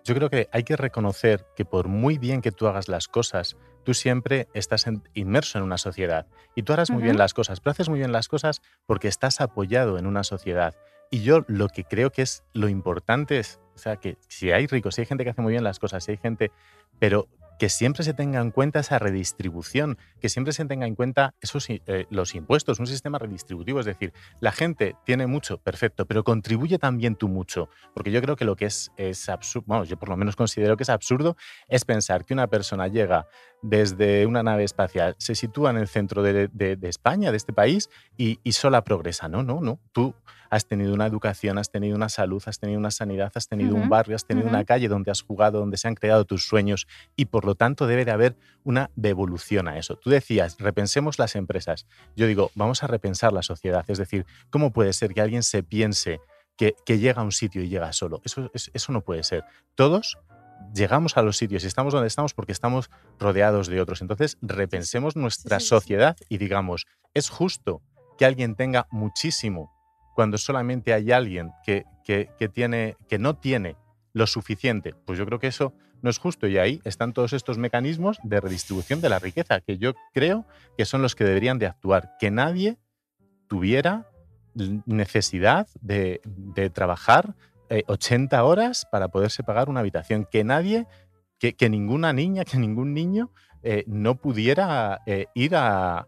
yo 0.05 0.15
creo 0.15 0.31
que 0.31 0.49
hay 0.53 0.65
que 0.65 0.77
reconocer 0.77 1.47
que 1.55 1.65
por 1.65 1.87
muy 1.87 2.19
bien 2.19 2.41
que 2.43 2.51
tú 2.51 2.67
hagas 2.67 2.89
las 2.89 3.07
cosas, 3.07 3.57
tú 3.85 3.95
siempre 3.95 4.49
estás 4.55 4.87
en- 4.87 5.03
inmerso 5.15 5.59
en 5.59 5.65
una 5.65 5.79
sociedad 5.79 6.27
y 6.57 6.63
tú 6.63 6.73
harás 6.73 6.91
muy 6.91 7.03
bien 7.03 7.19
las 7.19 7.35
cosas, 7.35 7.61
pero 7.61 7.73
haces 7.73 7.89
muy 7.89 7.99
bien 7.99 8.11
las 8.11 8.27
cosas 8.29 8.63
porque 8.87 9.07
estás 9.09 9.41
apoyado 9.41 9.99
en 9.99 10.07
una 10.07 10.25
sociedad. 10.25 10.75
Y 11.13 11.21
yo 11.25 11.45
lo 11.47 11.69
que 11.69 11.85
creo 11.85 12.11
que 12.11 12.23
es 12.23 12.43
lo 12.55 12.71
importante 12.71 13.39
es, 13.39 13.61
o 13.75 13.79
sea, 13.79 13.97
que 13.97 14.17
si 14.29 14.51
hay 14.51 14.67
ricos, 14.67 14.95
si 14.95 15.03
hay 15.03 15.07
gente 15.07 15.25
que 15.25 15.31
hace 15.31 15.43
muy 15.43 15.53
bien 15.53 15.63
las 15.63 15.79
cosas, 15.79 16.03
si 16.03 16.13
hay 16.13 16.17
gente, 16.17 16.51
pero 16.99 17.29
que 17.59 17.69
siempre 17.69 18.03
se 18.03 18.15
tenga 18.15 18.41
en 18.41 18.51
cuenta 18.51 18.81
esa 18.81 18.99
redistribución, 18.99 19.99
que 20.21 20.31
siempre 20.31 20.55
se 20.55 20.65
tenga 20.65 20.87
en 20.87 20.95
cuenta 20.95 21.35
esos, 21.43 21.69
eh, 21.69 22.07
los 22.09 22.35
impuestos, 22.35 22.81
un 22.81 22.87
sistema 22.87 23.19
redistributivo, 23.19 23.79
es 23.79 23.85
decir, 23.85 24.15
la 24.41 24.53
gente 24.53 24.97
tiene 25.05 25.27
mucho, 25.27 25.59
perfecto, 25.59 26.07
pero 26.07 26.25
contribuye 26.25 26.79
también 26.79 27.15
tú 27.15 27.29
mucho. 27.29 27.69
Porque 27.93 28.11
yo 28.11 28.23
creo 28.23 28.35
que 28.35 28.47
lo 28.47 28.57
que 28.57 28.65
es, 28.65 28.91
es 28.97 29.29
absurdo, 29.29 29.67
bueno, 29.69 29.85
yo 29.85 29.99
por 29.99 30.09
lo 30.09 30.17
menos 30.17 30.35
considero 30.35 30.79
que 30.79 30.85
es 30.85 30.89
absurdo, 30.89 31.37
es 31.69 31.85
pensar 31.85 32.25
que 32.25 32.33
una 32.33 32.47
persona 32.47 32.89
llega 32.89 33.29
desde 33.63 34.27
una 34.27 34.43
nave 34.43 34.65
espacial, 34.65 35.15
se 35.19 35.35
sitúa 35.35 35.71
en 35.71 35.77
el 35.77 35.89
centro 35.89 36.23
de, 36.23 36.49
de- 36.49 36.77
de 36.77 36.89
España, 36.89 37.31
de 37.31 37.37
este 37.37 37.53
país, 37.53 37.89
y, 38.17 38.39
y 38.43 38.53
sola 38.53 38.83
progresa. 38.85 39.29
No, 39.29 39.43
no, 39.43 39.61
no. 39.61 39.79
Tú 39.93 40.15
has 40.51 40.67
tenido 40.67 40.93
una 40.93 41.07
educación, 41.07 41.57
has 41.57 41.71
tenido 41.71 41.97
una 41.97 42.11
salud, 42.11 42.43
has 42.45 42.59
tenido 42.59 42.79
una 42.79 42.91
sanidad, 42.91 43.33
has 43.35 43.49
tenido 43.49 43.75
un 43.75 43.89
barrio, 43.89 44.17
has 44.17 44.27
tenido 44.27 44.47
una 44.49 44.65
calle 44.67 44.89
donde 44.89 45.11
has 45.11 45.23
jugado, 45.23 45.61
donde 45.61 45.79
se 45.79 45.89
han 45.89 45.95
creado 45.95 46.27
tus 46.27 46.45
sueños, 46.47 46.87
y 47.17 47.25
por 47.27 47.47
lo 47.47 47.55
tanto 47.55 47.87
debe 47.87 48.05
de 48.05 48.11
haber 48.11 48.37
una 48.63 48.91
devolución 48.95 49.67
a 49.69 49.79
eso. 49.79 49.97
Tú 49.97 50.11
decías, 50.11 50.57
repensemos 50.59 51.19
las 51.19 51.37
empresas. 51.37 51.87
Yo 52.17 52.27
digo, 52.27 52.51
vamos 52.55 52.83
a 52.83 52.87
repensar 52.87 53.33
la 53.33 53.43
sociedad. 53.43 53.85
Es 53.89 53.97
decir, 53.97 54.27
¿cómo 54.51 54.73
puede 54.73 54.93
ser 54.93 55.15
que 55.15 55.23
alguien 55.23 55.43
se 55.43 55.63
piense 55.63 56.21
que, 56.59 56.75
que 56.85 56.99
llega 56.99 57.23
a 57.23 57.25
un 57.25 57.33
sitio 57.33 57.63
y 57.63 57.69
llega 57.71 57.91
solo? 57.95 58.21
Eso, 58.25 58.51
es- 58.53 58.71
eso 58.75 58.93
no 58.93 59.01
puede 59.01 59.23
ser. 59.23 59.45
Todos 59.75 60.19
llegamos 60.75 61.17
a 61.17 61.23
los 61.23 61.37
sitios 61.37 61.65
y 61.65 61.67
estamos 61.67 61.93
donde 61.93 62.09
estamos 62.09 62.35
porque 62.35 62.53
estamos 62.53 62.91
rodeados 63.19 63.69
de 63.69 63.81
otros. 63.81 64.03
Entonces, 64.03 64.39
repensemos 64.43 65.17
nuestra 65.17 65.61
sí, 65.61 65.65
sí. 65.65 65.69
sociedad 65.71 66.17
y 66.29 66.39
digamos, 66.39 66.87
¿es 67.15 67.29
justo 67.29 67.83
que 68.19 68.25
alguien 68.25 68.55
tenga 68.55 68.87
muchísimo 68.91 69.73
cuando 70.15 70.39
solamente 70.39 70.93
hay 70.93 71.13
alguien 71.13 71.53
que, 71.65 71.85
que, 72.05 72.31
que 72.39 72.49
tiene, 72.49 72.97
que 73.09 73.19
no 73.19 73.37
tiene 73.37 73.77
lo 74.13 74.27
suficiente? 74.27 74.95
Pues 75.07 75.19
yo 75.19 75.27
creo 75.27 75.39
que 75.39 75.49
eso 75.49 75.75
no 76.03 76.11
es 76.11 76.19
justo 76.19 76.47
y 76.47 76.59
ahí 76.59 76.81
están 76.85 77.13
todos 77.13 77.33
estos 77.33 77.59
mecanismos 77.59 78.19
de 78.25 78.41
redistribución 78.41 79.01
de 79.01 79.09
la 79.09 79.19
riqueza 79.19 79.61
que 79.61 79.79
yo 79.79 79.95
creo 80.13 80.45
que 80.77 80.85
son 80.85 81.01
los 81.01 81.15
que 81.15 81.25
deberían 81.25 81.59
de 81.59 81.67
actuar. 81.67 82.17
Que 82.19 82.31
nadie 82.31 82.77
tuviera 83.49 84.09
necesidad 84.85 85.69
de, 85.81 86.21
de 86.25 86.71
trabajar 86.71 87.35
eh, 87.73 87.85
80 87.87 88.45
horas 88.45 88.87
para 88.91 89.09
poderse 89.09 89.43
pagar 89.43 89.69
una 89.69 89.81
habitación. 89.81 90.27
Que 90.31 90.45
nadie, 90.45 90.87
que, 91.39 91.55
que 91.55 91.69
ninguna 91.69 92.13
niña, 92.13 92.45
que 92.51 92.59
ningún 92.59 92.95
niño 92.95 93.31
eh, 93.63 93.85
no 93.87 94.17
pudiera 94.17 95.01
eh, 95.07 95.27
ir, 95.35 95.57
a, 95.57 96.07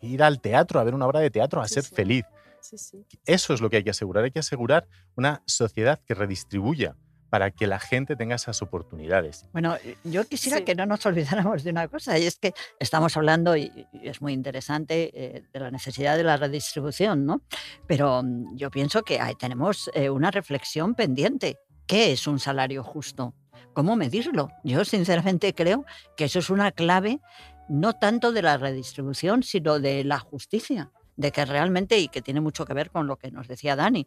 ir 0.00 0.22
al 0.22 0.40
teatro, 0.40 0.78
a 0.80 0.84
ver 0.84 0.94
una 0.94 1.06
obra 1.06 1.20
de 1.20 1.30
teatro, 1.30 1.60
a 1.60 1.68
Sí, 1.68 1.74
ser 1.74 1.84
sí. 1.84 1.94
feliz. 1.94 2.24
Sí. 2.60 3.06
Eso 3.24 3.54
es 3.54 3.60
lo 3.60 3.70
que 3.70 3.76
hay 3.78 3.84
que 3.84 3.90
asegurar. 3.90 4.24
Hay 4.24 4.30
que 4.30 4.40
asegurar 4.40 4.86
una 5.16 5.42
sociedad 5.46 6.00
que 6.04 6.14
redistribuya 6.14 6.96
para 7.30 7.50
que 7.50 7.66
la 7.66 7.78
gente 7.78 8.16
tenga 8.16 8.36
esas 8.36 8.62
oportunidades. 8.62 9.46
Bueno, 9.52 9.76
yo 10.04 10.24
quisiera 10.24 10.58
Sí. 10.58 10.64
que 10.64 10.74
no 10.74 10.86
nos 10.86 11.04
olvidáramos 11.06 11.62
de 11.64 11.70
una 11.70 11.88
cosa, 11.88 12.18
y 12.18 12.26
es 12.26 12.36
que 12.38 12.54
estamos 12.78 13.16
hablando, 13.16 13.56
y, 13.56 13.70
y 13.92 14.08
es 14.08 14.20
muy 14.20 14.32
interesante, 14.32 15.10
eh, 15.14 15.44
de 15.52 15.60
la 15.60 15.70
necesidad 15.70 16.16
de 16.16 16.24
la 16.24 16.36
redistribución, 16.36 17.26
¿no? 17.26 17.42
Pero 17.86 18.22
mm, 18.22 18.56
yo 18.56 18.70
pienso 18.70 19.02
que 19.02 19.20
ahí 19.20 19.34
tenemos 19.34 19.90
eh, 19.94 20.10
una 20.10 20.30
reflexión 20.30 20.94
pendiente. 20.94 21.58
¿Qué 21.86 22.12
es 22.12 22.26
un 22.26 22.38
salario 22.38 22.82
justo? 22.82 23.34
¿Cómo 23.72 23.96
medirlo? 23.96 24.50
Yo 24.64 24.84
sinceramente 24.84 25.54
creo 25.54 25.84
que 26.16 26.24
eso 26.24 26.38
es 26.40 26.50
una 26.50 26.72
clave 26.72 27.20
no 27.68 27.92
tanto 27.92 28.32
de 28.32 28.42
la 28.42 28.56
redistribución, 28.56 29.42
sino 29.42 29.78
de 29.78 30.02
la 30.04 30.18
justicia, 30.18 30.90
de 31.16 31.32
que 31.32 31.44
realmente, 31.44 31.98
y 31.98 32.08
que 32.08 32.22
tiene 32.22 32.40
mucho 32.40 32.64
que 32.64 32.74
ver 32.74 32.90
con 32.90 33.06
lo 33.06 33.16
que 33.16 33.30
nos 33.30 33.46
decía 33.46 33.76
Dani, 33.76 34.06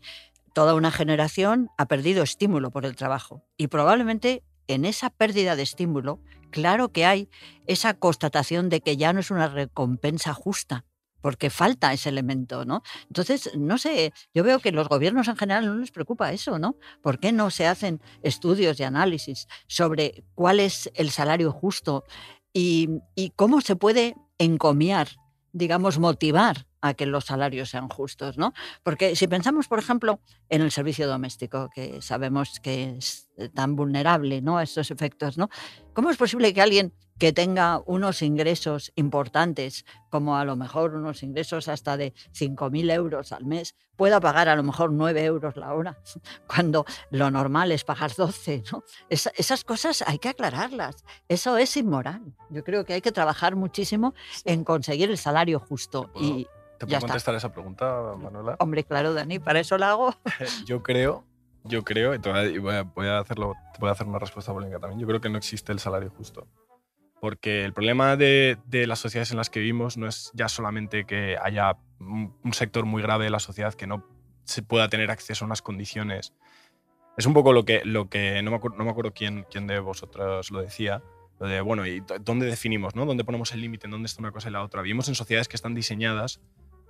toda 0.54 0.76
una 0.76 0.92
generación 0.92 1.70
ha 1.78 1.88
perdido 1.88 2.24
estímulo 2.24 2.72
por 2.72 2.86
el 2.86 2.96
trabajo 2.96 3.44
y 3.58 3.68
probablemente 3.68 4.44
en 4.68 4.86
esa 4.86 5.10
pérdida 5.10 5.56
de 5.56 5.64
estímulo, 5.64 6.22
claro 6.50 6.92
que 6.92 7.06
hay 7.06 7.30
esa 7.68 7.94
constatación 7.94 8.70
de 8.70 8.82
que 8.82 8.98
ya 8.98 9.14
no 9.14 9.20
es 9.20 9.32
una 9.32 9.48
recompensa 9.48 10.34
justa, 10.34 10.86
porque 11.22 11.50
falta 11.50 11.94
ese 11.94 12.10
elemento, 12.10 12.66
¿no? 12.66 12.82
Entonces, 13.08 13.52
no 13.58 13.78
sé, 13.78 14.14
yo 14.34 14.44
veo 14.44 14.60
que 14.60 14.72
los 14.72 14.88
gobiernos 14.88 15.28
en 15.28 15.36
general 15.36 15.66
no 15.66 15.76
les 15.76 15.92
preocupa 15.92 16.32
eso, 16.32 16.58
¿no? 16.58 16.76
¿Por 17.02 17.20
qué 17.20 17.32
no 17.32 17.52
se 17.52 17.68
hacen 17.68 18.02
estudios 18.24 18.80
y 18.80 18.84
análisis 18.84 19.48
sobre 19.68 20.24
cuál 20.36 20.60
es 20.60 20.90
el 20.96 21.12
salario 21.12 21.52
justo 21.52 22.06
y, 22.54 22.90
y 23.16 23.32
cómo 23.32 23.62
se 23.62 23.76
puede 23.76 24.16
encomiar, 24.38 25.10
digamos, 25.54 26.00
motivar 26.00 26.66
a 26.82 26.94
que 26.94 27.06
los 27.06 27.26
salarios 27.26 27.70
sean 27.70 27.90
justos, 27.90 28.38
¿no? 28.38 28.54
Porque 28.84 29.16
si 29.16 29.28
pensamos, 29.28 29.68
por 29.68 29.80
ejemplo, 29.80 30.20
en 30.50 30.62
el 30.62 30.72
servicio 30.72 31.08
doméstico, 31.08 31.70
que 31.74 32.02
sabemos 32.02 32.60
que 32.62 32.98
es 32.98 33.30
eh, 33.38 33.50
tan 33.50 33.76
vulnerable 33.76 34.42
¿no? 34.42 34.58
a 34.58 34.64
estos 34.64 34.92
efectos, 34.92 35.38
¿no? 35.38 35.50
¿Cómo 35.94 36.10
es 36.10 36.18
posible 36.18 36.54
que 36.54 36.62
alguien 36.62 36.94
que 37.22 37.34
tenga 37.34 37.84
unos 37.86 38.24
ingresos 38.24 38.92
importantes, 38.96 39.86
como 40.10 40.38
a 40.38 40.44
lo 40.44 40.56
mejor 40.56 40.96
unos 40.96 41.22
ingresos 41.22 41.68
hasta 41.68 41.96
de 41.96 42.16
5.000 42.34 42.92
euros 42.92 43.32
al 43.32 43.46
mes, 43.46 43.76
pueda 43.96 44.20
pagar 44.20 44.50
a 44.50 44.56
lo 44.56 44.64
mejor 44.64 44.92
9 44.92 45.24
euros 45.26 45.56
la 45.56 45.76
hora, 45.76 46.00
cuando 46.48 46.84
lo 47.12 47.30
normal 47.30 47.72
es 47.72 47.84
pagar 47.84 48.16
12. 48.16 48.64
¿no? 48.72 48.84
esas 49.10 49.64
cosas 49.64 50.04
hay 50.08 50.18
que 50.18 50.30
aclararlas. 50.30 51.06
Eso 51.28 51.58
es 51.58 51.78
inmoral. 51.78 52.34
Yo 52.50 52.64
creo 52.64 52.86
que 52.86 52.94
hay 52.94 53.02
que 53.02 53.12
trabajar 53.12 53.56
muchísimo 53.56 54.16
en 54.44 54.64
conseguir 54.64 55.12
el 55.12 55.20
salario 55.20 55.60
justo. 55.60 56.10
Y 56.20 56.48
¿Te 56.86 56.92
ya 56.92 56.98
puedo 56.98 56.98
está. 57.00 57.08
contestar 57.08 57.36
esa 57.36 57.52
pregunta, 57.52 58.14
Manuela? 58.18 58.56
Hombre, 58.60 58.84
claro, 58.84 59.14
Dani, 59.14 59.40
para 59.40 59.60
eso 59.60 59.78
la 59.78 59.92
hago. 59.92 60.16
yo 60.66 60.82
creo, 60.84 61.24
yo 61.64 61.84
creo, 61.84 62.14
y 62.16 62.58
voy 62.60 62.76
a- 62.76 62.84
voy 62.84 63.08
a, 63.08 63.20
hacerlo, 63.20 63.54
te 63.74 63.80
voy 63.80 63.90
a 63.90 63.94
hacer 63.94 64.08
una 64.08 64.20
respuesta 64.20 64.52
polémica 64.54 64.80
también. 64.80 65.00
Yo 65.00 65.08
creo 65.08 65.22
que 65.22 65.30
no 65.30 65.38
existe 65.38 65.72
el 65.72 65.80
salario 65.80 66.10
justo. 66.10 66.48
Porque 67.20 67.64
el 67.66 67.74
problema 67.74 68.16
de, 68.16 68.58
de 68.66 68.88
las 68.88 68.98
sociedades 69.00 69.30
en 69.32 69.38
las 69.38 69.50
que 69.52 69.60
vivimos 69.60 69.96
no 69.96 70.08
es 70.08 70.32
ya 70.34 70.50
solamente 70.50 71.06
que 71.06 71.38
haya 71.42 71.78
un, 72.00 72.36
un 72.44 72.54
sector 72.54 72.86
muy 72.86 73.04
grave 73.04 73.26
de 73.26 73.30
la 73.30 73.40
sociedad 73.40 73.74
que 73.76 73.86
no 73.86 74.04
se 74.44 74.64
pueda 74.64 74.90
tener 74.90 75.12
acceso 75.12 75.46
a 75.46 75.48
unas 75.48 75.62
condiciones. 75.62 76.34
Es 77.18 77.28
un 77.28 77.34
poco 77.34 77.54
lo 77.54 77.64
que, 77.64 77.84
lo 77.86 78.10
que 78.10 78.42
no, 78.42 78.50
me 78.50 78.58
acuerdo, 78.58 78.78
no 78.78 78.86
me 78.86 78.90
acuerdo 78.90 79.14
quién, 79.14 79.46
quién 79.52 79.68
de 79.68 79.80
vosotros 79.80 80.50
lo 80.50 80.62
decía, 80.64 81.04
lo 81.40 81.46
de, 81.48 81.62
bueno, 81.62 81.86
¿y 81.86 82.00
dó- 82.02 82.18
dónde 82.18 82.48
definimos? 82.48 82.96
¿no? 82.96 83.06
¿Dónde 83.06 83.24
ponemos 83.24 83.52
el 83.54 83.62
límite? 83.62 83.86
¿En 83.86 83.92
dónde 83.92 84.08
está 84.08 84.22
una 84.22 84.32
cosa 84.32 84.50
y 84.50 84.54
la 84.54 84.64
otra? 84.64 84.82
Vivimos 84.82 85.08
en 85.08 85.14
sociedades 85.14 85.48
que 85.48 85.56
están 85.58 85.76
diseñadas 85.76 86.42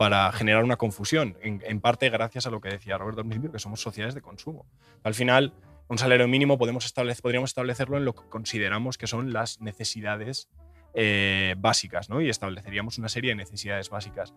para 0.02 0.32
generar 0.32 0.64
una 0.64 0.78
confusión, 0.78 1.38
en, 1.44 1.80
parte 1.80 2.10
gracias 2.10 2.48
a 2.48 2.50
lo 2.50 2.60
que 2.60 2.70
decía 2.70 2.98
Roberto 2.98 3.22
al 3.22 3.28
principio, 3.28 3.52
que 3.52 3.60
somos 3.60 3.82
sociedades 3.82 4.16
de 4.16 4.22
consumo. 4.24 4.66
Al 5.04 5.14
final, 5.14 5.54
un 5.90 6.00
salario 6.00 6.28
mínimo 6.28 6.58
podríamos 6.58 6.88
establecerlo 6.88 7.98
en 7.98 8.06
lo 8.06 8.16
que 8.16 8.28
consideramos 8.28 8.98
que 8.98 9.06
son 9.06 9.32
las 9.32 9.62
necesidades 9.62 10.50
eh, 10.96 11.54
básicas, 11.60 12.10
¿no? 12.10 12.20
Y 12.20 12.30
estableceríamos 12.32 12.98
una 12.98 13.10
serie 13.10 13.30
de 13.30 13.36
necesidades 13.36 13.92
básicas. 13.92 14.34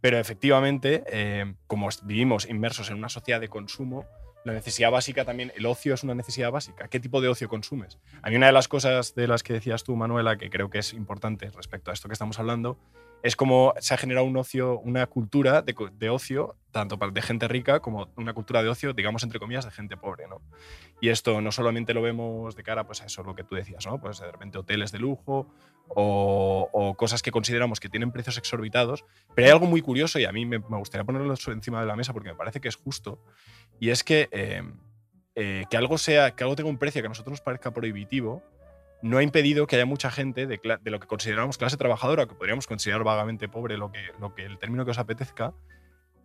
Pero 0.00 0.18
efectivamente, 0.18 1.04
eh, 1.06 1.56
como 1.66 1.90
vivimos 2.04 2.48
inmersos 2.48 2.88
en 2.88 2.96
una 2.96 3.10
sociedad 3.10 3.38
de 3.38 3.48
consumo, 3.48 4.06
la 4.46 4.54
necesidad 4.54 4.90
básica 4.90 5.26
también, 5.26 5.52
el 5.54 5.66
ocio 5.66 5.92
es 5.92 6.02
una 6.02 6.14
necesidad 6.14 6.50
básica. 6.50 6.88
¿Qué 6.88 7.00
tipo 7.00 7.20
de 7.20 7.28
ocio 7.28 7.50
consumes? 7.50 7.98
A 8.22 8.30
mí 8.30 8.36
una 8.36 8.46
de 8.46 8.52
las 8.52 8.66
cosas 8.66 9.14
de 9.14 9.28
las 9.28 9.42
que 9.42 9.52
decías 9.52 9.84
tú, 9.84 9.94
Manuela, 9.94 10.38
que 10.38 10.48
creo 10.48 10.70
que 10.70 10.78
es 10.78 10.94
importante 10.94 11.50
respecto 11.50 11.90
a 11.90 11.94
esto 11.94 12.08
que 12.08 12.14
estamos 12.14 12.38
hablando, 12.38 12.78
es 13.22 13.36
como 13.36 13.72
se 13.78 13.94
ha 13.94 13.96
generado 13.96 14.26
un 14.26 14.36
ocio, 14.36 14.80
una 14.80 15.06
cultura 15.06 15.62
de, 15.62 15.74
de 15.92 16.10
ocio, 16.10 16.56
tanto 16.72 16.96
de 16.96 17.22
gente 17.22 17.46
rica 17.46 17.80
como 17.80 18.08
una 18.16 18.32
cultura 18.34 18.62
de 18.62 18.68
ocio, 18.68 18.92
digamos, 18.92 19.22
entre 19.22 19.38
comillas, 19.38 19.64
de 19.64 19.70
gente 19.70 19.96
pobre, 19.96 20.26
¿no? 20.26 20.42
Y 21.00 21.08
esto 21.10 21.40
no 21.40 21.52
solamente 21.52 21.94
lo 21.94 22.02
vemos 22.02 22.56
de 22.56 22.62
cara 22.64 22.84
pues, 22.84 23.00
a 23.02 23.06
eso, 23.06 23.22
lo 23.22 23.34
que 23.34 23.44
tú 23.44 23.54
decías, 23.54 23.86
¿no? 23.86 24.00
Pues 24.00 24.18
de 24.18 24.30
repente 24.30 24.58
hoteles 24.58 24.90
de 24.90 24.98
lujo 24.98 25.46
o, 25.88 26.94
cosas 26.96 27.22
que 27.22 27.30
consideramos 27.30 27.78
que 27.78 27.88
tienen 27.88 28.10
precios 28.10 28.38
exorbitados, 28.38 29.04
pero 29.34 29.46
hay 29.46 29.52
algo 29.52 29.66
muy 29.66 29.82
curioso 29.82 30.18
y 30.18 30.24
a 30.24 30.32
mí 30.32 30.44
me, 30.44 30.58
gustaría 30.58 31.04
ponerlo 31.04 31.34
encima 31.48 31.80
de 31.80 31.86
la 31.86 31.96
mesa 31.96 32.12
porque 32.12 32.30
me 32.30 32.34
parece 32.34 32.60
que 32.60 32.68
es 32.68 32.76
justo, 32.76 33.22
y 33.78 33.90
es 33.90 34.02
que, 34.02 34.28
eh, 34.32 34.62
eh, 35.34 35.64
que, 35.70 35.76
algo 35.76 35.98
sea, 35.98 36.32
que 36.32 36.44
algo 36.44 36.56
tenga 36.56 36.70
un 36.70 36.78
precio 36.78 37.02
que 37.02 37.06
a 37.06 37.08
nosotros 37.08 37.32
nos 37.32 37.40
parezca 37.40 37.72
prohibitivo, 37.72 38.42
no 39.02 39.18
ha 39.18 39.22
impedido 39.22 39.66
que 39.66 39.76
haya 39.76 39.86
mucha 39.86 40.10
gente 40.10 40.46
de, 40.46 40.60
de 40.80 40.90
lo 40.90 41.00
que 41.00 41.06
consideramos 41.06 41.58
clase 41.58 41.76
trabajadora, 41.76 42.26
que 42.26 42.34
podríamos 42.34 42.66
considerar 42.66 43.04
vagamente 43.04 43.48
pobre, 43.48 43.76
lo 43.76 43.90
que, 43.90 44.00
lo 44.20 44.34
que 44.34 44.44
el 44.44 44.58
término 44.58 44.84
que 44.84 44.92
os 44.92 44.98
apetezca, 44.98 45.52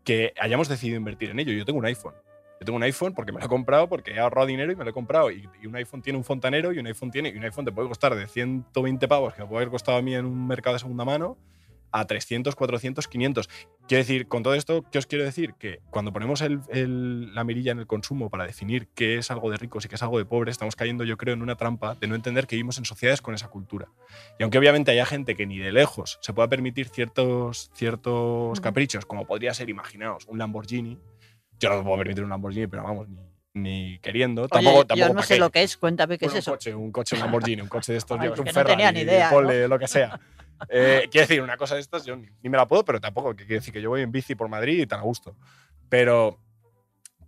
que 0.04 0.34
hayamos 0.40 0.70
decidido 0.70 0.98
invertir 0.98 1.32
en 1.32 1.40
ello. 1.40 1.52
Yo 1.54 1.66
tengo 1.66 1.80
un 1.80 1.86
iPhone. 1.86 2.14
Yo 2.60 2.66
tengo 2.66 2.78
un 2.78 2.84
iPhone 2.84 3.14
porque 3.14 3.32
me 3.32 3.40
lo 3.40 3.46
he 3.46 3.50
comprado, 3.50 3.90
porque 3.90 4.12
he 4.12 4.20
ahorrado 4.20 4.48
dinero 4.48 4.72
y 4.72 4.76
me 4.76 4.84
lo 4.84 4.92
he 4.92 4.94
comprado. 4.94 5.32
Y, 5.32 5.50
y 5.62 5.68
un 5.68 5.76
iPhone 5.76 6.02
tiene 6.02 6.18
un 6.18 6.24
fontanero 6.24 6.72
y 6.72 6.80
un 6.80 6.88
iPhone 6.88 7.12
tiene. 7.12 7.30
Y 7.30 7.38
un 7.38 7.44
iPhone 7.44 7.66
te 7.66 7.72
puede 7.72 7.88
costar 7.88 8.16
de 8.16 8.28
120 8.28 9.08
pavos, 9.08 9.34
que 9.34 9.42
me 9.42 9.48
puede 9.48 9.64
haber 9.64 9.72
costado 9.72 9.98
a 9.98 10.02
mí 10.02 10.16
en 10.16 10.26
un 10.26 10.48
mercado 10.48 10.76
de 10.76 10.80
segunda 10.80 11.04
mano, 11.04 11.38
a 11.92 12.06
300, 12.06 12.56
400, 12.56 13.08
500. 13.08 13.50
Quiero 13.88 14.02
decir, 14.04 14.28
con 14.28 14.44
todo 14.44 14.54
esto, 14.56 14.84
¿qué 14.92 14.98
os 14.98 15.06
quiero 15.08 15.24
decir? 15.24 15.54
Que 15.58 15.80
cuando 15.90 16.12
ponemos 16.12 16.42
el- 16.42 16.60
el- 16.70 17.34
la 17.34 17.44
mirilla 17.44 17.72
en 17.72 17.80
el 17.80 17.88
consumo 17.88 18.30
para 18.30 18.46
definir 18.46 18.88
qué 18.96 19.18
es 19.18 19.32
algo 19.32 19.50
de 19.50 19.58
ricos 19.58 19.86
y 19.86 19.88
qué 19.88 19.96
es 19.96 20.04
algo 20.04 20.18
de 20.18 20.26
pobres, 20.26 20.54
estamos 20.54 20.76
cayendo, 20.76 21.04
yo 21.06 21.18
creo, 21.18 21.34
en 21.34 21.42
una 21.42 21.56
trampa 21.56 21.96
de 21.96 22.08
no 22.08 22.16
entender 22.16 22.46
que 22.48 22.56
vivimos 22.58 22.78
en 22.78 22.86
sociedades 22.86 23.22
con 23.22 23.34
esa 23.34 23.48
cultura. 23.48 23.88
Y 24.38 24.44
aunque 24.44 24.58
obviamente 24.58 24.92
haya 24.92 25.06
gente 25.06 25.36
que 25.36 25.46
ni 25.46 25.58
de 25.58 25.72
lejos 25.72 26.20
se 26.22 26.34
pueda 26.34 26.48
permitir 26.50 26.90
ciertos, 26.90 27.72
ciertos 27.74 28.60
caprichos, 28.62 29.06
como 29.06 29.26
podría 29.26 29.54
ser, 29.54 29.70
imaginaos, 29.70 30.26
un 30.28 30.38
Lamborghini, 30.38 31.00
yo 31.60 31.70
no 31.70 31.78
me 31.78 31.84
puedo 31.84 31.98
permitir 31.98 32.24
un 32.24 32.30
Lamborghini, 32.30 32.68
pero 32.68 32.84
vamos, 32.84 33.08
ni, 33.08 33.18
ni 33.54 34.00
queriendo. 34.00 34.42
Oye, 34.44 34.50
tampoco, 34.50 34.78
yo 34.82 34.86
tampoco 34.86 35.14
no 35.14 35.20
¿pa' 35.22 35.26
sé 35.26 35.34
qué? 35.36 35.40
lo 35.40 35.50
que 35.50 35.64
es, 35.64 35.78
cuéntame 35.78 36.18
qué 36.18 36.26
es 36.26 36.32
Bueno, 36.32 36.40
eso. 36.40 36.52
Un 36.52 36.58
coche, 36.58 36.76
un 36.76 36.92
coche, 36.92 37.16
un 37.16 37.22
Lamborghini, 37.22 37.62
un 37.62 37.68
coche 37.70 37.94
de 37.94 37.98
estos, 37.98 38.20
Ay, 38.20 38.28
yo, 38.28 38.34
es 38.34 38.40
un 38.40 38.46
no 38.46 38.52
Ferrari, 38.52 38.76
tenía 38.76 38.92
ni 38.92 39.00
idea, 39.00 39.32
lo 39.68 39.80
que 39.80 39.88
sea. 39.88 40.20
Eh, 40.70 41.08
quiero 41.12 41.28
decir, 41.28 41.42
una 41.42 41.58
cosa 41.58 41.76
de 41.76 41.82
estas, 41.82 42.06
yo 42.06 42.16
ni, 42.16 42.28
me 42.50 42.58
la 42.58 42.68
puedo, 42.68 42.84
pero 42.86 43.00
tampoco. 43.00 43.36
Que 43.36 43.46
decir 43.46 43.74
que 43.74 43.82
yo 43.82 43.90
voy 43.90 44.02
en 44.02 44.12
bici 44.12 44.36
por 44.36 44.50
Madrid 44.50 44.80
y 44.80 44.88
tan 44.88 45.00
a 45.00 45.04
gusto. 45.04 45.36
Pero 45.90 46.40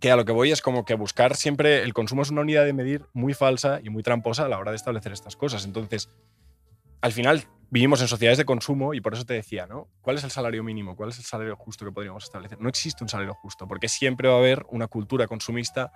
que 0.00 0.10
a 0.10 0.16
lo 0.16 0.24
que 0.24 0.32
voy 0.32 0.50
es 0.50 0.62
como 0.62 0.84
que 0.84 0.94
buscar 0.94 1.36
siempre. 1.36 1.82
El 1.82 1.92
consumo 1.92 2.22
es 2.22 2.30
una 2.30 2.40
unidad 2.40 2.64
de 2.64 2.72
medir 2.72 3.06
muy 3.12 3.34
falsa 3.34 3.80
y 3.82 3.90
muy 3.90 4.02
tramposa 4.02 4.46
a 4.46 4.48
la 4.48 4.58
hora 4.58 4.70
de 4.70 4.76
establecer 4.76 5.12
estas 5.12 5.36
cosas. 5.36 5.64
Entonces, 5.64 6.08
al 7.00 7.12
final 7.12 7.44
vivimos 7.70 8.00
en 8.00 8.08
sociedades 8.08 8.38
de 8.38 8.44
consumo 8.44 8.94
y 8.94 9.00
por 9.00 9.14
eso 9.14 9.24
te 9.24 9.34
decía, 9.34 9.66
¿no? 9.66 9.88
¿Cuál 10.00 10.16
es 10.16 10.24
el 10.24 10.30
salario 10.30 10.62
mínimo? 10.64 10.96
¿Cuál 10.96 11.10
es 11.10 11.18
el 11.18 11.24
salario 11.24 11.54
justo 11.56 11.84
que 11.84 11.92
podríamos 11.92 12.24
establecer? 12.24 12.60
No 12.60 12.68
existe 12.68 13.04
un 13.04 13.08
salario 13.08 13.34
justo, 13.34 13.68
porque 13.68 13.88
siempre 13.88 14.28
va 14.28 14.34
a 14.34 14.38
haber 14.38 14.66
una 14.70 14.88
cultura 14.88 15.26
consumista 15.26 15.92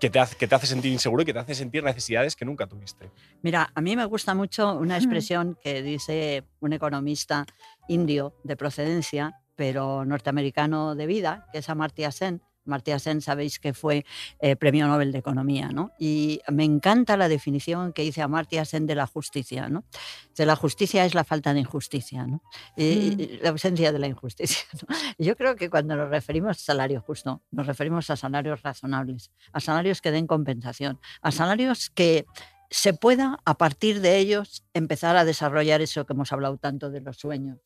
que 0.00 0.10
te 0.10 0.18
hace, 0.18 0.36
que 0.36 0.48
te 0.48 0.54
hace 0.54 0.66
sentir 0.66 0.90
inseguro 0.90 1.22
y 1.22 1.26
que 1.26 1.32
te 1.32 1.38
hace 1.38 1.54
sentir 1.54 1.84
necesidades 1.84 2.34
que 2.34 2.44
nunca 2.44 2.66
tuviste. 2.66 3.10
Mira, 3.42 3.70
a 3.74 3.80
mí 3.80 3.94
me 3.94 4.06
gusta 4.06 4.34
mucho 4.34 4.74
una 4.74 4.96
expresión 4.96 5.58
que 5.62 5.82
dice 5.82 6.44
un 6.60 6.72
economista 6.72 7.44
indio 7.86 8.34
de 8.42 8.56
procedencia, 8.56 9.34
pero 9.54 10.04
norteamericano 10.06 10.94
de 10.94 11.06
vida, 11.06 11.46
que 11.52 11.58
es 11.58 11.68
Amartya 11.68 12.10
Sen. 12.10 12.42
Amartya 12.66 12.98
Sen, 12.98 13.20
sabéis 13.20 13.58
que 13.58 13.74
fue 13.74 14.04
eh, 14.40 14.56
premio 14.56 14.86
Nobel 14.86 15.12
de 15.12 15.18
Economía, 15.18 15.68
¿no? 15.68 15.92
Y 15.98 16.40
me 16.48 16.64
encanta 16.64 17.16
la 17.16 17.28
definición 17.28 17.92
que 17.92 18.02
dice 18.02 18.22
Amartya 18.22 18.64
Sen 18.64 18.86
de 18.86 18.94
la 18.94 19.06
justicia, 19.06 19.68
¿no? 19.68 19.84
De 20.36 20.46
la 20.46 20.56
justicia 20.56 21.04
es 21.04 21.14
la 21.14 21.24
falta 21.24 21.54
de 21.54 21.60
injusticia, 21.60 22.26
¿no? 22.26 22.42
Y, 22.76 22.84
y 22.84 23.40
la 23.42 23.50
ausencia 23.50 23.92
de 23.92 23.98
la 23.98 24.06
injusticia. 24.06 24.64
Yo 25.18 25.36
creo 25.36 25.56
que 25.56 25.70
cuando 25.70 25.96
nos 25.96 26.10
referimos 26.10 26.58
a 26.58 26.60
salario 26.60 27.00
justo, 27.00 27.42
nos 27.50 27.66
referimos 27.66 28.10
a 28.10 28.16
salarios 28.16 28.62
razonables, 28.62 29.30
a 29.52 29.60
salarios 29.60 30.00
que 30.00 30.10
den 30.10 30.26
compensación, 30.26 30.98
a 31.22 31.30
salarios 31.30 31.90
que 31.90 32.26
se 32.70 32.94
pueda 32.94 33.38
a 33.44 33.58
partir 33.58 34.00
de 34.00 34.18
ellos 34.18 34.64
empezar 34.74 35.16
a 35.16 35.24
desarrollar 35.24 35.80
eso 35.80 36.06
que 36.06 36.12
hemos 36.12 36.32
hablado 36.32 36.56
tanto 36.56 36.90
de 36.90 37.00
los 37.00 37.16
sueños, 37.18 37.58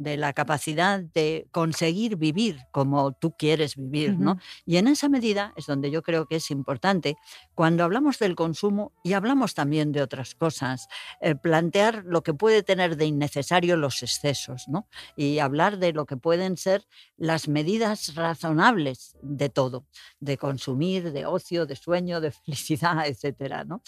de 0.00 0.16
la 0.16 0.32
capacidad 0.32 0.98
de 0.98 1.46
conseguir 1.52 2.16
vivir 2.16 2.60
como 2.72 3.12
tú 3.12 3.36
quieres 3.36 3.76
vivir, 3.76 4.18
¿no? 4.18 4.38
Y 4.64 4.78
en 4.78 4.88
esa 4.88 5.10
medida 5.10 5.52
es 5.56 5.66
donde 5.66 5.90
yo 5.90 6.02
creo 6.02 6.26
que 6.26 6.36
es 6.36 6.50
importante, 6.50 7.18
cuando 7.54 7.84
hablamos 7.84 8.18
del 8.18 8.34
consumo 8.34 8.92
y 9.04 9.12
hablamos 9.12 9.52
también 9.52 9.92
de 9.92 10.00
otras 10.00 10.34
cosas, 10.34 10.88
eh, 11.20 11.34
plantear 11.34 12.02
lo 12.06 12.22
que 12.22 12.32
puede 12.32 12.62
tener 12.62 12.96
de 12.96 13.04
innecesario 13.04 13.76
los 13.76 14.02
excesos, 14.02 14.68
¿no? 14.68 14.88
Y 15.16 15.38
hablar 15.38 15.76
de 15.76 15.92
lo 15.92 16.06
que 16.06 16.16
pueden 16.16 16.56
ser 16.56 16.86
las 17.18 17.46
medidas 17.46 18.14
razonables 18.14 19.18
de 19.20 19.50
todo, 19.50 19.84
de 20.18 20.38
consumir, 20.38 21.12
de 21.12 21.26
ocio, 21.26 21.66
de 21.66 21.76
sueño, 21.76 22.22
de 22.22 22.30
felicidad, 22.30 23.04
etcétera, 23.06 23.64
¿no? 23.64 23.82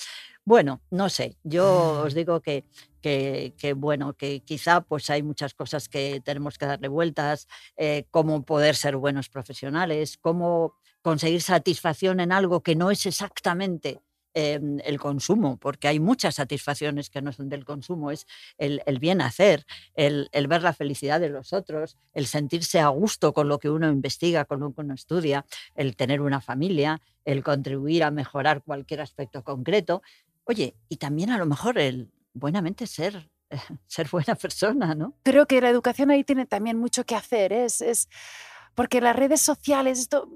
Bueno, 0.44 0.82
no 0.90 1.08
sé, 1.08 1.36
yo 1.44 2.02
os 2.04 2.14
digo 2.14 2.40
que, 2.40 2.64
que, 3.00 3.54
que, 3.56 3.74
bueno, 3.74 4.14
que 4.14 4.40
quizá 4.40 4.80
pues 4.80 5.08
hay 5.08 5.22
muchas 5.22 5.54
cosas 5.54 5.88
que 5.88 6.20
tenemos 6.24 6.58
que 6.58 6.66
darle 6.66 6.88
vueltas, 6.88 7.46
eh, 7.76 8.06
cómo 8.10 8.44
poder 8.44 8.74
ser 8.74 8.96
buenos 8.96 9.28
profesionales, 9.28 10.18
cómo 10.20 10.74
conseguir 11.00 11.42
satisfacción 11.42 12.18
en 12.18 12.32
algo 12.32 12.60
que 12.60 12.74
no 12.74 12.90
es 12.90 13.06
exactamente 13.06 14.00
eh, 14.34 14.58
el 14.84 14.98
consumo, 14.98 15.58
porque 15.58 15.86
hay 15.88 16.00
muchas 16.00 16.36
satisfacciones 16.36 17.10
que 17.10 17.22
no 17.22 17.32
son 17.32 17.48
del 17.48 17.64
consumo, 17.64 18.10
es 18.10 18.26
el, 18.58 18.82
el 18.86 18.98
bien 18.98 19.20
hacer, 19.20 19.64
el, 19.94 20.28
el, 20.32 20.48
ver 20.48 20.62
la 20.62 20.72
felicidad 20.72 21.20
de 21.20 21.28
los 21.28 21.52
otros, 21.52 21.98
el 22.14 22.26
sentirse 22.26 22.80
a 22.80 22.88
gusto 22.88 23.32
con 23.32 23.46
lo 23.48 23.58
que 23.58 23.70
uno 23.70 23.88
investiga, 23.90 24.44
con 24.46 24.60
lo 24.60 24.72
que 24.72 24.80
uno 24.80 24.94
estudia, 24.94 25.44
el 25.76 25.96
tener 25.96 26.20
una 26.20 26.40
familia, 26.40 27.00
el 27.24 27.44
contribuir 27.44 28.04
a 28.04 28.10
mejorar 28.10 28.62
cualquier 28.62 29.02
aspecto 29.02 29.44
concreto. 29.44 30.02
Oye, 30.44 30.76
y 30.88 30.96
también 30.96 31.30
a 31.30 31.38
lo 31.38 31.46
mejor 31.46 31.78
el 31.78 32.10
buenamente 32.34 32.86
ser, 32.86 33.30
ser 33.86 34.08
buena 34.10 34.34
persona, 34.34 34.94
¿no? 34.94 35.14
Creo 35.22 35.46
que 35.46 35.60
la 35.60 35.68
educación 35.70 36.10
ahí 36.10 36.24
tiene 36.24 36.46
también 36.46 36.78
mucho 36.78 37.04
que 37.04 37.14
hacer, 37.14 37.52
¿eh? 37.52 37.64
es, 37.64 37.80
es 37.80 38.08
porque 38.74 39.00
las 39.00 39.14
redes 39.14 39.42
sociales, 39.42 39.98
esto, 39.98 40.28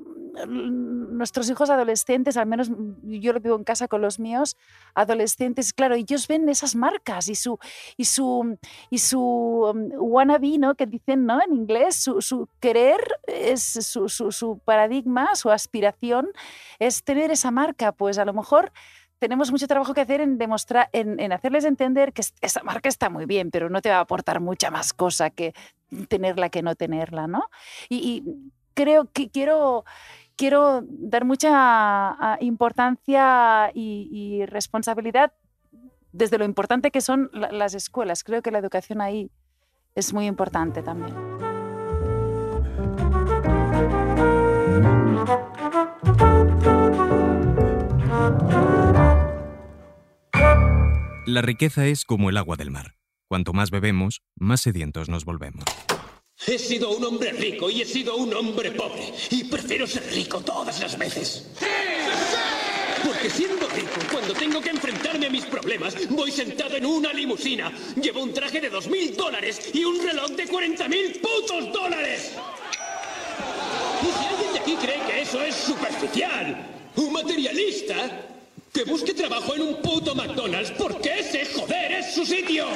nuestros 0.47 1.49
hijos 1.49 1.71
adolescentes, 1.71 2.37
al 2.37 2.47
menos 2.47 2.71
yo 3.03 3.33
lo 3.33 3.41
vivo 3.41 3.57
en 3.57 3.65
casa 3.65 3.89
con 3.89 4.03
los 4.03 4.21
míos, 4.21 4.57
adolescentes, 4.95 5.73
claro, 5.73 5.95
ellos 5.95 6.29
ven 6.29 6.49
esas 6.49 6.75
marcas 6.75 7.29
y 7.29 7.35
su, 7.35 7.59
y 7.97 8.05
su, 8.05 8.59
y 8.91 8.99
su 8.99 9.21
um, 9.21 9.89
wannabe, 9.95 10.59
¿no? 10.59 10.75
Que 10.75 10.87
dicen, 10.87 11.25
¿no? 11.25 11.43
En 11.43 11.55
inglés, 11.55 11.97
su, 11.97 12.49
querer, 12.61 13.01
es 13.27 13.63
su, 13.63 14.09
su 14.09 14.59
paradigma, 14.65 15.35
su 15.35 15.51
aspiración 15.51 16.29
es 16.79 17.03
tener 17.03 17.31
esa 17.31 17.51
marca. 17.51 17.93
Pues 17.93 18.19
a 18.19 18.25
lo 18.25 18.35
mejor 18.35 18.73
tenemos 19.19 19.51
mucho 19.51 19.67
trabajo 19.67 19.95
que 19.95 20.03
hacer 20.03 20.21
en 20.21 20.39
demostrar, 20.39 20.89
en, 20.93 21.33
hacerles 21.33 21.65
entender 21.65 22.13
que 22.13 22.23
esa 22.41 22.63
marca 22.63 22.89
está 22.89 23.09
muy 23.09 23.27
bien, 23.27 23.51
pero 23.51 23.71
no 23.71 23.81
te 23.81 23.91
va 23.91 23.97
a 23.97 24.01
aportar 24.01 24.41
mucha 24.41 24.71
más 24.71 24.93
cosa 24.93 25.31
que 25.31 25.55
tenerla 26.09 26.49
que 26.51 26.63
no 26.63 26.75
tenerla, 26.75 27.27
¿no? 27.27 27.49
Y, 27.89 28.25
creo 28.75 29.11
que 29.11 29.31
quiero, 29.31 29.87
quiero 30.37 30.83
dar 30.87 31.25
mucha 31.25 31.49
ah, 31.51 32.37
importancia 32.41 33.71
y, 33.73 34.45
responsabilidad 34.47 35.33
desde 36.13 36.37
lo 36.37 36.45
importante 36.45 36.91
que 36.91 37.01
son 37.01 37.31
las 37.33 37.73
escuelas. 37.73 38.23
Creo 38.23 38.43
que 38.43 38.51
la 38.51 38.59
educación 38.59 39.01
ahí 39.01 39.31
es 39.95 40.13
muy 40.13 40.27
importante 40.27 40.83
también. 40.83 41.46
La 51.27 51.43
riqueza 51.43 51.89
es 51.89 52.05
como 52.05 52.31
el 52.31 52.37
agua 52.37 52.55
del 52.55 52.71
mar. 52.71 52.95
Cuanto 53.29 53.53
más 53.53 53.73
bebemos, 53.73 54.23
más 54.37 54.61
sedientos 54.61 55.09
nos 55.09 55.25
volvemos. 55.25 55.65
He 56.47 56.57
sido 56.57 56.97
un 56.97 57.03
hombre 57.05 57.33
rico 57.33 57.69
y 57.69 57.83
he 57.83 57.85
sido 57.85 58.15
un 58.15 58.33
hombre 58.33 58.71
pobre. 58.71 59.13
Y 59.31 59.43
prefiero 59.43 59.89
ser 59.89 60.09
rico 60.15 60.41
todas 60.43 60.81
las 60.81 60.97
veces. 60.97 61.51
Porque 63.05 63.29
siendo 63.29 63.67
rico, 63.71 63.99
cuando 64.13 64.35
tengo 64.35 64.61
que 64.61 64.71
enfrentarme 64.71 65.27
a 65.27 65.31
mis 65.31 65.45
problemas, 65.47 65.97
voy 66.11 66.31
sentado 66.31 66.77
en 66.77 66.87
una 66.87 67.13
limusina. 67.13 67.73
Llevo 68.01 68.23
un 68.23 68.33
traje 68.33 68.61
de 68.61 68.71
dos 68.71 68.87
mil 68.87 69.17
dólares 69.17 69.73
y 69.75 69.83
un 69.83 70.01
reloj 70.01 70.31
de 70.31 70.47
40 70.47 70.89
mil 70.89 71.21
putos 71.21 71.73
dólares. 71.73 72.37
Y 74.01 74.07
si 74.07 74.27
alguien 74.29 74.53
de 74.53 74.59
aquí 74.61 74.77
cree 74.77 75.05
que 75.05 75.23
eso 75.23 75.43
es 75.43 75.57
superficial, 75.57 76.93
un 76.95 77.13
materialista, 77.13 78.36
que 78.77 78.85
busque 78.85 79.15
trabajo 79.15 79.55
en 79.55 79.63
un 79.63 79.77
puto 79.81 80.15
McDonald's 80.15 80.71
porque 80.73 81.21
ese 81.21 81.47
joder 81.47 81.93
es 81.93 82.15
su 82.15 82.27
sitio. 82.27 82.67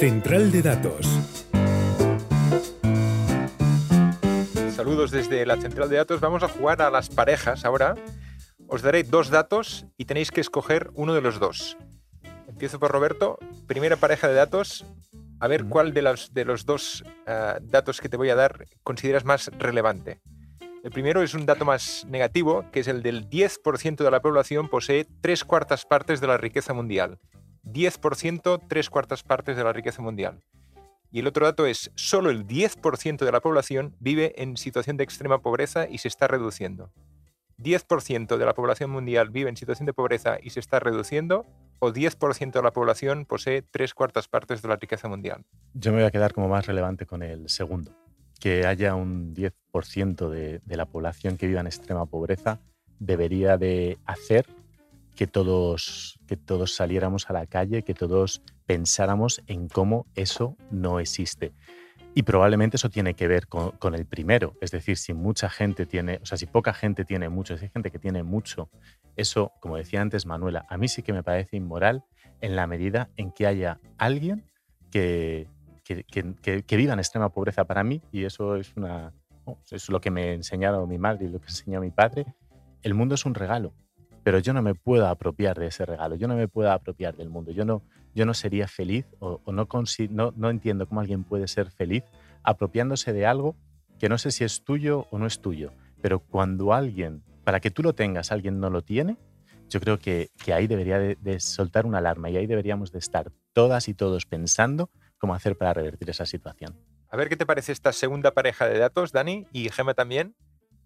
Central 0.00 0.50
de 0.50 0.62
Datos. 0.62 1.06
Saludos 4.74 5.12
desde 5.12 5.46
la 5.46 5.60
central 5.60 5.88
de 5.88 5.96
datos. 5.96 6.20
Vamos 6.20 6.42
a 6.42 6.48
jugar 6.48 6.82
a 6.82 6.90
las 6.90 7.10
parejas 7.10 7.64
ahora. 7.64 7.94
Os 8.66 8.82
daré 8.82 9.04
dos 9.04 9.30
datos 9.30 9.86
y 9.96 10.06
tenéis 10.06 10.32
que 10.32 10.40
escoger 10.40 10.90
uno 10.94 11.14
de 11.14 11.20
los 11.20 11.38
dos. 11.38 11.76
Empiezo 12.48 12.80
por 12.80 12.90
Roberto. 12.90 13.38
Primera 13.68 13.96
pareja 13.96 14.26
de 14.26 14.34
datos, 14.34 14.84
a 15.40 15.48
ver 15.48 15.64
cuál 15.64 15.92
de 15.92 16.02
los, 16.02 16.32
de 16.32 16.44
los 16.44 16.66
dos 16.66 17.02
ah, 17.26 17.58
datos 17.62 18.00
que 18.00 18.08
te 18.08 18.16
voy 18.16 18.28
a 18.28 18.36
dar 18.36 18.66
consideras 18.82 19.24
más 19.24 19.50
relevante. 19.58 20.20
El 20.84 20.90
primero 20.90 21.22
es 21.22 21.34
un 21.34 21.44
dato 21.44 21.64
más 21.64 22.06
negativo, 22.08 22.64
que 22.72 22.80
es 22.80 22.88
el 22.88 23.02
del 23.02 23.28
10% 23.28 23.96
de 23.96 24.10
la 24.10 24.22
población 24.22 24.68
posee 24.68 25.06
tres 25.20 25.44
cuartas 25.44 25.84
partes 25.84 26.20
de 26.20 26.26
la 26.26 26.38
riqueza 26.38 26.72
mundial. 26.72 27.18
10%, 27.64 28.62
tres 28.68 28.88
cuartas 28.88 29.22
partes 29.22 29.56
de 29.56 29.64
la 29.64 29.72
riqueza 29.72 30.00
mundial. 30.00 30.42
Y 31.10 31.20
el 31.20 31.26
otro 31.26 31.44
dato 31.44 31.66
es, 31.66 31.90
solo 31.96 32.30
el 32.30 32.46
10% 32.46 33.24
de 33.24 33.32
la 33.32 33.40
población 33.40 33.94
vive 33.98 34.40
en 34.40 34.56
situación 34.56 34.96
de 34.96 35.04
extrema 35.04 35.42
pobreza 35.42 35.86
y 35.88 35.98
se 35.98 36.08
está 36.08 36.28
reduciendo. 36.28 36.92
10% 37.58 38.38
de 38.38 38.44
la 38.46 38.54
población 38.54 38.90
mundial 38.90 39.28
vive 39.28 39.50
en 39.50 39.56
situación 39.56 39.86
de 39.86 39.92
pobreza 39.92 40.38
y 40.42 40.50
se 40.50 40.60
está 40.60 40.80
reduciendo, 40.80 41.46
o 41.80 41.92
10% 41.92 42.52
de 42.52 42.62
la 42.62 42.72
población 42.72 43.26
posee 43.26 43.62
tres 43.62 43.94
cuartas 43.94 44.28
partes 44.28 44.62
de 44.62 44.68
la 44.68 44.76
riqueza 44.76 45.08
mundial. 45.08 45.44
Yo 45.74 45.90
me 45.90 45.98
voy 45.98 46.06
a 46.06 46.10
quedar 46.10 46.32
como 46.32 46.48
más 46.48 46.66
relevante 46.66 47.06
con 47.06 47.22
el 47.22 47.48
segundo. 47.48 47.92
Que 48.38 48.66
haya 48.66 48.94
un 48.94 49.34
10% 49.34 50.28
de, 50.30 50.60
de 50.64 50.76
la 50.76 50.86
población 50.86 51.36
que 51.36 51.46
viva 51.46 51.60
en 51.60 51.66
extrema 51.66 52.06
pobreza 52.06 52.60
debería 52.98 53.58
de 53.58 53.98
hacer 54.06 54.46
que 55.16 55.26
todos, 55.26 56.18
que 56.26 56.36
todos 56.36 56.74
saliéramos 56.74 57.28
a 57.28 57.32
la 57.32 57.46
calle, 57.46 57.82
que 57.82 57.94
todos 57.94 58.42
pensáramos 58.66 59.42
en 59.46 59.68
cómo 59.68 60.06
eso 60.14 60.56
no 60.70 61.00
existe. 61.00 61.52
Y 62.12 62.24
probablemente 62.24 62.76
eso 62.76 62.90
tiene 62.90 63.14
que 63.14 63.28
ver 63.28 63.46
con, 63.46 63.94
el 63.94 64.04
primero, 64.04 64.54
es 64.60 64.72
decir, 64.72 64.96
si 64.96 65.14
mucha 65.14 65.48
gente 65.48 65.86
tiene, 65.86 66.18
o 66.22 66.26
sea, 66.26 66.36
si 66.36 66.46
poca 66.46 66.74
gente 66.74 67.04
tiene 67.04 67.28
mucho, 67.28 67.56
si 67.56 67.66
hay 67.66 67.70
gente 67.70 67.92
que 67.92 68.00
tiene 68.00 68.24
mucho, 68.24 68.68
eso, 69.16 69.52
como 69.60 69.76
decía 69.76 70.00
antes 70.00 70.26
Manuela, 70.26 70.66
a 70.68 70.76
mí 70.76 70.88
sí 70.88 71.02
que 71.02 71.12
me 71.12 71.22
parece 71.22 71.56
inmoral 71.56 72.04
en 72.40 72.56
la 72.56 72.66
medida 72.66 73.10
en 73.16 73.30
que 73.30 73.46
haya 73.46 73.78
alguien 73.96 74.44
que, 74.90 75.46
que, 75.84 76.76
viva 76.76 76.92
en 76.92 76.98
extrema 76.98 77.28
pobreza 77.28 77.64
para 77.64 77.84
mí, 77.84 78.02
y 78.10 78.24
eso 78.24 78.56
es, 78.56 78.76
una, 78.76 79.12
es 79.70 79.88
lo 79.88 80.00
que 80.00 80.10
me 80.10 80.32
enseñaron 80.32 80.88
mi 80.88 80.98
madre 80.98 81.26
y 81.26 81.28
lo 81.28 81.40
que 81.40 81.46
enseñó 81.46 81.80
mi 81.80 81.90
padre, 81.90 82.26
el 82.82 82.94
mundo 82.94 83.14
es 83.14 83.24
un 83.24 83.34
regalo, 83.34 83.72
pero 84.24 84.40
yo 84.40 84.52
no 84.52 84.62
me 84.62 84.74
puedo 84.74 85.06
apropiar 85.06 85.58
de 85.60 85.68
ese 85.68 85.86
regalo, 85.86 86.16
yo 86.16 86.26
no 86.26 86.34
me 86.34 86.48
puedo 86.48 86.72
apropiar 86.72 87.16
del 87.16 87.30
mundo, 87.30 87.52
yo 87.52 87.64
no, 87.64 87.82
yo 88.14 88.26
no 88.26 88.34
sería 88.34 88.68
feliz 88.68 89.06
o, 89.18 89.40
no, 89.52 90.50
entiendo 90.50 90.86
cómo 90.86 91.00
alguien 91.00 91.24
puede 91.24 91.48
ser 91.48 91.70
feliz 91.70 92.04
apropiándose 92.42 93.12
de 93.12 93.26
algo 93.26 93.56
que 93.98 94.08
no 94.08 94.18
sé 94.18 94.30
si 94.30 94.44
es 94.44 94.64
tuyo 94.64 95.06
o 95.10 95.18
no 95.18 95.26
es 95.26 95.40
tuyo, 95.40 95.72
pero 96.00 96.20
cuando 96.20 96.72
alguien, 96.72 97.22
para 97.44 97.60
que 97.60 97.70
tú 97.70 97.82
lo 97.82 97.94
tengas, 97.94 98.32
alguien 98.32 98.58
no 98.58 98.70
lo 98.70 98.82
tiene, 98.82 99.18
yo 99.68 99.78
creo 99.78 99.98
que, 99.98 100.30
que 100.42 100.52
ahí 100.52 100.66
debería 100.66 100.98
de, 100.98 101.40
soltar 101.40 101.86
una 101.86 101.98
alarma 101.98 102.30
y 102.30 102.36
ahí 102.36 102.46
deberíamos 102.46 102.92
de 102.92 102.98
estar 102.98 103.30
todas 103.52 103.88
y 103.88 103.94
todos 103.94 104.26
pensando 104.26 104.90
cómo 105.18 105.34
hacer 105.34 105.56
para 105.56 105.74
revertir 105.74 106.10
esa 106.10 106.26
situación. 106.26 106.76
A 107.10 107.16
ver 107.16 107.28
qué 107.28 107.36
te 107.36 107.46
parece 107.46 107.72
esta 107.72 107.92
segunda 107.92 108.32
pareja 108.32 108.68
de 108.68 108.78
datos, 108.78 109.12
Dani 109.12 109.46
y 109.52 109.68
Gemma 109.68 109.94
también. 109.94 110.34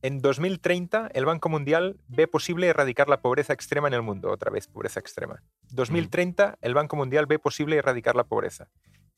En 0.05 0.20
2030, 0.20 1.12
el 1.14 1.24
Banco 1.24 1.48
Mundial 1.48 1.98
ve 2.09 2.28
posible 2.28 2.66
erradicar 2.66 3.09
la 3.09 3.22
pobreza 3.22 3.55
extrema 3.55 3.88
en 3.88 3.94
el 3.94 4.02
mundo. 4.02 4.30
Otra 4.30 4.50
vez, 4.50 4.68
pobreza 4.68 5.00
extrema. 5.00 5.42
2030, 5.70 6.59
el 6.61 6.74
Banco 6.74 6.94
Mundial 6.94 7.24
ve 7.24 7.38
posible 7.38 7.76
erradicar 7.76 8.14
la 8.14 8.24
pobreza. 8.24 8.68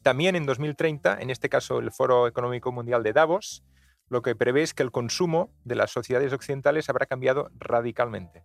También 0.04 0.36
en 0.36 0.46
2030, 0.46 1.20
en 1.20 1.30
este 1.30 1.48
caso 1.48 1.80
el 1.80 1.90
Foro 1.90 2.28
Económico 2.28 2.70
Mundial 2.70 3.02
de 3.02 3.12
Davos, 3.12 3.64
lo 4.08 4.22
que 4.22 4.36
prevé 4.36 4.62
es 4.62 4.74
que 4.74 4.84
el 4.84 4.92
consumo 4.92 5.50
de 5.64 5.74
las 5.74 5.90
sociedades 5.90 6.32
occidentales 6.32 6.88
habrá 6.88 7.06
cambiado 7.06 7.50
radicalmente, 7.58 8.44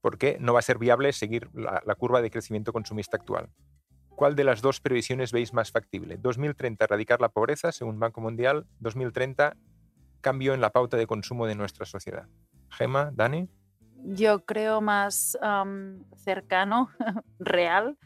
porque 0.00 0.38
no 0.40 0.54
va 0.54 0.60
a 0.60 0.62
ser 0.62 0.78
viable 0.78 1.12
seguir 1.12 1.50
la, 1.52 1.82
la 1.84 1.94
curva 1.94 2.22
de 2.22 2.30
crecimiento 2.30 2.72
consumista 2.72 3.18
actual. 3.18 3.50
¿Cuál 4.08 4.34
de 4.34 4.44
las 4.44 4.62
dos 4.62 4.80
previsiones 4.80 5.30
veis 5.30 5.52
más 5.52 5.70
factible? 5.70 6.16
2030, 6.16 6.86
erradicar 6.86 7.20
la 7.20 7.28
pobreza, 7.28 7.70
según 7.70 8.00
Banco 8.00 8.22
Mundial. 8.22 8.66
2030, 8.78 9.58
cambio 10.20 10.54
en 10.54 10.60
la 10.60 10.70
pauta 10.70 10.96
de 10.96 11.06
consumo 11.06 11.46
de 11.46 11.54
nuestra 11.54 11.86
sociedad. 11.86 12.26
Gema, 12.70 13.10
Dani. 13.12 13.48
Yo 14.02 14.44
creo 14.44 14.80
más 14.80 15.38
cercano, 16.16 16.88
real, 17.38 17.98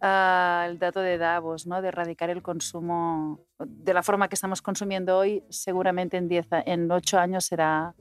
al 0.00 0.78
dato 0.78 1.00
de 1.00 1.18
Davos, 1.18 1.66
¿no? 1.66 1.82
de 1.82 1.88
erradicar 1.88 2.30
el 2.30 2.42
consumo 2.42 3.40
de 3.58 3.94
la 3.94 4.02
forma 4.02 4.28
que 4.28 4.34
estamos 4.34 4.62
consumiendo 4.62 5.18
hoy, 5.18 5.44
seguramente 5.50 6.16
en, 6.16 6.26
diez, 6.28 6.46
en 6.50 6.90
ocho 6.90 7.18
años 7.18 7.44
será 7.44 7.94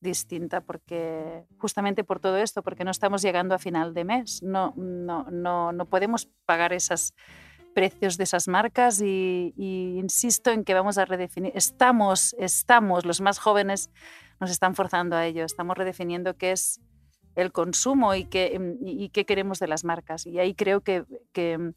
distinta 0.00 0.60
porque 0.60 1.44
justamente 1.58 2.04
por 2.04 2.20
todo 2.20 2.38
esto, 2.38 2.62
porque 2.62 2.84
no 2.84 2.90
estamos 2.90 3.20
llegando 3.20 3.54
a 3.54 3.58
final 3.58 3.94
de 3.94 4.04
mes, 4.04 4.42
no, 4.42 4.72
no, 4.76 5.24
no, 5.30 5.72
no 5.72 5.86
podemos 5.86 6.26
pagar 6.46 6.72
esas 6.72 7.14
precios 7.74 8.16
de 8.16 8.24
esas 8.24 8.48
marcas 8.48 9.00
y, 9.00 9.52
insisto 9.56 10.50
en 10.50 10.64
que 10.64 10.74
vamos 10.74 10.98
a 10.98 11.04
redefinir, 11.04 11.52
estamos, 11.54 12.34
estamos, 12.38 13.04
los 13.04 13.20
más 13.20 13.38
jóvenes 13.38 13.90
nos 14.40 14.50
están 14.50 14.74
forzando 14.74 15.16
a 15.16 15.26
ello, 15.26 15.44
estamos 15.44 15.76
redefiniendo 15.76 16.36
qué 16.36 16.52
es 16.52 16.80
el 17.34 17.52
consumo 17.52 18.14
y 18.14 18.24
qué, 18.24 18.58
y, 18.80 19.08
qué 19.10 19.24
queremos 19.24 19.58
de 19.58 19.68
las 19.68 19.84
marcas. 19.84 20.26
Y 20.26 20.38
ahí 20.38 20.54
creo 20.54 20.80
que, 20.80 21.04
que, 21.32 21.72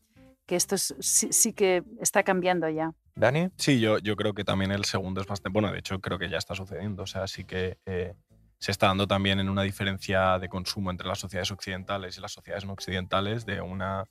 que 0.45 0.55
esto 0.55 0.75
sí, 0.77 1.53
que 1.53 1.83
está 1.99 2.23
cambiando 2.23 2.67
ya. 2.69 2.91
Dani. 3.15 3.49
Sí, 3.57 3.79
yo, 3.79 3.99
yo 3.99 4.15
creo 4.15 4.33
que 4.33 4.43
también 4.43 4.71
el 4.71 4.85
segundo 4.85 5.21
es 5.21 5.27
bastante, 5.27 5.53
bueno, 5.53 5.71
de 5.71 5.79
hecho 5.79 5.99
creo 5.99 6.17
que 6.17 6.29
ya 6.29 6.37
está 6.37 6.55
sucediendo, 6.55 7.03
o 7.03 7.07
sea, 7.07 7.27
sí 7.27 7.43
que... 7.43 7.77
Eh, 7.85 8.13
se 8.61 8.69
está 8.69 8.85
dando 8.85 9.07
también 9.07 9.39
en 9.39 9.49
una 9.49 9.63
diferencia 9.63 10.37
de 10.37 10.47
consumo 10.47 10.91
entre 10.91 11.07
las 11.07 11.17
sociedades 11.17 11.49
occidentales 11.49 12.15
y 12.15 12.21
las 12.21 12.31
sociedades 12.31 12.63
no 12.63 12.73
occidentales, 12.73 13.43
de 13.43 13.59
una 13.59 14.05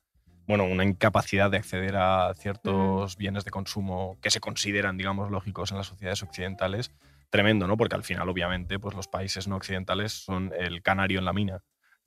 bueno, 0.51 0.65
una 0.65 0.85
incapacidad 0.85 1.51
de 1.51 1.57
acceder 1.57 1.97
a 1.97 2.35
ciertos 2.35 3.17
bienes 3.17 3.45
de 3.45 3.51
consumo 3.51 4.19
que 4.21 4.31
se 4.31 4.41
consideran, 4.41 4.97
digamos, 4.97 5.31
lógicos 5.31 5.71
en 5.71 5.79
las 5.79 5.87
sociedades 5.87 6.23
occidentales, 6.23 6.93
tremendo, 7.31 7.67
¿no? 7.67 7.77
Porque 7.77 7.95
al 7.95 8.03
final, 8.03 8.29
obviamente, 8.29 8.79
pues 8.79 8.95
los 8.95 9.09
países 9.09 9.49
no 9.49 9.57
occidentales 9.57 10.13
son 10.13 10.53
el 10.59 10.83
canario 10.83 11.21
en 11.21 11.25
la 11.25 11.33
mina 11.33 11.63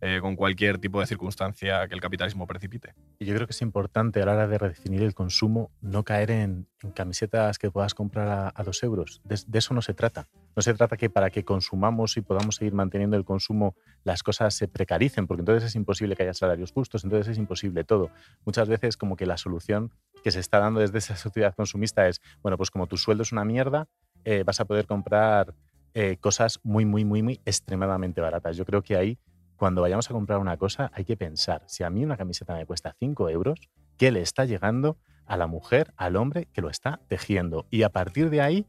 eh, 0.05 0.19
con 0.19 0.35
cualquier 0.35 0.79
tipo 0.79 0.99
de 0.99 1.05
circunstancia 1.05 1.87
que 1.87 1.95
el 1.95 2.01
capitalismo 2.01 2.45
precipite. 2.45 2.93
Y 3.19 3.25
yo 3.25 3.33
creo 3.35 3.47
que 3.47 3.51
es 3.51 3.61
importante 3.61 4.21
a 4.21 4.25
la 4.25 4.33
hora 4.33 4.47
de 4.49 4.57
redefinir 4.57 5.01
el 5.01 5.13
consumo 5.13 5.71
no 5.79 6.03
caer 6.03 6.29
en, 6.29 6.67
camisetas 6.93 7.57
que 7.57 7.71
puedas 7.71 7.93
comprar 7.93 8.51
a, 8.53 8.63
dos 8.63 8.83
euros. 8.83 9.21
De, 9.23 9.39
de, 9.47 9.59
eso 9.59 9.73
no 9.73 9.81
se 9.81 9.93
trata. 9.93 10.27
No 10.57 10.61
se 10.61 10.73
trata 10.73 10.97
que 10.97 11.09
para 11.09 11.29
que 11.29 11.45
consumamos 11.45 12.17
y 12.17 12.21
podamos 12.21 12.57
seguir 12.57 12.73
manteniendo 12.73 13.15
el 13.15 13.23
consumo 13.23 13.77
las 14.03 14.23
cosas 14.23 14.53
se 14.53 14.67
precaricen, 14.67 15.25
porque 15.25 15.39
entonces 15.39 15.69
es 15.69 15.75
imposible 15.75 16.17
que 16.17 16.23
haya 16.23 16.33
salarios 16.33 16.73
justos, 16.73 17.05
entonces 17.05 17.29
es 17.29 17.37
imposible 17.37 17.85
todo. 17.85 18.11
Muchas 18.43 18.67
veces 18.67 18.97
como 18.97 19.15
que 19.15 19.25
la 19.25 19.37
solución 19.37 19.93
que 20.21 20.31
se 20.31 20.41
está 20.41 20.59
dando 20.59 20.81
desde 20.81 20.97
esa 20.97 21.15
sociedad 21.15 21.55
consumista 21.55 22.09
es, 22.09 22.19
bueno, 22.41 22.57
pues 22.57 22.71
como 22.71 22.87
tu 22.87 22.97
sueldo 22.97 23.23
es 23.23 23.31
una 23.31 23.45
mierda, 23.45 23.87
eh, 24.25 24.43
vas 24.45 24.59
a 24.59 24.65
poder 24.65 24.85
comprar 24.85 25.53
eh, 25.93 26.17
cosas 26.17 26.59
muy, 26.61 26.83
muy, 26.83 27.05
muy, 27.05 27.23
muy 27.23 27.39
extremadamente 27.45 28.19
baratas. 28.19 28.57
Yo 28.57 28.65
creo 28.65 28.81
que 28.81 28.97
ahí 28.97 29.17
cuando 29.57 29.81
vayamos 29.81 30.09
a 30.09 30.13
comprar 30.13 30.39
una 30.39 30.57
cosa 30.57 30.91
hay 30.93 31.05
que 31.05 31.17
pensar, 31.17 31.63
si 31.67 31.83
a 31.83 31.89
mí 31.89 32.03
una 32.03 32.17
camiseta 32.17 32.53
me 32.55 32.65
cuesta 32.65 32.95
5 32.99 33.29
euros, 33.29 33.59
¿qué 33.97 34.11
le 34.11 34.21
está 34.21 34.45
llegando 34.45 34.97
a 35.25 35.37
la 35.37 35.47
mujer, 35.47 35.93
al 35.95 36.17
hombre 36.17 36.49
que 36.51 36.61
lo 36.61 36.69
está 36.69 36.99
tejiendo? 37.07 37.65
Y 37.69 37.83
a 37.83 37.89
partir 37.89 38.29
de 38.29 38.41
ahí 38.41 38.65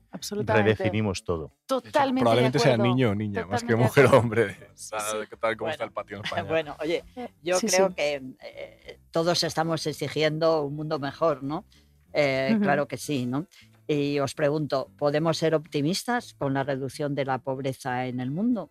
redefinimos 0.46 1.24
todo. 1.24 1.52
Totalmente. 1.66 2.20
Probablemente 2.20 2.58
sea 2.58 2.76
niño 2.76 3.10
o 3.10 3.14
niña, 3.14 3.46
más 3.46 3.64
que 3.64 3.74
mujer 3.74 4.06
o 4.06 4.18
hombre, 4.18 4.56
tal, 4.90 5.28
tal 5.40 5.56
como 5.56 5.66
bueno, 5.66 5.72
está 5.72 5.84
el 5.84 5.92
patio 5.92 6.16
en 6.18 6.24
España. 6.24 6.42
Bueno, 6.44 6.76
oye, 6.80 7.02
yo 7.42 7.58
Sí, 7.58 7.66
creo 7.66 7.88
sí. 7.88 7.94
que 7.94 8.22
eh, 8.40 9.00
todos 9.10 9.42
estamos 9.42 9.86
exigiendo 9.86 10.62
un 10.62 10.76
mundo 10.76 10.98
mejor, 10.98 11.42
¿no? 11.42 11.64
Eh. 12.12 12.56
Claro 12.62 12.86
que 12.86 12.96
sí, 12.96 13.26
¿no? 13.26 13.46
Y 13.86 14.18
os 14.20 14.34
pregunto, 14.34 14.90
¿podemos 14.96 15.36
ser 15.36 15.54
optimistas 15.54 16.34
con 16.34 16.54
la 16.54 16.62
reducción 16.62 17.14
de 17.14 17.24
la 17.24 17.38
pobreza 17.38 18.06
en 18.06 18.20
el 18.20 18.30
mundo? 18.30 18.70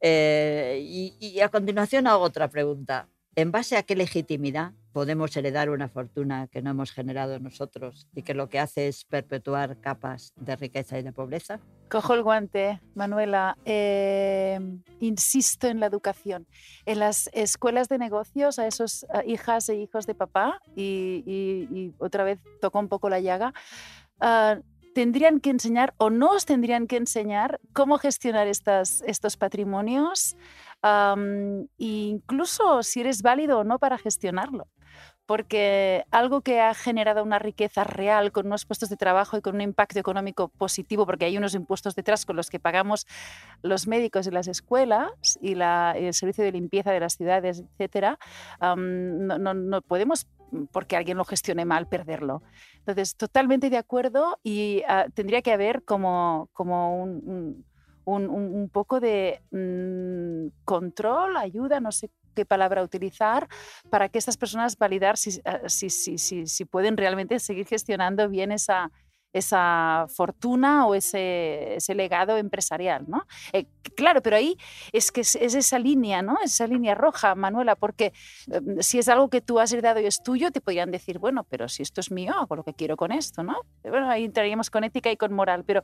Eh, 0.00 0.80
y, 0.82 1.40
a 1.40 1.48
continuación 1.48 2.06
hago 2.06 2.24
otra 2.24 2.48
pregunta. 2.48 3.08
¿En 3.34 3.52
base 3.52 3.76
a 3.76 3.82
qué 3.82 3.96
legitimidad 3.96 4.72
podemos 4.92 5.36
heredar 5.36 5.68
una 5.68 5.88
fortuna 5.88 6.48
que 6.48 6.62
no 6.62 6.70
hemos 6.70 6.90
generado 6.90 7.38
nosotros 7.38 8.08
y 8.14 8.22
que 8.22 8.32
lo 8.32 8.48
que 8.48 8.58
hace 8.58 8.88
es 8.88 9.04
perpetuar 9.04 9.78
capas 9.78 10.32
de 10.36 10.56
riqueza 10.56 10.98
y 10.98 11.02
de 11.02 11.12
pobreza? 11.12 11.60
Cojo 11.90 12.14
el 12.14 12.22
guante, 12.22 12.80
Manuela. 12.94 13.58
Eh, 13.66 14.58
insisto 15.00 15.68
en 15.68 15.80
la 15.80 15.86
educación. 15.86 16.46
En 16.86 16.98
las 16.98 17.28
escuelas 17.34 17.90
de 17.90 17.98
negocios, 17.98 18.58
a 18.58 18.66
esos 18.66 19.04
hijas 19.26 19.68
e 19.68 19.76
hijos 19.76 20.06
de 20.06 20.14
papá, 20.14 20.62
y 20.74 21.92
otra 21.98 22.24
vez 22.24 22.40
tocó 22.62 22.78
un 22.78 22.88
poco 22.88 23.10
la 23.10 23.20
llaga, 23.20 23.52
ah, 24.20 24.60
tendrían 24.96 25.40
que 25.40 25.50
enseñar 25.50 25.92
o 25.98 26.08
nos 26.08 26.46
tendrían 26.46 26.86
que 26.86 26.96
enseñar 26.96 27.60
cómo 27.74 27.98
gestionar 27.98 28.46
estos 28.48 29.36
patrimonios, 29.36 30.38
incluso 31.76 32.82
si 32.82 33.00
eres 33.00 33.20
válido 33.20 33.58
o 33.58 33.64
no 33.64 33.78
para 33.78 33.98
gestionarlo 33.98 34.68
porque 35.26 36.04
algo 36.12 36.40
que 36.40 36.60
ha 36.60 36.72
generado 36.72 37.24
una 37.24 37.40
riqueza 37.40 37.82
real 37.82 38.30
con 38.30 38.46
unos 38.46 38.64
puestos 38.64 38.88
de 38.88 38.96
trabajo 38.96 39.36
y 39.36 39.40
con 39.42 39.56
un 39.56 39.60
impacto 39.60 39.98
económico 39.98 40.48
positivo, 40.48 41.04
porque 41.04 41.24
hay 41.24 41.36
unos 41.36 41.54
impuestos 41.54 41.96
detrás 41.96 42.24
con 42.24 42.36
los 42.36 42.48
que 42.48 42.60
pagamos 42.60 43.06
los 43.60 43.88
médicos 43.88 44.28
y 44.28 44.30
las 44.30 44.46
escuelas 44.46 45.10
y, 45.42 45.54
el 45.60 46.14
servicio 46.14 46.44
de 46.44 46.52
limpieza 46.52 46.92
de 46.92 47.00
las 47.00 47.16
ciudades, 47.16 47.64
no, 48.60 49.38
no- 49.38 49.54
no 49.54 49.82
podemos, 49.82 50.28
porque 50.70 50.96
alguien 50.96 51.18
lo 51.18 51.24
gestione 51.24 51.64
mal, 51.64 51.88
perderlo. 51.88 52.42
Entonces, 52.86 53.16
totalmente 53.16 53.68
de 53.70 53.78
acuerdo 53.78 54.38
y 54.44 54.82
ah, 54.88 55.06
tendría 55.14 55.42
que 55.42 55.52
haber 55.52 55.84
como, 55.84 56.48
como 56.52 57.02
un, 57.02 57.64
un- 58.04 58.70
poco 58.70 59.00
de 59.00 59.42
mm, 59.50 60.48
control, 60.64 61.36
ayuda, 61.36 61.80
no 61.80 61.90
sé 61.92 62.10
qué 62.34 62.44
palabra 62.44 62.82
utilizar, 62.82 63.48
para 63.88 64.08
que 64.08 64.18
estas 64.18 64.36
personas 64.36 64.76
validar 64.78 65.16
si, 65.16 65.40
ah, 65.44 65.60
si, 65.68 65.90
si, 65.90 66.18
si, 66.18 66.46
si 66.46 66.64
pueden 66.64 66.96
realmente 66.96 67.38
seguir 67.40 67.66
gestionando 67.66 68.28
bien 68.28 68.52
esa, 68.52 68.90
esa 69.38 70.06
fortuna 70.08 70.86
o 70.86 70.94
ese, 70.94 71.76
ese 71.76 71.94
legado 71.94 72.36
empresarial, 72.36 73.04
¿no? 73.08 73.24
Eh, 73.52 73.66
claro, 73.96 74.22
pero 74.22 74.36
ahí 74.36 74.56
es 74.92 75.10
que 75.12 75.20
es, 75.22 75.36
es 75.36 75.54
esa 75.54 75.78
línea, 75.78 76.22
¿no? 76.22 76.36
Esa 76.44 76.66
línea 76.66 76.94
roja, 76.94 77.34
Manuela, 77.34 77.76
porque 77.76 78.12
eh, 78.50 78.60
si 78.80 78.98
es 78.98 79.08
algo 79.08 79.28
que 79.30 79.40
tú 79.40 79.58
has 79.60 79.72
heredado 79.72 80.00
y 80.00 80.06
es 80.06 80.22
tuyo, 80.22 80.50
te 80.50 80.60
podrían 80.60 80.90
decir, 80.90 81.18
bueno, 81.18 81.44
pero 81.44 81.68
si 81.68 81.82
esto 81.82 82.00
es 82.00 82.10
mío, 82.10 82.34
hago 82.36 82.56
lo 82.56 82.64
que 82.64 82.74
quiero 82.74 82.96
con 82.96 83.12
esto, 83.12 83.42
¿no? 83.42 83.54
Eh, 83.84 83.90
Bueno, 83.90 84.08
ahí 84.10 84.24
entraríamos 84.24 84.70
con 84.70 84.84
ética 84.84 85.10
y 85.10 85.16
con 85.16 85.32
moral, 85.32 85.64
pero 85.64 85.82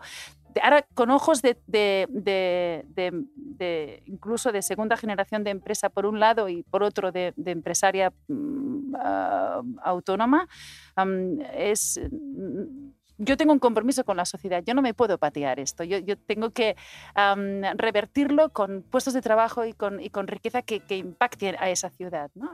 ahora 0.62 0.82
con 0.94 1.10
ojos 1.10 1.42
de, 1.42 1.58
de- 1.66 2.06
de- 2.08 3.12
de- 3.34 4.02
incluso 4.06 4.52
de 4.52 4.62
segunda 4.62 4.96
generación 4.96 5.44
de 5.44 5.50
empresa 5.50 5.88
por 5.88 6.06
un 6.06 6.20
lado 6.20 6.48
y 6.48 6.62
por 6.64 6.82
otro 6.82 7.12
de, 7.12 7.32
empresaria 7.46 8.12
mm, 8.28 8.94
ah, 8.98 9.62
autónoma, 9.82 10.48
am, 10.96 11.38
es... 11.54 12.00
yo 13.24 13.36
tengo 13.36 13.52
un 13.52 13.58
compromiso 13.58 14.04
con 14.04 14.16
la 14.16 14.24
sociedad, 14.24 14.62
yo 14.66 14.74
no 14.74 14.82
me 14.82 14.94
puedo 14.94 15.18
patear 15.18 15.60
esto, 15.60 15.84
yo, 15.84 16.00
tengo 16.26 16.50
que 16.50 16.76
revertirlo 17.76 18.50
con 18.52 18.82
puestos 18.82 19.14
de 19.14 19.22
trabajo 19.22 19.64
y 19.64 19.72
con, 19.72 20.00
y 20.00 20.10
con 20.10 20.26
riqueza 20.26 20.62
que, 20.62 20.80
que 20.80 20.96
impacte 20.96 21.56
a 21.58 21.70
esa 21.70 21.90
ciudad. 21.90 22.30
¿no? 22.34 22.50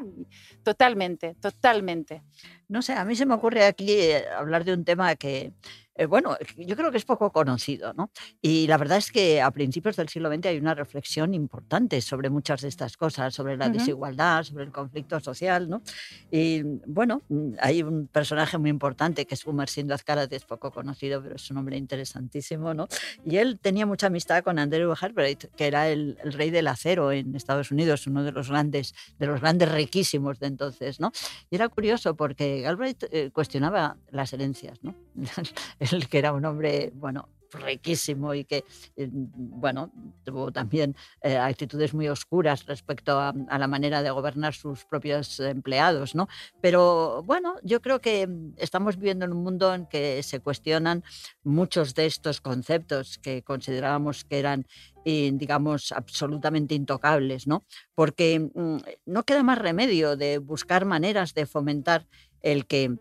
Totalmente, 0.62 1.34
totalmente. 1.40 2.22
No 2.68 2.82
sé, 2.82 2.92
a 2.92 3.04
mí 3.04 3.16
se 3.16 3.26
me 3.26 3.34
ocurre 3.34 3.64
aquí 3.64 3.90
eh, 3.90 4.24
hablar 4.28 4.64
de 4.64 4.74
un 4.74 4.84
tema 4.84 5.16
que, 5.16 5.52
eh, 5.98 6.06
bueno, 6.06 6.36
yo 6.56 6.76
creo 6.76 6.92
que 6.92 6.96
es 6.96 7.04
poco 7.04 7.32
conocido, 7.32 7.92
¿no? 7.92 8.12
Y 8.40 8.68
la 8.68 8.78
verdad 8.78 8.98
es 8.98 9.10
que 9.10 9.42
a 9.42 9.50
principios 9.50 9.96
del 9.96 10.08
siglo 10.08 10.32
XX 10.32 10.46
hay 10.46 10.58
una 10.58 10.74
reflexión 10.74 11.34
importante 11.34 12.00
sobre 12.00 12.30
muchas 12.30 12.60
de 12.60 12.68
estas 12.68 12.96
cosas, 12.96 13.34
sobre 13.34 13.56
la 13.56 13.68
desigualdad, 13.68 14.44
sobre 14.44 14.64
el 14.64 14.70
conflicto 14.70 15.18
social, 15.18 15.68
¿no? 15.68 15.82
Y 16.30 16.62
bueno, 16.86 17.22
mm, 17.28 17.54
hay 17.60 17.82
un 17.82 18.06
personaje 18.06 18.58
muy 18.58 18.70
importante 18.70 19.26
que 19.26 19.34
es 19.34 19.44
Gumersindo 19.44 19.92
Azcárate, 19.92 20.36
es 20.36 20.44
poco 20.44 20.70
conocido, 20.70 21.20
pero 21.20 21.34
es 21.34 21.50
un 21.50 21.56
hombre 21.56 21.76
interesantísimo, 21.76 22.74
¿no? 22.74 22.86
Y 23.24 23.38
él 23.38 23.58
tenía 23.58 23.84
mucha 23.84 24.06
amistad 24.06 24.44
con 24.44 24.60
Andrew 24.60 24.94
Herbert, 25.00 25.52
que 25.56 25.66
era 25.66 25.88
el, 25.88 26.16
el 26.22 26.32
rey 26.32 26.50
del 26.50 26.68
acero 26.68 27.10
en 27.10 27.34
Estados 27.34 27.72
Unidos, 27.72 28.06
uno 28.06 28.22
de 28.22 28.30
los 28.30 28.50
grandes, 28.50 28.94
de 29.18 29.26
los 29.26 29.40
grandes 29.40 29.68
riquísimos 29.72 30.38
de 30.38 30.46
entonces, 30.46 31.00
¿no? 31.00 31.10
Y 31.50 31.56
era 31.56 31.68
curioso 31.68 32.14
porque 32.14 32.60
Galbraith 32.60 33.04
eh, 33.10 33.30
cuestionaba 33.32 33.96
las 34.12 34.32
herencias, 34.32 34.78
¿no? 34.84 34.94
Él 35.78 36.08
que 36.08 36.18
era 36.18 36.32
un 36.32 36.44
hombre, 36.44 36.92
bueno, 36.94 37.28
riquísimo 37.52 38.34
y 38.34 38.44
que, 38.44 38.64
eh, 38.96 39.08
bueno, 39.10 39.90
tuvo 40.24 40.52
también 40.52 40.96
eh, 41.22 41.36
actitudes 41.36 41.94
muy 41.94 42.08
oscuras 42.08 42.66
respecto 42.66 43.18
a, 43.18 43.34
a 43.48 43.58
la 43.58 43.66
manera 43.66 44.02
de 44.02 44.10
gobernar 44.10 44.54
sus 44.54 44.84
propios 44.84 45.40
empleados, 45.40 46.14
¿no? 46.14 46.28
Pero 46.60 47.22
bueno, 47.24 47.56
yo 47.62 47.80
creo 47.80 48.00
que 48.00 48.26
mm, 48.26 48.54
estamos 48.58 48.96
viviendo 48.96 49.24
en 49.24 49.32
un 49.32 49.42
mundo 49.42 49.74
en 49.74 49.86
que 49.86 50.22
se 50.22 50.40
cuestionan 50.40 51.02
muchos 51.42 51.94
de 51.94 52.06
estos 52.06 52.40
conceptos 52.40 53.18
que 53.18 53.42
considerábamos 53.42 54.24
que 54.24 54.38
eran 54.38 54.66
eh, 55.04 55.30
digamos, 55.32 55.92
absolutamente 55.92 56.74
intocables, 56.74 57.46
¿no? 57.46 57.64
Porque 57.94 58.40
mm, 58.40 58.76
no 59.06 59.22
queda 59.22 59.42
más 59.42 59.56
remedio 59.56 60.16
de 60.16 60.36
buscar 60.36 60.84
maneras 60.84 61.32
de 61.32 61.46
fomentar 61.46 62.06
el 62.42 62.66
que 62.66 62.98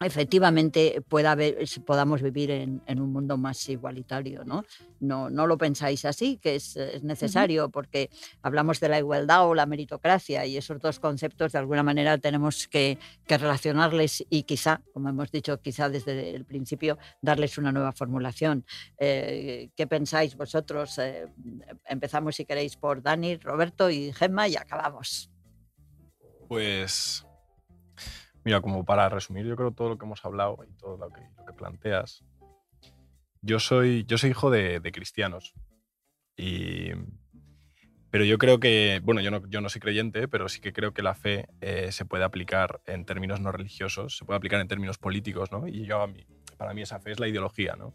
efectivamente 0.00 1.02
pueda 1.08 1.32
haber, 1.32 1.56
podamos 1.86 2.20
vivir 2.20 2.50
en, 2.50 2.82
en 2.86 3.00
un 3.00 3.12
mundo 3.12 3.38
más 3.38 3.66
igualitario, 3.68 4.44
¿no? 4.44 4.64
No, 5.00 5.30
no 5.30 5.46
lo 5.46 5.56
pensáis 5.56 6.04
así, 6.04 6.36
que 6.36 6.56
es, 6.56 6.76
es 6.76 7.02
necesario, 7.02 7.70
porque 7.70 8.10
hablamos 8.42 8.78
de 8.80 8.90
la 8.90 8.98
igualdad 8.98 9.48
o 9.48 9.54
la 9.54 9.64
meritocracia 9.64 10.44
y 10.44 10.56
esos 10.56 10.80
dos 10.80 11.00
conceptos 11.00 11.52
de 11.52 11.58
alguna 11.58 11.82
manera 11.82 12.18
tenemos 12.18 12.68
que, 12.68 12.98
que 13.26 13.38
relacionarles 13.38 14.24
y 14.28 14.42
quizá, 14.42 14.82
como 14.92 15.08
hemos 15.08 15.30
dicho, 15.30 15.60
quizá 15.60 15.88
desde 15.88 16.34
el 16.34 16.44
principio, 16.44 16.98
darles 17.22 17.56
una 17.56 17.72
nueva 17.72 17.92
formulación. 17.92 18.66
Eh, 18.98 19.70
¿Qué 19.74 19.86
pensáis 19.86 20.36
vosotros? 20.36 20.98
Eh, 20.98 21.26
empezamos, 21.86 22.36
si 22.36 22.44
queréis, 22.44 22.76
por 22.76 23.02
Dani, 23.02 23.36
Roberto 23.36 23.88
y 23.88 24.12
Gemma 24.12 24.46
y 24.46 24.56
acabamos. 24.56 25.30
Pues, 26.48 27.25
mira, 28.46 28.60
como 28.60 28.84
para 28.84 29.08
resumir, 29.08 29.44
yo 29.44 29.56
creo 29.56 29.72
todo 29.72 29.88
lo 29.88 29.98
que 29.98 30.04
hemos 30.04 30.24
hablado 30.24 30.56
y 30.62 30.72
todo 30.78 30.96
lo 30.96 31.10
que, 31.10 31.20
lo 31.36 31.44
que 31.44 31.52
planteas. 31.52 32.24
Yo 33.42 33.58
soy, 33.58 34.04
yo 34.06 34.18
soy 34.18 34.30
hijo 34.30 34.50
de, 34.50 34.78
de 34.78 34.92
cristianos. 34.92 35.52
Y, 36.36 36.92
pero 38.08 38.24
yo 38.24 38.38
creo 38.38 38.60
que, 38.60 39.00
bueno, 39.02 39.20
yo 39.20 39.32
no, 39.32 39.44
yo 39.48 39.60
no 39.60 39.68
soy 39.68 39.80
creyente, 39.80 40.28
pero 40.28 40.48
sí 40.48 40.60
que 40.60 40.72
creo 40.72 40.94
que 40.94 41.02
la 41.02 41.16
fe 41.16 41.48
eh, 41.60 41.90
se 41.90 42.04
puede 42.04 42.22
aplicar 42.22 42.80
en 42.86 43.04
términos 43.04 43.40
no 43.40 43.50
religiosos, 43.50 44.16
se 44.16 44.24
puede 44.24 44.36
aplicar 44.36 44.60
en 44.60 44.68
términos 44.68 44.96
políticos, 44.96 45.50
¿no? 45.50 45.66
Y 45.66 45.84
yo, 45.84 46.00
a 46.00 46.06
mí, 46.06 46.24
para 46.56 46.72
mí 46.72 46.82
esa 46.82 47.00
fe 47.00 47.10
es 47.10 47.18
la 47.18 47.26
ideología, 47.26 47.74
¿no? 47.74 47.94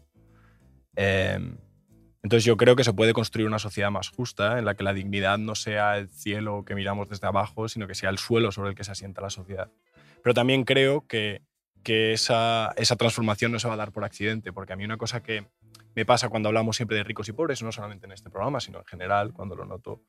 Em, 0.96 1.56
entonces 2.22 2.44
yo 2.44 2.58
creo 2.58 2.76
que 2.76 2.84
se 2.84 2.92
puede 2.92 3.14
construir 3.14 3.48
una 3.48 3.58
sociedad 3.58 3.90
más 3.90 4.10
justa 4.10 4.58
en 4.58 4.66
la 4.66 4.74
que 4.74 4.84
la 4.84 4.92
dignidad 4.92 5.38
no 5.38 5.54
sea 5.54 5.96
el 5.96 6.10
cielo 6.10 6.62
que 6.66 6.74
miramos 6.74 7.08
desde 7.08 7.26
abajo, 7.26 7.68
sino 7.68 7.86
que 7.86 7.94
sea 7.94 8.10
el 8.10 8.18
suelo 8.18 8.52
sobre 8.52 8.68
el 8.68 8.74
que 8.74 8.84
se 8.84 8.92
asienta 8.92 9.22
la 9.22 9.30
sociedad. 9.30 9.72
Pero 10.22 10.34
también 10.34 10.64
creo 10.64 11.06
que, 11.06 11.42
que 11.82 12.12
esa, 12.12 12.72
esa 12.76 12.96
transformación 12.96 13.52
no 13.52 13.58
se 13.58 13.68
va 13.68 13.74
a 13.74 13.78
dar 13.78 13.92
por 13.92 14.04
accidente, 14.04 14.52
porque 14.52 14.72
a 14.72 14.76
mí 14.76 14.84
una 14.84 14.96
cosa 14.96 15.22
que 15.22 15.46
me 15.94 16.06
pasa 16.06 16.28
cuando 16.28 16.48
hablamos 16.48 16.76
siempre 16.76 16.96
de 16.96 17.04
ricos 17.04 17.28
y 17.28 17.32
pobres, 17.32 17.62
no 17.62 17.72
solamente 17.72 18.06
en 18.06 18.12
este 18.12 18.30
programa, 18.30 18.60
sino 18.60 18.78
en 18.78 18.84
general, 18.84 19.32
cuando 19.32 19.56
lo 19.56 19.64
noto 19.64 20.02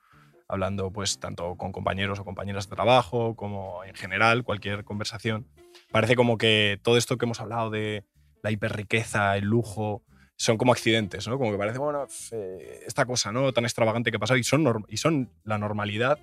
hablando 0.48 0.92
pues 0.92 1.20
tanto 1.20 1.56
con 1.56 1.72
compañeros 1.72 2.20
o 2.20 2.26
compañeras 2.26 2.70
de 2.70 2.76
trabajo 2.76 3.36
como 3.36 3.84
en 3.84 3.96
general, 3.96 4.44
cualquier 4.44 4.84
conversación. 4.84 5.48
Parece 5.92 6.16
como 6.16 6.38
que 6.38 6.80
todo 6.84 6.98
esto 6.98 7.18
que 7.18 7.26
hemos 7.26 7.40
hablado 7.40 7.70
de 7.70 8.06
la 8.42 8.52
hiperriqueza, 8.52 9.36
el 9.38 9.46
lujo, 9.46 10.04
son 10.36 10.58
como 10.58 10.72
accidentes, 10.72 11.28
¿no? 11.28 11.38
Como 11.38 11.52
que 11.52 11.58
parece, 11.58 11.78
bueno, 11.78 12.06
eh, 12.32 12.82
esta 12.86 13.06
cosa, 13.06 13.32
¿no? 13.32 13.54
Tan 13.54 13.64
extravagante 13.64 14.12
que 14.12 14.20
pasa 14.20 14.38
y 14.38 14.44
son, 14.44 14.86
y 14.90 14.98
son 14.98 15.32
la 15.44 15.58
normalidad 15.58 16.20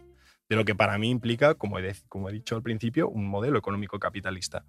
de 0.50 0.56
lo 0.56 0.64
que 0.64 0.74
para 0.74 0.98
mí 0.98 1.08
implica, 1.08 1.54
como 1.54 1.78
he, 1.78 1.94
como 2.08 2.28
he 2.28 2.32
dicho 2.32 2.56
al 2.56 2.62
principio, 2.62 3.08
un 3.08 3.24
modelo 3.28 3.56
económico 3.56 4.00
capitalista, 4.00 4.64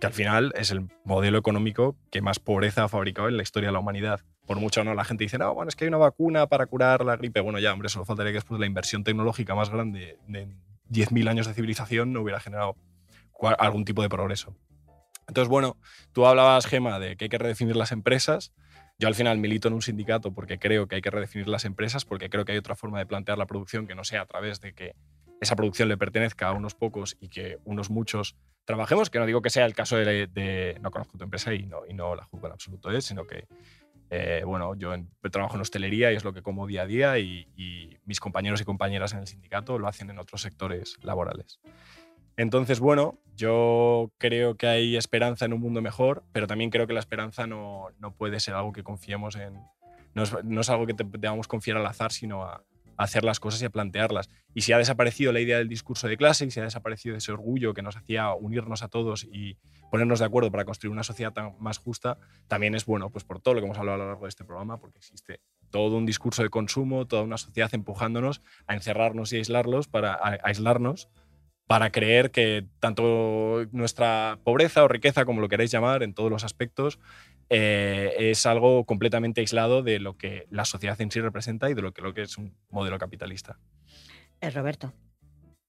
que 0.00 0.06
al 0.06 0.14
final 0.14 0.52
es 0.56 0.70
el 0.70 0.88
modelo 1.04 1.36
económico 1.36 1.94
que 2.10 2.22
más 2.22 2.38
pobreza 2.38 2.84
ha 2.84 2.88
fabricado 2.88 3.28
en 3.28 3.36
la 3.36 3.42
historia 3.42 3.68
de 3.68 3.74
la 3.74 3.78
humanidad. 3.78 4.22
Por 4.46 4.58
mucho 4.58 4.82
no, 4.82 4.94
la 4.94 5.04
gente 5.04 5.24
dice, 5.24 5.36
no, 5.36 5.52
bueno, 5.52 5.68
es 5.68 5.76
que 5.76 5.84
hay 5.84 5.88
una 5.88 5.98
vacuna 5.98 6.46
para 6.46 6.64
curar 6.64 7.04
la 7.04 7.16
gripe. 7.16 7.40
Bueno, 7.40 7.58
ya, 7.58 7.74
hombre, 7.74 7.90
solo 7.90 8.06
faltaría 8.06 8.32
que 8.32 8.38
después 8.38 8.58
de 8.58 8.60
la 8.60 8.66
inversión 8.66 9.04
tecnológica 9.04 9.54
más 9.54 9.68
grande 9.68 10.18
de 10.26 10.48
10.000 10.90 11.28
años 11.28 11.46
de 11.46 11.52
civilización 11.52 12.14
no 12.14 12.22
hubiera 12.22 12.40
generado 12.40 12.76
algún 13.58 13.84
tipo 13.84 14.00
de 14.00 14.08
progreso. 14.08 14.56
Entonces, 15.28 15.50
bueno, 15.50 15.76
tú 16.12 16.24
hablabas, 16.24 16.64
Gema, 16.64 16.98
de 16.98 17.16
que 17.16 17.26
hay 17.26 17.28
que 17.28 17.38
redefinir 17.38 17.76
las 17.76 17.92
empresas. 17.92 18.54
Yo 18.98 19.08
al 19.08 19.14
final 19.14 19.36
milito 19.36 19.68
en 19.68 19.74
un 19.74 19.82
sindicato 19.82 20.32
porque 20.32 20.58
creo 20.58 20.86
que 20.88 20.94
hay 20.94 21.02
que 21.02 21.10
redefinir 21.10 21.46
las 21.46 21.66
empresas, 21.66 22.06
porque 22.06 22.30
creo 22.30 22.46
que 22.46 22.52
hay 22.52 22.58
otra 22.58 22.74
forma 22.74 22.98
de 22.98 23.04
plantear 23.04 23.36
la 23.36 23.44
producción 23.44 23.86
que 23.86 23.94
no 23.94 24.04
sea 24.04 24.22
a 24.22 24.26
través 24.26 24.62
de 24.62 24.72
que 24.72 24.94
esa 25.40 25.56
producción 25.56 25.88
le 25.88 25.96
pertenezca 25.96 26.48
a 26.48 26.52
unos 26.52 26.74
pocos 26.74 27.16
y 27.20 27.28
que 27.28 27.58
unos 27.64 27.90
muchos 27.90 28.36
trabajemos, 28.64 29.10
que 29.10 29.18
no 29.18 29.26
digo 29.26 29.42
que 29.42 29.50
sea 29.50 29.64
el 29.64 29.74
caso 29.74 29.96
de, 29.96 30.78
no 30.82 30.90
conozco 30.90 31.16
tu 31.16 31.24
empresa 31.24 31.54
y 31.54 31.66
no, 31.66 31.86
y 31.88 31.94
no 31.94 32.14
la 32.14 32.24
juzgo 32.24 32.46
en 32.46 32.52
absoluto, 32.52 32.90
¿eh? 32.90 33.00
sino 33.00 33.26
que, 33.26 33.46
eh, 34.10 34.42
bueno, 34.44 34.74
yo 34.74 34.92
trabajo 35.30 35.54
en 35.54 35.60
hostelería 35.60 36.12
y 36.12 36.16
es 36.16 36.24
lo 36.24 36.32
que 36.32 36.42
como 36.42 36.66
día 36.66 36.82
a 36.82 36.86
día 36.86 37.18
y, 37.18 37.46
mis 38.04 38.20
compañeros 38.20 38.60
y 38.60 38.64
compañeras 38.64 39.14
en 39.14 39.18
el 39.18 39.26
sindicato 39.26 39.80
lo 39.80 39.88
hacen 39.88 40.10
en 40.10 40.18
otros 40.20 40.42
sectores 40.42 40.96
laborales. 41.02 41.58
Entonces, 42.36 42.78
bueno, 42.78 43.18
yo 43.34 44.12
creo 44.18 44.56
que 44.56 44.68
hay 44.68 44.96
esperanza 44.96 45.44
en 45.44 45.52
un 45.52 45.60
mundo 45.60 45.82
mejor, 45.82 46.22
pero 46.32 46.46
también 46.46 46.70
creo 46.70 46.86
que 46.86 46.92
la 46.92 47.00
esperanza 47.00 47.48
no, 47.48 47.88
no 47.98 48.14
puede 48.14 48.38
ser 48.38 48.54
algo 48.54 48.72
que 48.72 48.84
confiemos 48.84 49.34
en... 49.36 49.54
No 50.14 50.22
es, 50.22 50.44
no 50.44 50.60
es 50.60 50.70
algo 50.70 50.86
que 50.86 50.94
debamos 51.18 51.48
confiar 51.48 51.76
al 51.76 51.86
azar, 51.86 52.12
sino 52.12 52.44
a, 52.44 52.62
hacer 52.96 53.24
las 53.24 53.40
cosas 53.40 53.62
y 53.62 53.64
a 53.64 53.70
plantearlas. 53.70 54.30
Y 54.54 54.62
si 54.62 54.72
ha 54.72 54.78
desaparecido 54.78 55.32
la 55.32 55.40
idea 55.40 55.58
del 55.58 55.68
discurso 55.68 56.08
de 56.08 56.16
clase 56.16 56.46
y 56.46 56.50
si 56.50 56.60
ha 56.60 56.64
desaparecido 56.64 57.16
ese 57.16 57.32
orgullo 57.32 57.74
que 57.74 57.82
nos 57.82 57.96
hacía 57.96 58.32
unirnos 58.32 58.82
a 58.82 58.88
todos 58.88 59.24
y 59.24 59.58
ponernos 59.90 60.18
de 60.18 60.24
acuerdo 60.24 60.50
para 60.50 60.64
construir 60.64 60.92
una 60.92 61.02
sociedad 61.02 61.34
más 61.58 61.78
justa, 61.78 62.18
también 62.48 62.74
es 62.74 62.84
bueno 62.86 63.10
pues 63.10 63.24
por 63.24 63.40
todo 63.40 63.54
lo 63.54 63.60
que 63.60 63.66
hemos 63.66 63.78
hablado 63.78 63.96
a 63.96 63.98
lo 63.98 64.06
largo 64.06 64.24
de 64.24 64.30
este 64.30 64.44
programa, 64.44 64.78
porque 64.78 64.98
existe 64.98 65.40
todo 65.70 65.96
un 65.96 66.06
discurso 66.06 66.42
de 66.42 66.48
consumo, 66.48 67.06
toda 67.06 67.22
una 67.22 67.38
sociedad 67.38 67.70
empujándonos 67.74 68.42
a 68.66 68.74
encerrarnos 68.74 69.32
y 69.32 69.36
aislarlos 69.36 69.88
para 69.88 70.18
aislarnos 70.42 71.08
para 71.66 71.90
creer 71.90 72.30
que 72.30 72.66
tanto 72.78 73.66
nuestra 73.72 74.38
pobreza 74.44 74.84
o 74.84 74.88
riqueza, 74.88 75.24
como 75.24 75.40
lo 75.40 75.48
queréis 75.48 75.72
llamar, 75.72 76.02
en 76.02 76.14
todos 76.14 76.30
los 76.30 76.44
aspectos, 76.44 77.00
eh, 77.48 78.14
es 78.18 78.46
algo 78.46 78.84
completamente 78.84 79.40
aislado 79.40 79.82
de 79.82 79.98
lo 80.00 80.16
que 80.16 80.46
la 80.50 80.64
sociedad 80.64 81.00
en 81.00 81.10
sí 81.10 81.20
representa 81.20 81.70
y 81.70 81.74
de 81.74 81.82
lo 81.82 81.92
que, 81.92 82.02
lo 82.02 82.14
que 82.14 82.22
es 82.22 82.38
un 82.38 82.56
modelo 82.70 82.98
capitalista. 82.98 83.58
Es 84.40 84.54
Roberto. 84.54 84.92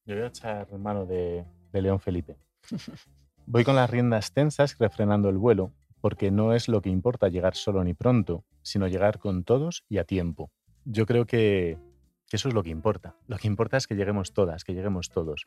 Yo 0.04 0.14
voy 0.14 0.24
a 0.24 0.28
echar 0.28 0.72
mano 0.78 1.06
de, 1.06 1.44
de 1.72 1.82
León 1.82 2.00
Felipe. 2.00 2.36
Voy 3.50 3.64
con 3.64 3.76
las 3.76 3.88
riendas 3.88 4.34
tensas 4.34 4.76
refrenando 4.78 5.30
el 5.30 5.38
vuelo, 5.38 5.72
porque 6.02 6.30
no 6.30 6.52
es 6.52 6.68
lo 6.68 6.82
que 6.82 6.90
importa 6.90 7.28
llegar 7.28 7.54
solo 7.54 7.82
ni 7.82 7.94
pronto, 7.94 8.44
sino 8.60 8.88
llegar 8.88 9.18
con 9.18 9.42
todos 9.42 9.84
y 9.88 9.96
a 9.96 10.04
tiempo. 10.04 10.50
Yo 10.84 11.06
creo 11.06 11.24
que, 11.24 11.78
que 12.28 12.36
eso 12.36 12.48
es 12.48 12.54
lo 12.54 12.62
que 12.62 12.70
importa. 12.70 13.16
Lo 13.26 13.38
que 13.38 13.46
importa 13.46 13.78
es 13.78 13.86
que 13.86 13.94
lleguemos 13.94 14.34
todas, 14.34 14.64
que 14.64 14.74
lleguemos 14.74 15.08
todos. 15.08 15.46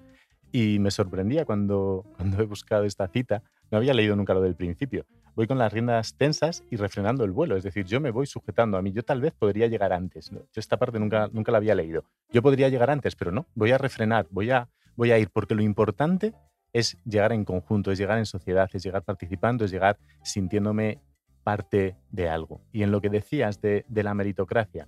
Y 0.51 0.79
me 0.79 0.89
sorprendía 0.91 1.45
cuando, 1.45 2.05
cuando 2.17 2.41
he 2.41 2.45
buscado 2.45 2.85
esta 2.85 3.07
cita, 3.07 3.43
no 3.69 3.77
había 3.77 3.93
leído 3.93 4.15
nunca 4.15 4.33
lo 4.33 4.41
del 4.41 4.55
principio, 4.55 5.05
voy 5.35 5.47
con 5.47 5.57
las 5.57 5.71
riendas 5.71 6.15
tensas 6.15 6.63
y 6.69 6.75
refrenando 6.75 7.23
el 7.23 7.31
vuelo. 7.31 7.55
Es 7.55 7.63
decir, 7.63 7.85
yo 7.85 7.99
me 7.99 8.11
voy 8.11 8.25
sujetando 8.25 8.77
a 8.77 8.81
mí. 8.81 8.91
Yo 8.91 9.03
tal 9.03 9.21
vez 9.21 9.33
podría 9.33 9.67
llegar 9.67 9.93
antes. 9.93 10.29
Yo 10.29 10.41
esta 10.55 10.77
parte 10.77 10.99
nunca, 10.99 11.29
nunca 11.31 11.51
la 11.51 11.57
había 11.57 11.75
leído. 11.75 12.05
Yo 12.29 12.41
podría 12.41 12.69
llegar 12.69 12.89
antes, 12.89 13.15
pero 13.15 13.31
no. 13.31 13.47
Voy 13.55 13.71
a 13.71 13.77
refrenar, 13.77 14.27
voy 14.29 14.51
a, 14.51 14.69
voy 14.95 15.11
a 15.11 15.19
ir, 15.19 15.29
porque 15.29 15.55
lo 15.55 15.61
importante 15.61 16.33
es 16.73 16.97
llegar 17.05 17.33
en 17.33 17.45
conjunto, 17.45 17.91
es 17.91 17.99
llegar 17.99 18.17
en 18.17 18.25
sociedad, 18.25 18.69
es 18.73 18.83
llegar 18.83 19.03
participando, 19.03 19.65
es 19.65 19.71
llegar 19.71 19.97
sintiéndome 20.23 21.01
parte 21.43 21.97
de 22.09 22.29
algo. 22.29 22.61
Y 22.71 22.83
en 22.83 22.91
lo 22.91 23.01
que 23.01 23.09
decías 23.09 23.61
de, 23.61 23.85
la 23.89 24.13
meritocracia, 24.13 24.87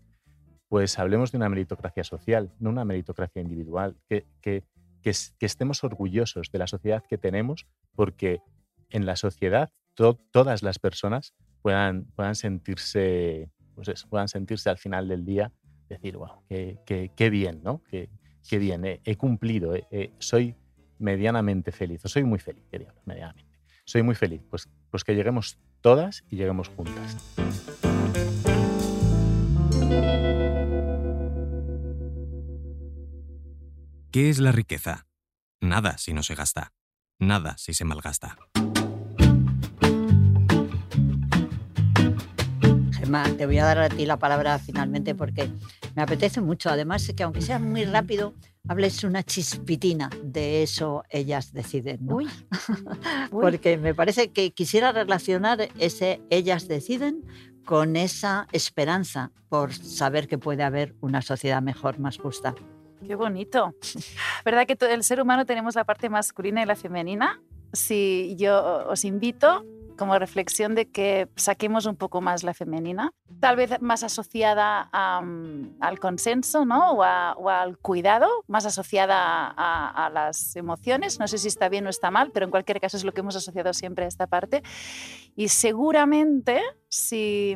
pues 0.70 0.98
hablemos 0.98 1.32
de 1.32 1.38
una 1.38 1.50
meritocracia 1.50 2.04
social, 2.04 2.52
no 2.60 2.70
una 2.70 2.86
meritocracia 2.86 3.42
individual, 3.42 3.98
que, 4.08 4.26
que, 4.42 4.64
que 5.02 5.46
estemos 5.46 5.84
orgullosos 5.84 6.52
de 6.52 6.60
la 6.60 6.68
sociedad 6.68 7.04
que 7.08 7.18
tenemos, 7.18 7.68
porque 7.96 8.42
en 8.90 9.06
la 9.06 9.16
sociedad 9.16 9.72
todas 9.96 10.64
las 10.64 10.80
personas 10.80 11.34
puedan, 11.62 12.06
puedan 12.16 12.36
sentirse, 12.36 13.50
pues 13.76 14.06
puedan 14.10 14.28
sentirse 14.28 14.70
al 14.70 14.78
final 14.78 15.08
del 15.08 15.26
día, 15.26 15.52
decir, 15.90 16.18
wow, 16.18 16.44
qué, 16.48 17.30
bien, 17.30 17.62
¿no? 17.64 17.84
Qué, 17.90 18.10
qué 18.48 18.58
bien, 18.58 18.84
he, 18.86 19.16
cumplido, 19.16 19.74
soy 20.20 20.56
medianamente 21.00 21.72
feliz, 21.72 22.04
o 22.06 22.08
soy 22.08 22.24
muy 22.24 22.40
feliz, 22.40 22.64
medianamente. 23.06 23.60
Soy 23.86 24.02
muy 24.02 24.16
feliz, 24.16 24.42
pues, 24.50 24.70
pues 24.90 25.04
que 25.04 25.14
lleguemos 25.14 25.58
todas 25.82 26.24
y 26.30 26.38
lleguemos 26.38 26.70
juntas. 26.70 27.18
¿Qué 34.12 34.30
es 34.30 34.40
la 34.40 34.52
riqueza? 34.52 35.08
Nada 35.60 35.98
si 35.98 36.14
no 36.14 36.24
se 36.24 36.36
gasta, 36.36 36.72
nada 37.20 37.58
si 37.58 37.74
se 37.74 37.84
malgasta. 37.84 38.38
Te 43.38 43.46
voy 43.46 43.58
a 43.60 43.66
dar 43.66 43.80
a 43.80 43.90
ti 43.90 44.06
la 44.06 44.18
palabra 44.18 44.58
finalmente 44.60 45.14
porque 45.16 45.50
me 45.96 46.02
apetece 46.02 46.42
mucho. 46.42 46.70
Además, 46.70 47.12
que 47.16 47.24
aunque 47.24 47.42
sea 47.42 47.60
muy 47.60 47.86
rápido, 47.86 48.34
hables 48.68 49.04
una 49.04 49.24
chispitina 49.24 50.10
de 50.24 50.64
eso, 50.64 51.04
ellas 51.10 51.54
deciden. 51.54 52.08
porque 53.32 53.78
me 53.78 53.94
parece 53.94 54.32
que 54.32 54.52
quisiera 54.52 54.92
relacionar 54.92 55.70
ese 55.78 56.22
ellas 56.30 56.68
deciden 56.68 57.24
con 57.66 57.96
esa 57.96 58.48
esperanza 58.52 59.32
por 59.50 59.74
saber 59.74 60.28
que 60.28 60.38
puede 60.38 60.64
haber 60.64 60.96
una 61.00 61.22
sociedad 61.22 61.62
mejor, 61.62 62.00
más 62.00 62.18
justa. 62.18 62.56
Qué 63.06 63.16
bonito. 63.16 63.76
¿Verdad 64.46 64.66
que 64.66 64.78
el 64.92 65.04
ser 65.04 65.22
humano 65.22 65.46
tenemos 65.46 65.76
la 65.76 65.84
parte 65.84 66.10
masculina 66.10 66.64
y 66.64 66.66
la 66.66 66.76
femenina? 66.76 67.42
Si 67.74 68.36
yo 68.38 68.88
os 68.88 69.04
invito 69.04 69.66
como 69.98 70.18
reflexión 70.18 70.76
de 70.76 70.90
que 70.90 71.30
saquemos 71.36 71.86
un 71.86 71.96
poco 71.96 72.22
más 72.22 72.44
la 72.44 72.54
femenina, 72.54 73.14
tal 73.40 73.56
vez 73.56 73.82
más 73.82 74.04
asociada 74.04 74.90
al 74.92 76.00
consenso 76.00 76.66
¿no? 76.66 76.94
o, 76.94 77.04
al 77.04 77.78
cuidado, 77.78 78.28
más 78.48 78.66
asociada 78.66 79.54
a, 79.56 80.10
las 80.14 80.56
emociones. 80.56 81.20
No 81.20 81.28
sé 81.28 81.38
si 81.38 81.48
está 81.48 81.70
bien 81.70 81.88
o 81.88 81.90
está 81.90 82.12
mal, 82.12 82.32
pero 82.32 82.46
en 82.46 82.52
cualquier 82.52 82.80
caso 82.80 82.98
es 82.98 83.04
lo 83.04 83.14
que 83.14 83.22
hemos 83.22 83.36
asociado 83.36 83.74
siempre 83.74 84.06
a 84.06 84.08
esta 84.08 84.28
parte. 84.28 84.64
Y 85.36 85.48
seguramente 85.48 86.62
si, 86.90 87.56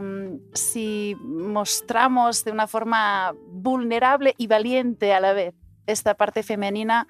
si 0.53 1.15
mostramos 1.21 2.43
de 2.43 2.51
una 2.51 2.67
forma 2.67 3.33
vulnerable 3.47 4.33
y 4.37 4.47
valiente 4.47 5.13
a 5.13 5.19
la 5.19 5.33
vez 5.33 5.53
esta 5.85 6.15
parte 6.15 6.43
femenina, 6.43 7.07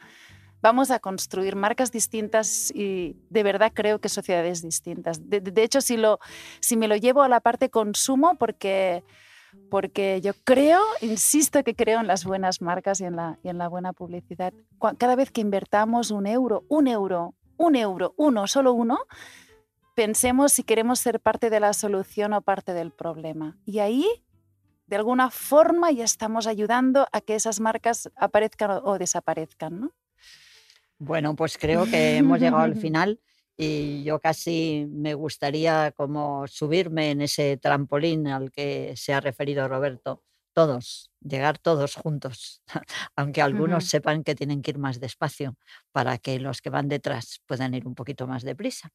vamos 0.62 0.92
a 0.92 1.00
construir 1.00 1.56
marcas 1.56 1.92
distintas 1.92 2.72
y 2.74 3.16
de 3.30 3.44
verdad 3.44 3.72
creo 3.74 4.00
que 4.00 4.10
sociedades 4.10 4.62
distintas. 4.62 5.30
De, 5.30 5.64
hecho, 5.64 5.82
si, 5.82 5.98
lo, 5.98 6.20
si 6.60 6.78
me 6.78 6.88
lo 6.88 6.96
llevo 6.96 7.22
a 7.22 7.30
la 7.30 7.40
parte 7.40 7.70
consumo, 7.70 8.36
porque, 8.38 9.04
porque 9.70 10.22
yo 10.22 10.34
creo, 10.44 10.82
insisto 11.02 11.64
que 11.64 11.76
creo 11.76 12.00
en 12.00 12.08
las 12.08 12.26
buenas 12.26 12.62
marcas 12.62 13.02
y 13.02 13.06
en 13.06 13.16
la, 13.16 13.40
y 13.44 13.50
en 13.50 13.58
la 13.58 13.68
buena 13.68 13.94
publicidad. 13.94 14.54
Cada 14.98 15.16
vez 15.16 15.32
que 15.32 15.42
invertamos 15.42 16.12
un 16.12 16.28
euro, 16.28 16.64
un 16.70 16.88
euro, 16.88 17.36
un 17.58 17.76
euro, 17.76 18.14
uno, 18.18 18.48
solo 18.48 18.74
uno, 18.74 19.00
pensemos 19.96 20.54
si 20.54 20.64
queremos 20.64 21.00
ser 21.00 21.20
parte 21.20 21.50
de 21.50 21.60
la 21.60 21.74
solución 21.74 22.34
o 22.34 22.42
parte 22.42 22.74
del 22.74 22.92
problema. 22.92 23.58
Y 23.66 23.80
ahí 23.80 24.06
de 24.86 24.96
alguna 24.96 25.30
forma 25.30 25.92
ya 25.92 26.06
estamos 26.06 26.48
ayudando 26.48 27.08
a 27.12 27.22
que 27.22 27.36
esas 27.36 27.60
marcas 27.60 28.10
aparezcan 28.16 28.80
o 28.84 28.98
desaparezcan, 28.98 29.82
¿no? 29.82 29.92
Bueno, 31.00 31.36
pues 31.36 31.58
creo 31.58 31.86
que 31.86 32.18
hemos 32.18 32.40
llegado 32.40 32.64
al 32.64 32.76
final 32.76 33.20
y 33.56 34.04
yo 34.04 34.20
casi 34.20 34.88
me 34.90 35.14
gustaría 35.14 35.92
como 35.92 36.48
subirme 36.48 37.12
en 37.12 37.22
ese 37.22 37.58
trampolín 37.58 38.28
al 38.28 38.52
que 38.52 38.94
se 38.96 39.14
ha 39.14 39.20
referido 39.22 39.68
Roberto. 39.68 40.24
Todos, 40.54 41.12
llegar 41.22 41.60
todos 41.60 41.94
juntos, 41.96 42.64
aunque 43.16 43.44
algunos 43.44 43.86
sepan 43.86 44.24
que 44.24 44.34
tienen 44.34 44.64
que 44.64 44.72
ir 44.72 44.80
más 44.80 45.00
despacio 45.00 45.56
para 45.92 46.18
que 46.18 46.40
los 46.40 46.62
que 46.64 46.72
van 46.72 46.88
detrás 46.88 47.42
puedan 47.46 47.76
ir 47.76 47.86
un 47.88 47.94
poquito 47.94 48.26
más 48.26 48.42
deprisa. 48.44 48.90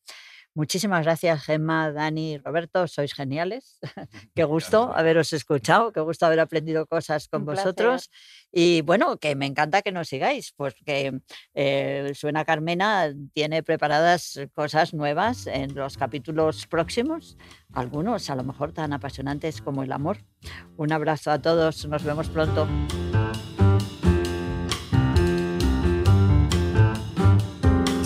Muchísimas 0.54 1.04
gracias, 1.04 1.44
Gemma, 1.44 1.90
Dani, 1.92 2.36
Roberto, 2.36 2.86
sois 2.86 3.14
geniales. 3.14 3.78
qué 4.34 4.44
gusto 4.44 4.92
haberos 4.94 5.32
escuchado, 5.32 5.92
qué 5.92 6.00
gusto 6.00 6.26
haber 6.26 6.40
aprendido 6.40 6.86
cosas 6.86 7.26
con 7.28 7.40
Un 7.40 7.46
placer. 7.46 7.64
vosotros. 7.64 8.10
Y 8.52 8.82
bueno, 8.82 9.16
que 9.16 9.34
me 9.34 9.46
encanta 9.46 9.80
que 9.80 9.92
nos 9.92 10.08
sigáis, 10.08 10.52
pues 10.54 10.74
que 10.84 11.20
eh, 11.54 12.12
Suena 12.14 12.44
Carmena 12.44 13.14
tiene 13.32 13.62
preparadas 13.62 14.38
cosas 14.54 14.92
nuevas 14.92 15.46
en 15.46 15.74
los 15.74 15.96
capítulos 15.96 16.66
próximos, 16.66 17.38
algunos 17.72 18.28
a 18.28 18.36
lo 18.36 18.44
mejor 18.44 18.72
tan 18.72 18.92
apasionantes 18.92 19.62
como 19.62 19.82
el 19.82 19.92
amor. 19.92 20.18
Un 20.76 20.92
abrazo 20.92 21.30
a 21.30 21.40
todos, 21.40 21.86
nos 21.86 22.04
vemos 22.04 22.28
pronto. 22.28 22.68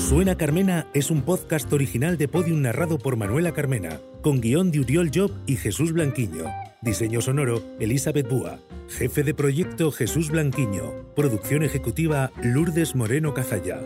Suena 0.08 0.36
Carmena 0.36 0.86
es 0.94 1.10
un 1.10 1.22
podcast 1.22 1.72
original 1.72 2.16
de 2.16 2.28
Podium 2.28 2.62
narrado 2.62 2.96
por 2.96 3.16
Manuela 3.16 3.52
Carmena, 3.52 4.00
con 4.22 4.40
guion 4.40 4.70
de 4.70 4.78
Uriol 4.78 5.10
Job 5.12 5.32
y 5.48 5.56
Jesús 5.56 5.92
Blanquiño. 5.92 6.44
Diseño 6.80 7.20
sonoro, 7.20 7.60
Elizabeth 7.80 8.28
Búa. 8.28 8.60
Jefe 8.88 9.24
de 9.24 9.34
proyecto, 9.34 9.90
Jesús 9.90 10.30
Blanquiño. 10.30 11.12
Producción 11.16 11.64
ejecutiva, 11.64 12.30
Lourdes 12.40 12.94
Moreno 12.94 13.34
Cazalla. 13.34 13.80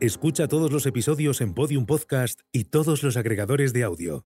Escucha 0.00 0.48
todos 0.48 0.72
los 0.72 0.84
episodios 0.86 1.40
en 1.42 1.54
Podium 1.54 1.86
Podcast 1.86 2.40
y 2.50 2.64
todos 2.64 3.04
los 3.04 3.16
agregadores 3.16 3.72
de 3.72 3.84
audio. 3.84 4.20